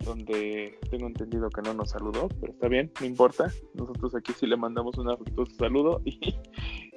donde 0.06 0.78
tengo 0.91 1.07
entendido 1.07 1.49
que 1.49 1.61
no 1.61 1.74
nos 1.74 1.90
saludó, 1.90 2.28
pero 2.40 2.53
está 2.53 2.68
bien, 2.68 2.91
no 2.99 3.06
importa. 3.07 3.52
Nosotros 3.74 4.14
aquí 4.15 4.32
sí 4.34 4.45
le 4.45 4.57
mandamos 4.57 4.98
un 4.98 5.10
afectuoso 5.10 5.56
saludo 5.56 6.02
y, 6.06 6.36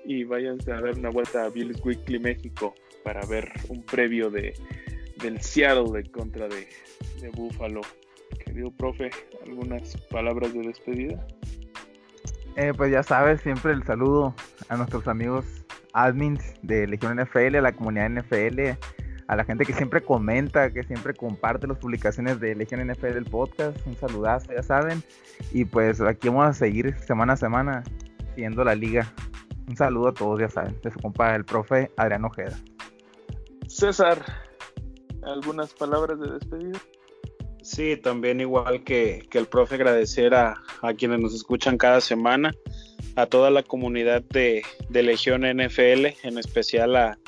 y 0.05 0.25
váyanse 0.25 0.71
a 0.73 0.81
dar 0.81 0.99
una 0.99 1.09
vuelta 1.09 1.45
a 1.45 1.49
Bills 1.49 1.83
Weekly 1.85 2.19
México 2.19 2.75
para 3.05 3.25
ver 3.27 3.51
un 3.69 3.83
previo 3.83 4.31
de 4.31 4.55
del 5.23 5.41
Seattle 5.41 5.91
de 5.93 6.11
contra 6.11 6.47
de, 6.47 6.69
de 7.23 7.31
Buffalo. 7.31 7.81
Querido 8.45 8.71
profe, 8.71 9.11
algunas 9.47 9.97
palabras 10.11 10.53
de 10.53 10.61
despedida. 10.61 11.27
Eh, 12.57 12.73
pues 12.77 12.91
ya 12.91 13.03
sabes, 13.03 13.41
siempre 13.41 13.73
el 13.73 13.83
saludo 13.85 14.35
a 14.69 14.77
nuestros 14.77 15.09
amigos 15.09 15.47
admins 15.95 16.43
de 16.63 16.87
Legión 16.87 17.19
NFL, 17.19 17.57
a 17.57 17.61
la 17.63 17.73
comunidad 17.73 18.11
NFL, 18.11 18.77
a 19.29 19.37
la 19.37 19.45
gente 19.45 19.65
que 19.65 19.73
siempre 19.73 20.03
comenta, 20.03 20.73
que 20.73 20.83
siempre 20.85 21.15
comparte 21.15 21.67
las 21.67 21.79
publicaciones 21.79 22.39
de 22.41 22.55
Legión 22.55 22.87
NFL 22.87 23.13
del 23.13 23.25
podcast. 23.25 23.77
Un 23.87 23.97
saludazo, 23.97 24.53
ya 24.53 24.63
saben. 24.63 25.03
Y 25.53 25.65
pues 25.65 26.01
aquí 26.01 26.29
vamos 26.29 26.47
a 26.47 26.53
seguir 26.53 26.97
semana 27.01 27.33
a 27.33 27.37
semana 27.37 27.85
siguiendo 28.35 28.63
la 28.63 28.75
liga. 28.75 29.13
Un 29.69 29.77
saludo 29.77 30.09
a 30.09 30.15
todos, 30.15 30.39
ya 30.39 30.49
saben, 30.49 30.79
de 30.83 30.91
su 30.93 31.01
compa, 31.01 31.35
el 31.35 31.45
profe 31.45 31.91
Adrián 31.97 32.25
Ojeda. 32.25 32.57
César, 33.67 34.25
algunas 35.25 35.75
palabras 35.75 36.21
de 36.21 36.31
despedida. 36.31 36.79
Sí, 37.63 37.97
también 37.97 38.41
igual 38.41 38.85
que, 38.85 39.27
que 39.29 39.39
el 39.39 39.47
profe 39.47 39.75
agradecer 39.75 40.35
a, 40.35 40.63
a 40.83 40.95
quienes 40.95 41.19
nos 41.19 41.35
escuchan 41.35 41.79
cada 41.79 42.01
semana, 42.01 42.53
a 43.17 43.27
toda 43.27 43.51
la 43.51 43.65
comunidad 43.65 44.23
de, 44.23 44.63
de 44.89 45.03
Legión 45.03 45.41
NFL, 45.43 46.07
en 46.23 46.39
especial 46.39 46.95
a, 46.95 47.19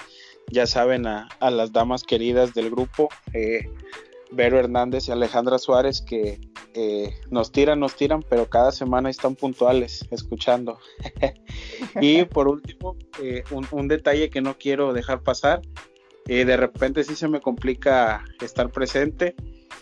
ya 0.50 0.66
saben, 0.66 1.06
a, 1.06 1.28
a 1.40 1.50
las 1.50 1.72
damas 1.72 2.02
queridas 2.02 2.54
del 2.54 2.70
grupo, 2.70 3.08
eh, 3.32 3.70
Vero 4.30 4.58
Hernández 4.58 5.08
y 5.08 5.12
Alejandra 5.12 5.58
Suárez, 5.58 6.02
que 6.02 6.40
eh, 6.74 7.14
nos 7.30 7.50
tiran, 7.50 7.80
nos 7.80 7.96
tiran, 7.96 8.22
pero 8.28 8.46
cada 8.46 8.72
semana 8.72 9.10
están 9.10 9.34
puntuales 9.34 10.06
escuchando. 10.10 10.78
y 12.00 12.24
por 12.24 12.48
último, 12.48 12.96
eh, 13.22 13.42
un, 13.50 13.66
un 13.70 13.88
detalle 13.88 14.30
que 14.30 14.40
no 14.40 14.58
quiero 14.58 14.92
dejar 14.92 15.22
pasar, 15.22 15.62
eh, 16.28 16.44
de 16.44 16.56
repente 16.58 17.04
sí 17.04 17.16
se 17.16 17.26
me 17.26 17.40
complica 17.40 18.22
estar 18.42 18.70
presente 18.70 19.34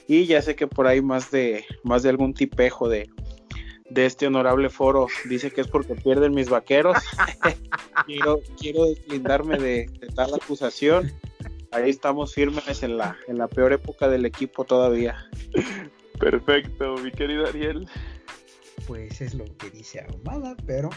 y 0.07 0.27
ya 0.27 0.41
sé 0.41 0.55
que 0.55 0.69
por 0.69 0.87
ahí 0.87 1.03
más 1.03 1.33
de 1.33 1.65
más 1.83 2.05
de 2.05 2.11
algún 2.11 2.35
tipejo 2.35 2.89
de, 2.89 3.11
de 3.91 4.07
este 4.07 4.27
honorable 4.27 4.69
foro 4.71 5.07
dice 5.29 5.51
que 5.51 5.61
es 5.61 5.69
porque 5.69 5.95
pierden 5.95 6.35
mis 6.35 6.49
vaqueros. 6.49 6.97
quiero, 8.07 8.41
quiero 8.59 8.85
deslindarme 8.85 9.59
de, 9.59 9.87
de 10.01 10.07
tal 10.09 10.35
acusación. 10.35 11.13
Ahí 11.73 11.91
estamos 11.91 12.35
firmes 12.35 12.83
en 12.83 12.97
la, 12.97 13.17
en 13.29 13.39
la 13.39 13.49
peor 13.49 13.73
época 13.73 14.09
del 14.09 14.25
equipo 14.25 14.65
todavía. 14.65 15.29
Perfecto, 16.19 16.97
mi 16.99 17.11
querido 17.11 17.47
Ariel. 17.47 17.89
Pues 18.87 19.21
es 19.21 19.35
lo 19.35 19.45
que 19.57 19.71
dice 19.71 20.01
Ahumada, 20.01 20.57
pero 20.67 20.91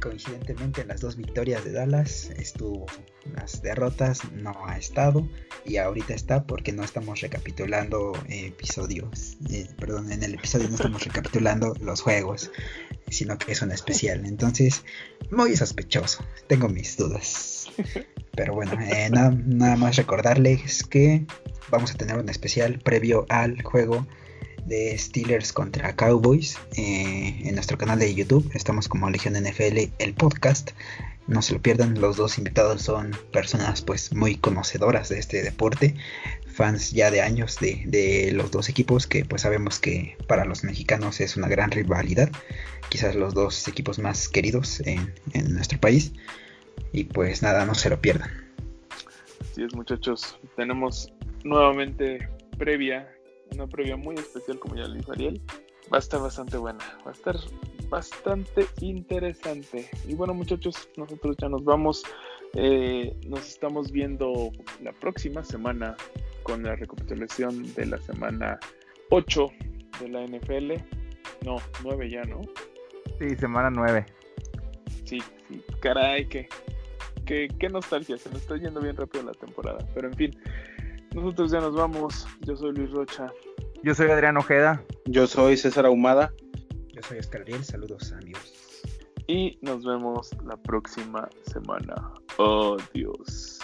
coincidentemente 0.00 0.82
en 0.82 0.88
las 0.88 1.00
dos 1.00 1.16
victorias 1.16 1.64
de 1.64 1.72
Dallas 1.72 2.30
estuvo 2.36 2.86
las 3.34 3.62
derrotas 3.62 4.30
no 4.32 4.54
ha 4.66 4.78
estado 4.78 5.28
y 5.64 5.76
ahorita 5.76 6.14
está 6.14 6.46
porque 6.46 6.72
no 6.72 6.82
estamos 6.82 7.20
recapitulando 7.20 8.12
episodios 8.28 9.36
eh, 9.50 9.68
perdón 9.78 10.12
en 10.12 10.22
el 10.22 10.34
episodio 10.34 10.68
no 10.68 10.76
estamos 10.76 11.04
recapitulando 11.04 11.74
los 11.80 12.00
juegos 12.00 12.50
sino 13.10 13.38
que 13.38 13.52
es 13.52 13.62
un 13.62 13.72
especial. 13.72 14.24
Entonces 14.26 14.84
muy 15.30 15.56
sospechoso 15.56 16.24
tengo 16.46 16.68
mis 16.68 16.96
dudas. 16.96 17.66
Pero 18.34 18.54
bueno 18.54 18.72
eh, 18.80 19.08
nada, 19.10 19.30
nada 19.30 19.76
más 19.76 19.96
recordarles 19.96 20.84
que 20.84 21.26
vamos 21.70 21.92
a 21.92 21.94
tener 21.94 22.16
un 22.16 22.28
especial 22.28 22.78
previo 22.78 23.26
al 23.28 23.62
juego 23.62 24.06
de 24.68 24.96
Steelers 24.98 25.52
contra 25.52 25.96
Cowboys 25.96 26.58
eh, 26.76 27.40
en 27.44 27.54
nuestro 27.54 27.78
canal 27.78 27.98
de 27.98 28.14
YouTube. 28.14 28.50
Estamos 28.54 28.88
como 28.88 29.08
Legión 29.10 29.34
NFL, 29.34 29.90
el 29.98 30.14
podcast. 30.14 30.72
No 31.26 31.42
se 31.42 31.54
lo 31.54 31.60
pierdan, 31.60 32.00
los 32.00 32.16
dos 32.16 32.38
invitados 32.38 32.82
son 32.82 33.16
personas 33.32 33.82
pues 33.82 34.14
muy 34.14 34.36
conocedoras 34.36 35.08
de 35.08 35.18
este 35.18 35.42
deporte, 35.42 35.94
fans 36.46 36.92
ya 36.92 37.10
de 37.10 37.20
años 37.20 37.58
de, 37.60 37.82
de 37.86 38.32
los 38.32 38.50
dos 38.50 38.68
equipos 38.68 39.06
que 39.06 39.24
pues 39.24 39.42
sabemos 39.42 39.78
que 39.78 40.16
para 40.26 40.44
los 40.44 40.64
mexicanos 40.64 41.20
es 41.20 41.36
una 41.36 41.48
gran 41.48 41.70
rivalidad, 41.70 42.30
quizás 42.88 43.14
los 43.14 43.34
dos 43.34 43.68
equipos 43.68 43.98
más 43.98 44.28
queridos 44.28 44.80
en, 44.80 45.14
en 45.32 45.54
nuestro 45.54 45.78
país. 45.80 46.12
Y 46.92 47.04
pues 47.04 47.42
nada, 47.42 47.66
no 47.66 47.74
se 47.74 47.90
lo 47.90 48.00
pierdan. 48.00 48.30
Así 49.40 49.62
es, 49.62 49.74
muchachos. 49.74 50.38
Tenemos 50.56 51.12
nuevamente 51.44 52.28
previa, 52.58 53.08
una 53.52 53.66
previa 53.66 53.96
muy 53.96 54.16
especial, 54.16 54.58
como 54.58 54.76
ya 54.76 54.86
le 54.86 54.98
dijo 54.98 55.12
Ariel. 55.12 55.40
Va 55.92 55.96
a 55.96 56.00
estar 56.00 56.20
bastante 56.20 56.58
buena, 56.58 56.84
va 57.06 57.10
a 57.10 57.14
estar 57.14 57.36
bastante 57.88 58.66
interesante. 58.80 59.88
Y 60.06 60.14
bueno, 60.14 60.34
muchachos, 60.34 60.88
nosotros 60.96 61.36
ya 61.38 61.48
nos 61.48 61.64
vamos. 61.64 62.04
Eh, 62.54 63.14
nos 63.26 63.46
estamos 63.46 63.90
viendo 63.92 64.50
la 64.82 64.92
próxima 64.92 65.44
semana 65.44 65.96
con 66.42 66.62
la 66.62 66.76
recapitulación 66.76 67.74
de 67.74 67.86
la 67.86 67.98
semana 67.98 68.58
8 69.10 69.50
de 70.00 70.08
la 70.08 70.26
NFL. 70.26 70.72
No, 71.44 71.56
9 71.82 72.10
ya, 72.10 72.22
¿no? 72.24 72.40
Sí, 73.18 73.36
semana 73.36 73.70
9. 73.70 74.06
Sí, 75.04 75.18
sí, 75.48 75.62
caray, 75.80 76.28
que, 76.28 76.48
que, 77.24 77.48
qué 77.58 77.68
nostalgia, 77.68 78.16
se 78.16 78.30
nos 78.30 78.42
está 78.42 78.56
yendo 78.56 78.80
bien 78.80 78.96
rápido 78.96 79.24
la 79.24 79.32
temporada. 79.32 79.78
Pero 79.94 80.08
en 80.08 80.14
fin, 80.14 80.38
nosotros 81.14 81.50
ya 81.50 81.60
nos 81.60 81.74
vamos. 81.74 82.26
Yo 82.40 82.56
soy 82.56 82.72
Luis 82.72 82.90
Rocha. 82.90 83.32
Yo 83.82 83.94
soy 83.94 84.10
Adrián 84.10 84.36
Ojeda. 84.36 84.82
Yo 85.06 85.26
soy 85.26 85.56
César 85.56 85.86
Ahumada. 85.86 86.32
Yo 86.92 87.02
soy 87.02 87.18
Oscar 87.18 87.42
Ariel, 87.42 87.64
saludos 87.64 88.12
amigos. 88.12 88.54
Y 89.26 89.58
nos 89.62 89.84
vemos 89.84 90.30
la 90.44 90.56
próxima 90.56 91.28
semana. 91.46 91.94
Adiós. 92.38 93.57